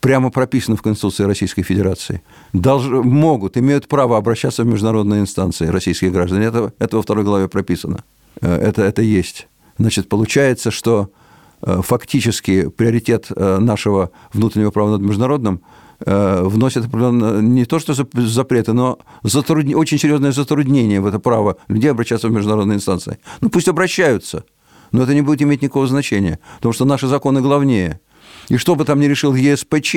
прямо 0.00 0.30
прописано 0.30 0.76
в 0.76 0.82
Конституции 0.82 1.24
Российской 1.24 1.62
Федерации. 1.62 2.22
Долж, 2.52 2.86
могут, 2.86 3.56
имеют 3.56 3.88
право 3.88 4.16
обращаться 4.16 4.62
в 4.62 4.66
международные 4.66 5.20
инстанции 5.20 5.66
российские 5.66 6.10
граждане. 6.10 6.46
Это, 6.46 6.72
это 6.78 6.96
во 6.96 7.02
второй 7.02 7.24
главе 7.24 7.48
прописано. 7.48 8.04
Э, 8.40 8.56
это, 8.56 8.82
это 8.82 9.02
есть. 9.02 9.48
Значит, 9.78 10.08
получается, 10.08 10.70
что 10.70 11.10
фактически 11.60 12.68
приоритет 12.68 13.30
нашего 13.30 14.12
внутреннего 14.32 14.70
права 14.70 14.90
над 14.92 15.00
международным– 15.00 15.60
Э, 16.06 16.42
вносят 16.44 16.86
не 16.92 17.64
то 17.64 17.80
что 17.80 17.92
запреты, 17.94 18.72
но 18.72 18.98
затруд... 19.24 19.64
очень 19.74 19.98
серьезное 19.98 20.30
затруднение 20.30 21.00
в 21.00 21.06
это 21.06 21.18
право 21.18 21.56
людей 21.66 21.90
обращаться 21.90 22.28
в 22.28 22.30
международные 22.30 22.76
инстанции. 22.76 23.18
Ну 23.40 23.48
пусть 23.48 23.66
обращаются, 23.66 24.44
но 24.92 25.02
это 25.02 25.14
не 25.14 25.22
будет 25.22 25.42
иметь 25.42 25.62
никакого 25.62 25.86
значения, 25.86 26.38
потому 26.56 26.72
что 26.72 26.84
наши 26.84 27.06
законы 27.06 27.40
главнее. 27.40 28.00
И 28.48 28.56
что 28.56 28.74
бы 28.74 28.84
там 28.84 29.00
ни 29.00 29.06
решил 29.06 29.34
ЕСПЧ, 29.34 29.96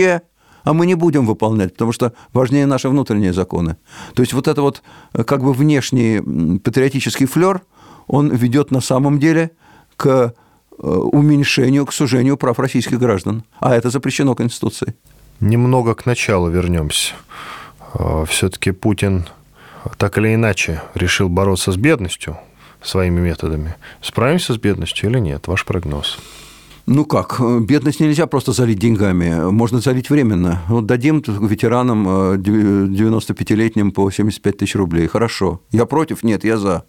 а 0.64 0.74
мы 0.74 0.86
не 0.86 0.96
будем 0.96 1.26
выполнять, 1.26 1.74
потому 1.74 1.92
что 1.92 2.14
важнее 2.34 2.66
наши 2.66 2.90
внутренние 2.90 3.34
законы. 3.34 3.78
То 4.14 4.22
есть 4.22 4.34
вот 4.34 4.48
это 4.48 4.62
вот 4.62 4.84
э, 5.14 5.24
как 5.24 5.44
бы 5.44 5.54
внешний 5.54 6.60
патриотический 6.60 7.26
флер, 7.26 7.62
он 8.08 8.30
ведет 8.30 8.72
на 8.72 8.82
самом 8.82 9.20
деле 9.20 9.52
к 9.96 10.08
э, 10.08 10.86
уменьшению, 10.86 11.86
к 11.86 11.94
сужению 11.94 12.38
прав 12.38 12.60
российских 12.60 13.00
граждан. 13.00 13.44
А 13.60 13.76
это 13.76 13.90
запрещено 13.90 14.36
Конституцией. 14.36 14.94
Немного 15.40 15.96
к 15.96 16.06
началу 16.06 16.50
вернемся. 16.50 17.14
А, 17.94 18.26
Все-таки 18.26 18.72
Путин 18.72 19.26
так 19.98 20.18
или 20.18 20.36
иначе 20.36 20.82
решил 20.94 21.30
бороться 21.30 21.72
с 21.72 21.78
бедностью 21.78 22.38
своими 22.82 23.20
методами. 23.20 23.76
Справимся 24.02 24.54
с 24.54 24.58
бедностью 24.58 25.10
или 25.10 25.20
нет? 25.20 25.48
Ваш 25.48 25.66
прогноз. 25.66 26.20
Ну 26.88 27.06
как, 27.06 27.40
бедность 27.62 28.00
нельзя 28.00 28.26
просто 28.26 28.52
залить 28.54 28.80
деньгами, 28.80 29.52
можно 29.52 29.80
залить 29.80 30.10
временно. 30.10 30.62
Вот 30.68 30.88
дадим 30.88 31.22
ветеранам 31.22 32.08
95-летним 32.36 33.90
э, 33.90 33.92
по 33.92 34.10
75 34.10 34.58
тысяч 34.58 34.76
рублей. 34.76 35.08
Хорошо. 35.08 35.62
Я 35.72 35.86
против? 35.86 36.24
Нет, 36.24 36.44
я 36.44 36.58
за. 36.58 36.84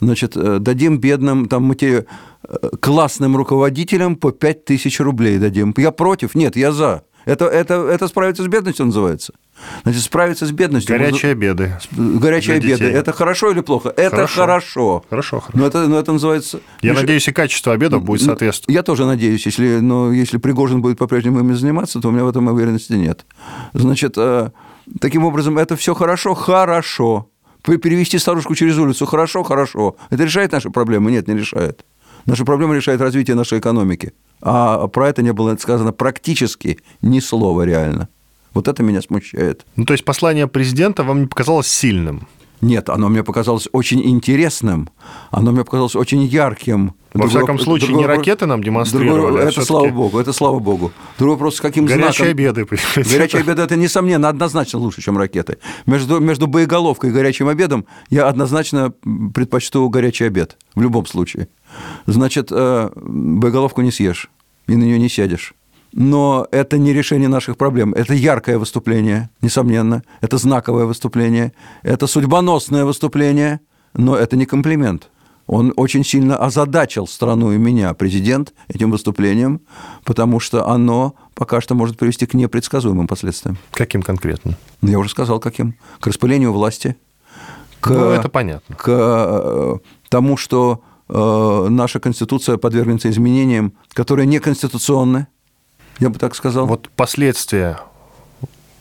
Значит, 0.00 0.36
э, 0.36 0.58
дадим 0.58 0.98
бедным, 0.98 1.46
там, 1.46 1.64
мы 1.64 1.74
те, 1.74 2.06
э, 2.42 2.68
классным 2.80 3.36
руководителям 3.36 4.16
по 4.16 4.32
5 4.32 4.64
тысяч 4.64 5.00
рублей 5.00 5.38
дадим. 5.38 5.72
Я 5.76 5.90
против? 5.92 6.34
Нет, 6.34 6.56
я 6.56 6.72
за. 6.72 7.04
Это, 7.24 7.46
это, 7.46 7.74
это 7.88 8.08
справиться 8.08 8.42
с 8.42 8.46
бедностью 8.46 8.86
называется. 8.86 9.34
Значит, 9.82 10.02
справиться 10.02 10.46
с 10.46 10.50
бедностью. 10.50 10.96
Горячие 10.96 11.32
обеды. 11.32 11.76
Горячие 11.92 12.56
обеды. 12.56 12.84
Это 12.84 13.12
хорошо 13.12 13.50
или 13.50 13.60
плохо? 13.60 13.90
Это 13.90 14.10
хорошо. 14.10 14.40
Хорошо, 14.40 15.04
хорошо. 15.10 15.40
хорошо. 15.40 15.58
Но, 15.58 15.66
это, 15.66 15.88
но 15.88 15.98
это 15.98 16.12
называется... 16.12 16.60
Я 16.80 16.92
Миш... 16.92 17.00
надеюсь, 17.00 17.28
и 17.28 17.32
качество 17.32 17.72
обедов 17.72 18.02
будет 18.02 18.22
соответствовать. 18.22 18.74
Я 18.74 18.82
тоже 18.82 19.04
надеюсь. 19.04 19.44
Если, 19.46 19.80
но 19.80 20.12
если 20.12 20.38
Пригожин 20.38 20.80
будет 20.80 20.98
по-прежнему 20.98 21.40
ими 21.40 21.52
заниматься, 21.52 22.00
то 22.00 22.08
у 22.08 22.10
меня 22.12 22.24
в 22.24 22.28
этом 22.28 22.46
уверенности 22.46 22.92
нет. 22.92 23.26
Значит, 23.74 24.14
э, 24.16 24.50
таким 25.00 25.24
образом, 25.24 25.58
это 25.58 25.76
все 25.76 25.94
хорошо? 25.94 26.34
Хорошо. 26.34 27.28
Перевести 27.62 28.18
старушку 28.18 28.54
через 28.54 28.78
улицу? 28.78 29.06
Хорошо, 29.06 29.42
хорошо. 29.42 29.96
Это 30.10 30.24
решает 30.24 30.52
наши 30.52 30.70
проблемы? 30.70 31.10
Нет, 31.10 31.28
не 31.28 31.34
решает. 31.34 31.84
Наши 32.24 32.44
проблемы 32.44 32.76
решает 32.76 33.00
развитие 33.00 33.36
нашей 33.36 33.58
экономики. 33.58 34.12
А 34.40 34.86
про 34.88 35.08
это 35.08 35.22
не 35.22 35.32
было 35.32 35.56
сказано 35.56 35.92
практически 35.92 36.78
ни 37.02 37.20
слова 37.20 37.62
реально. 37.62 38.08
Вот 38.54 38.68
это 38.68 38.82
меня 38.82 39.02
смущает. 39.02 39.66
Ну, 39.76 39.84
то 39.84 39.92
есть 39.92 40.04
послание 40.04 40.46
президента 40.46 41.02
вам 41.02 41.22
не 41.22 41.26
показалось 41.26 41.68
сильным? 41.68 42.26
Нет, 42.60 42.88
оно 42.88 43.08
мне 43.08 43.22
показалось 43.22 43.68
очень 43.72 44.04
интересным, 44.04 44.88
оно 45.30 45.52
мне 45.52 45.64
показалось 45.64 45.94
очень 45.94 46.24
ярким. 46.24 46.94
Во 47.14 47.20
другой, 47.20 47.28
всяком 47.28 47.58
случае, 47.58 47.88
другой, 47.88 48.02
не 48.02 48.06
ракеты 48.06 48.46
нам 48.46 48.62
демонстрировали. 48.62 49.20
Другой, 49.20 49.44
а 49.44 49.48
это 49.48 49.64
слава 49.64 49.88
богу, 49.88 50.18
это 50.18 50.32
слава 50.32 50.58
богу. 50.58 50.92
Другой 51.18 51.36
вопрос, 51.36 51.56
с 51.56 51.60
каким 51.60 51.86
горячие 51.86 52.12
знаком... 52.12 52.30
обеды. 52.30 52.66
Горячие 52.96 53.42
обеды– 53.42 53.62
это, 53.64 53.76
несомненно, 53.76 54.28
однозначно 54.28 54.78
лучше, 54.80 55.02
чем 55.02 55.16
ракеты. 55.16 55.58
Между, 55.86 56.18
между 56.20 56.48
боеголовкой 56.48 57.10
и 57.10 57.12
горячим 57.12 57.48
обедом 57.48 57.86
я 58.10 58.26
однозначно 58.26 58.92
предпочту 59.34 59.88
горячий 59.88 60.24
обед, 60.24 60.58
в 60.74 60.82
любом 60.82 61.06
случае. 61.06 61.48
Значит, 62.06 62.48
э, 62.50 62.90
боеголовку 62.96 63.82
не 63.82 63.92
съешь 63.92 64.30
и 64.66 64.76
на 64.76 64.82
нее 64.82 64.98
не 64.98 65.08
сядешь. 65.08 65.54
Но 65.92 66.46
это 66.50 66.78
не 66.78 66.92
решение 66.92 67.28
наших 67.28 67.56
проблем. 67.56 67.94
Это 67.94 68.14
яркое 68.14 68.58
выступление, 68.58 69.30
несомненно. 69.40 70.02
Это 70.20 70.38
знаковое 70.38 70.84
выступление. 70.84 71.52
Это 71.82 72.06
судьбоносное 72.06 72.84
выступление. 72.84 73.60
Но 73.94 74.16
это 74.16 74.36
не 74.36 74.46
комплимент. 74.46 75.10
Он 75.46 75.72
очень 75.76 76.04
сильно 76.04 76.36
озадачил 76.36 77.06
страну 77.06 77.52
и 77.52 77.56
меня, 77.56 77.94
президент, 77.94 78.52
этим 78.68 78.90
выступлением, 78.90 79.62
потому 80.04 80.40
что 80.40 80.68
оно 80.68 81.14
пока 81.34 81.62
что 81.62 81.74
может 81.74 81.96
привести 81.96 82.26
к 82.26 82.34
непредсказуемым 82.34 83.06
последствиям. 83.06 83.56
Каким 83.70 84.02
конкретно? 84.02 84.58
Ну, 84.82 84.90
я 84.90 84.98
уже 84.98 85.08
сказал, 85.08 85.40
каким. 85.40 85.74
К 86.00 86.08
распылению 86.08 86.52
власти. 86.52 86.96
К, 87.80 87.88
ну, 87.88 88.10
это 88.10 88.28
понятно. 88.28 88.76
К 88.76 88.88
э, 88.90 89.78
тому, 90.10 90.36
что 90.36 90.82
Э, 91.08 91.66
наша 91.70 92.00
Конституция 92.00 92.58
подвергнется 92.58 93.08
изменениям, 93.10 93.72
которые 93.92 94.26
неконституционны, 94.26 95.26
я 95.98 96.10
бы 96.10 96.18
так 96.18 96.34
сказал. 96.34 96.66
Вот 96.66 96.88
последствия 96.94 97.80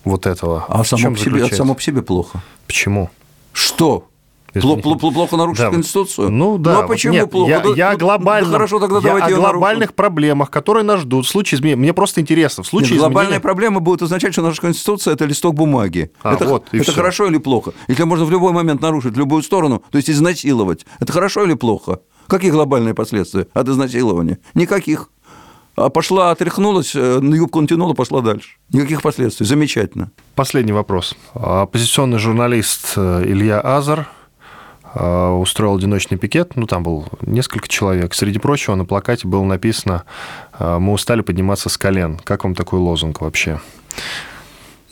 вот 0.04 0.26
этого. 0.26 0.66
А 0.68 0.84
само 0.84 1.12
по, 1.12 1.18
себе, 1.18 1.48
само 1.48 1.76
по 1.76 1.82
себе 1.82 2.02
плохо. 2.02 2.42
Почему? 2.66 3.10
Что? 3.52 4.08
Плохо, 4.54 5.12
плохо 5.12 5.38
нарушить 5.38 5.66
да. 5.66 5.72
Конституцию? 5.72 6.32
Ну 6.32 6.58
да. 6.58 6.74
Ну 6.74 6.80
а 6.82 6.88
почему 6.88 7.14
Нет, 7.14 7.30
плохо? 7.30 7.50
Я, 7.50 7.60
да, 7.60 7.70
я 7.76 7.96
глобально. 7.96 8.50
Да, 8.50 8.54
хорошо, 8.54 8.80
тогда 8.80 8.96
я 8.96 9.02
давайте 9.02 9.36
о 9.36 9.38
глобальных 9.38 9.90
нарушим. 9.90 9.96
проблемах, 9.96 10.50
которые 10.50 10.84
нас 10.84 11.02
ждут 11.02 11.26
в 11.26 11.30
случае 11.30 11.58
изменения. 11.58 11.80
Мне 11.80 11.94
просто 11.94 12.22
интересно. 12.22 12.64
В 12.64 12.68
случае 12.68 12.92
Нет, 12.92 13.00
глобальная 13.00 13.24
изменения... 13.26 13.42
проблема 13.42 13.80
будет 13.80 14.02
означать, 14.02 14.34
что 14.34 14.42
наша 14.42 14.62
Конституция 14.62 15.14
это 15.14 15.26
листок 15.26 15.54
бумаги. 15.54 16.12
А, 16.24 16.34
это 16.34 16.46
вот, 16.46 16.68
это 16.72 16.92
хорошо 16.92 17.28
или 17.28 17.38
плохо? 17.38 17.74
Если 17.88 18.04
можно 18.04 18.26
в 18.26 18.32
любой 18.32 18.54
момент 18.54 18.82
нарушить 18.82 19.14
в 19.14 19.18
любую 19.20 19.44
сторону, 19.44 19.84
то 19.92 19.98
есть 19.98 20.10
изнасиловать, 20.10 20.86
это 21.00 21.12
хорошо 21.12 21.44
или 21.44 21.54
плохо? 21.54 22.00
Какие 22.28 22.52
глобальные 22.52 22.94
последствия 22.94 23.48
от 23.54 23.70
изнасилования? 23.70 24.40
Никаких. 24.54 25.10
А 25.78 25.90
пошла, 25.90 26.32
отряхнулась, 26.32 26.96
э, 26.96 27.20
на 27.20 27.36
юбку 27.36 27.62
натянула, 27.62 27.94
пошла 27.94 28.22
дальше. 28.22 28.50
Никаких 28.74 29.04
последствий. 29.04 29.46
Замечательно. 29.46 30.10
Последний 30.34 30.72
вопрос. 30.72 31.16
Оппозиционный 31.36 32.18
журналист 32.18 32.94
э, 32.96 33.24
Илья 33.28 33.62
Азар 33.62 34.10
э, 34.96 35.30
устроил 35.30 35.76
одиночный 35.76 36.18
пикет, 36.18 36.56
ну, 36.56 36.66
там 36.66 36.82
был 36.82 37.06
несколько 37.22 37.68
человек. 37.68 38.16
Среди 38.16 38.40
прочего 38.40 38.74
на 38.74 38.86
плакате 38.86 39.28
было 39.28 39.44
написано 39.44 40.06
«Мы 40.60 40.92
устали 40.92 41.22
подниматься 41.22 41.70
с 41.70 41.78
колен». 41.78 42.20
Как 42.24 42.44
вам 42.44 42.56
такой 42.56 42.80
лозунг 42.80 43.22
вообще? 43.22 43.62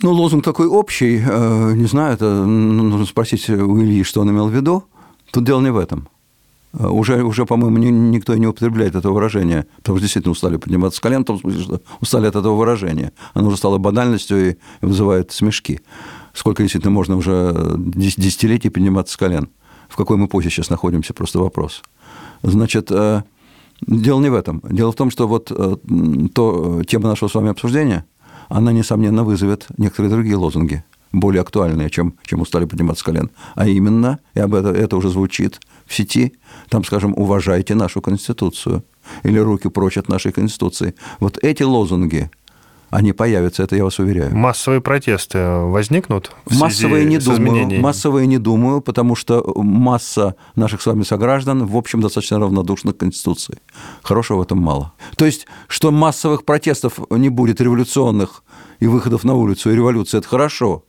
Ну, 0.04 0.12
лозунг 0.12 0.46
такой 0.46 0.68
общий. 0.68 1.18
Не 1.18 1.88
знаю, 1.88 2.14
это 2.14 2.26
нужно 2.46 3.08
спросить 3.08 3.50
у 3.50 3.82
Ильи, 3.82 4.04
что 4.04 4.22
он 4.22 4.30
имел 4.30 4.50
в 4.50 4.54
виду. 4.54 4.84
Тут 5.32 5.46
дело 5.46 5.62
не 5.62 5.72
в 5.72 5.78
этом. 5.78 6.10
Э, 6.78 6.88
уже, 6.88 7.24
уже 7.24 7.46
по-моему, 7.46 7.78
никто 7.78 8.36
не 8.36 8.48
употребляет 8.48 8.96
это 8.96 9.10
выражение, 9.12 9.66
потому 9.78 9.98
что 9.98 10.04
действительно 10.04 10.32
устали 10.32 10.58
подниматься 10.58 10.98
с 10.98 11.00
колен, 11.00 11.24
в 11.24 11.26
том 11.26 11.40
смысле, 11.40 11.62
что 11.62 11.82
устали 12.02 12.28
от 12.28 12.36
этого 12.36 12.56
выражения. 12.56 13.12
Оно 13.34 13.48
уже 13.48 13.58
стало 13.58 13.78
банальностью 13.78 14.52
и 14.52 14.56
вызывает 14.82 15.32
смешки. 15.32 15.82
Сколько 16.34 16.64
действительно 16.64 16.92
можно 16.92 17.16
уже 17.16 17.76
десятилетий 17.78 18.70
подниматься 18.70 19.14
с 19.14 19.18
колен? 19.18 19.50
В 19.88 19.96
какой 19.96 20.18
мы 20.18 20.28
позе 20.28 20.50
сейчас 20.50 20.70
находимся, 20.70 21.14
просто 21.14 21.40
вопрос. 21.40 21.82
Значит, 22.44 22.92
э, 22.92 23.24
дело 23.88 24.20
не 24.20 24.30
в 24.30 24.34
этом. 24.34 24.62
Дело 24.70 24.92
в 24.92 24.96
том, 24.96 25.12
что 25.12 25.28
вот 25.28 25.52
э, 25.52 25.78
то, 26.34 26.84
тема 26.84 27.10
нашего 27.10 27.30
с 27.30 27.36
вами 27.36 27.50
обсуждения, 27.50 28.06
она, 28.50 28.72
несомненно, 28.72 29.24
вызовет 29.24 29.68
некоторые 29.78 30.12
другие 30.12 30.36
лозунги, 30.36 30.84
более 31.12 31.42
актуальные, 31.42 31.90
чем, 31.90 32.16
чем 32.26 32.42
устали 32.42 32.66
подниматься 32.66 33.02
с 33.02 33.04
колен. 33.04 33.32
А 33.56 33.68
именно, 33.68 34.20
и 34.34 34.40
об 34.40 34.54
этом 34.54 34.76
это 34.76 34.98
уже 34.98 35.10
звучит 35.10 35.60
в 35.86 35.94
сети, 35.94 36.34
там, 36.70 36.84
скажем, 36.84 37.14
уважайте 37.16 37.76
нашу 37.76 38.02
Конституцию 38.02 38.84
или 39.24 39.38
руки 39.40 39.70
прочь 39.70 39.98
от 39.98 40.10
нашей 40.10 40.32
Конституции. 40.32 40.96
Вот 41.20 41.38
эти 41.44 41.64
лозунги 41.64 42.30
Они 42.90 43.14
появятся, 43.14 43.64
это 43.64 43.76
я 43.76 43.84
вас 43.84 44.00
уверяю. 44.00 44.36
Массовые 44.36 44.80
протесты 44.80 45.40
возникнут? 45.40 46.32
В 46.46 46.58
массовые 46.58 47.06
не 47.06 47.18
думаю. 47.18 47.82
Массовые 47.82 48.28
не 48.28 48.38
думаю, 48.38 48.82
потому 48.82 49.16
что 49.16 49.44
масса 49.58 50.36
наших 50.56 50.82
с 50.82 50.86
вами 50.86 51.04
сограждан, 51.04 51.66
в 51.66 51.76
общем, 51.76 52.02
достаточно 52.02 52.40
равнодушна 52.40 52.94
к 52.94 52.98
Конституции. 52.98 53.58
Хорошего 54.02 54.38
в 54.38 54.42
этом 54.44 54.60
мало. 54.60 54.94
То 55.18 55.26
есть, 55.26 55.48
что 55.68 55.92
массовых 55.92 56.46
протестов 56.46 57.00
не 57.10 57.30
будет, 57.30 57.60
революционных 57.60 58.44
и 58.80 58.88
выходов 58.88 59.24
на 59.24 59.34
улицу, 59.34 59.72
и 59.72 59.76
революции, 59.76 60.20
это 60.20 60.28
хорошо. 60.28 60.84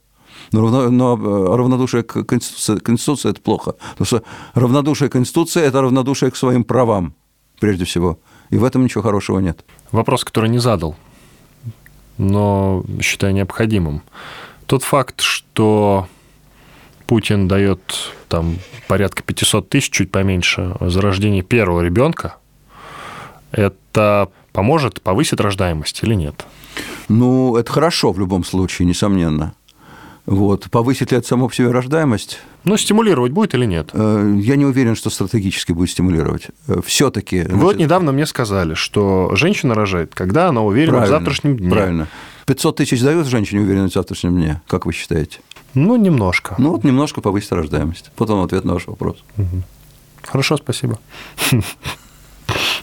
Но, 0.53 0.63
равно- 0.63 0.91
но 0.91 1.17
э, 1.17 1.57
равнодушие 1.57 2.03
к 2.03 2.25
Конституции, 2.25 2.77
Конституции– 2.79 3.31
это 3.31 3.41
плохо. 3.41 3.75
Потому 3.91 4.07
что 4.07 4.23
равнодушие 4.55 5.09
к 5.09 5.13
Конституции– 5.13 5.63
это 5.65 5.81
равнодушие 5.83 6.31
к 6.31 6.37
своим 6.37 6.65
правам, 6.65 7.15
прежде 7.61 7.85
всего. 7.85 8.19
И 8.51 8.59
в 8.59 8.65
этом 8.65 8.85
ничего 8.85 9.03
хорошего 9.03 9.41
нет. 9.41 9.65
Вопрос, 9.93 10.25
который 10.25 10.51
не 10.51 10.59
задал, 10.59 10.97
но 12.19 12.85
считаю 13.01 13.35
необходимым. 13.35 14.03
Тот 14.67 14.83
факт, 14.83 15.21
что 15.21 16.09
Путин 17.07 17.49
дает 17.49 17.81
там 18.29 18.59
порядка 18.89 19.23
500 19.23 19.69
тысяч, 19.69 19.91
чуть 19.91 20.11
поменьше, 20.11 20.77
за 20.81 21.01
рождение 21.01 21.43
первого 21.43 21.83
ребенка, 21.83 22.37
это 23.53 24.29
поможет, 24.53 25.01
повысит 25.03 25.41
рождаемость 25.41 26.03
или 26.03 26.15
нет? 26.15 26.47
Ну, 27.09 27.57
это 27.57 27.73
хорошо 27.73 28.13
в 28.13 28.19
любом 28.19 28.45
случае, 28.45 28.87
несомненно. 28.87 29.55
Вот. 30.27 30.69
Повысит 30.71 31.13
ли 31.13 31.19
это 31.19 31.27
само 31.27 31.49
по 31.49 31.55
себе 31.55 31.71
рождаемость? 31.71 32.41
Ну, 32.65 32.77
стимулировать 32.77 33.33
будет 33.33 33.55
или 33.55 33.65
нет? 33.65 33.91
Э, 33.93 34.35
Я 34.43 34.57
не 34.57 34.65
уверен, 34.65 34.97
что 34.97 35.09
стратегически 35.09 35.73
будет 35.73 35.91
стимулировать. 35.91 36.49
Все-таки. 36.85 37.43
Вы 37.43 37.59
вот 37.59 37.77
недавно 37.77 38.13
мне 38.13 38.27
сказали, 38.27 38.75
что 38.75 39.31
женщина 39.37 39.75
рожает, 39.75 40.15
когда 40.15 40.49
она 40.49 40.63
уверена 40.63 41.03
в 41.03 41.07
завтрашнем 41.09 41.57
дне. 41.57 41.71
Правильно. 41.71 42.09
500 42.47 42.77
тысяч 42.77 43.01
дают 43.01 43.27
женщине 43.27 43.61
уверенность 43.61 43.93
в 43.95 43.99
завтрашнем 43.99 44.35
дне, 44.35 44.61
как 44.67 44.87
вы 44.87 44.93
считаете? 44.93 45.41
Ну, 45.75 45.97
немножко. 45.97 46.55
Ну, 46.59 46.71
вот 46.73 46.85
немножко 46.85 47.21
повысит 47.21 47.53
рождаемость. 47.53 48.11
Вот 48.19 48.31
он 48.31 48.45
ответ 48.45 48.65
на 48.65 48.75
ваш 48.75 48.87
вопрос. 48.87 49.19
Хорошо, 50.23 50.57
спасибо. 50.57 50.99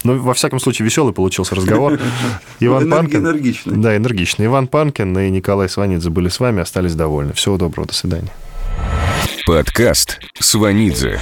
Ну, 0.04 0.20
во 0.20 0.34
всяком 0.34 0.60
случае, 0.60 0.86
веселый 0.86 1.14
получился 1.14 1.56
разговор. 1.56 2.00
Иван 2.60 2.90
Панкин. 2.90 3.20
энергичный. 3.20 3.78
Да, 3.78 3.96
энергичный. 3.96 4.46
Иван 4.48 4.68
Панкин 4.68 5.18
и 5.18 5.30
Николай 5.30 5.70
Сванидзе 5.70 6.10
были 6.10 6.30
с 6.30 6.40
вами, 6.40 6.62
остались 6.62 6.96
довольны. 6.96 7.34
Всего 7.34 7.58
доброго, 7.58 7.88
до 7.88 7.94
свидания. 7.94 8.32
Подкаст 9.46 10.20
Сванидзе. 10.40 11.20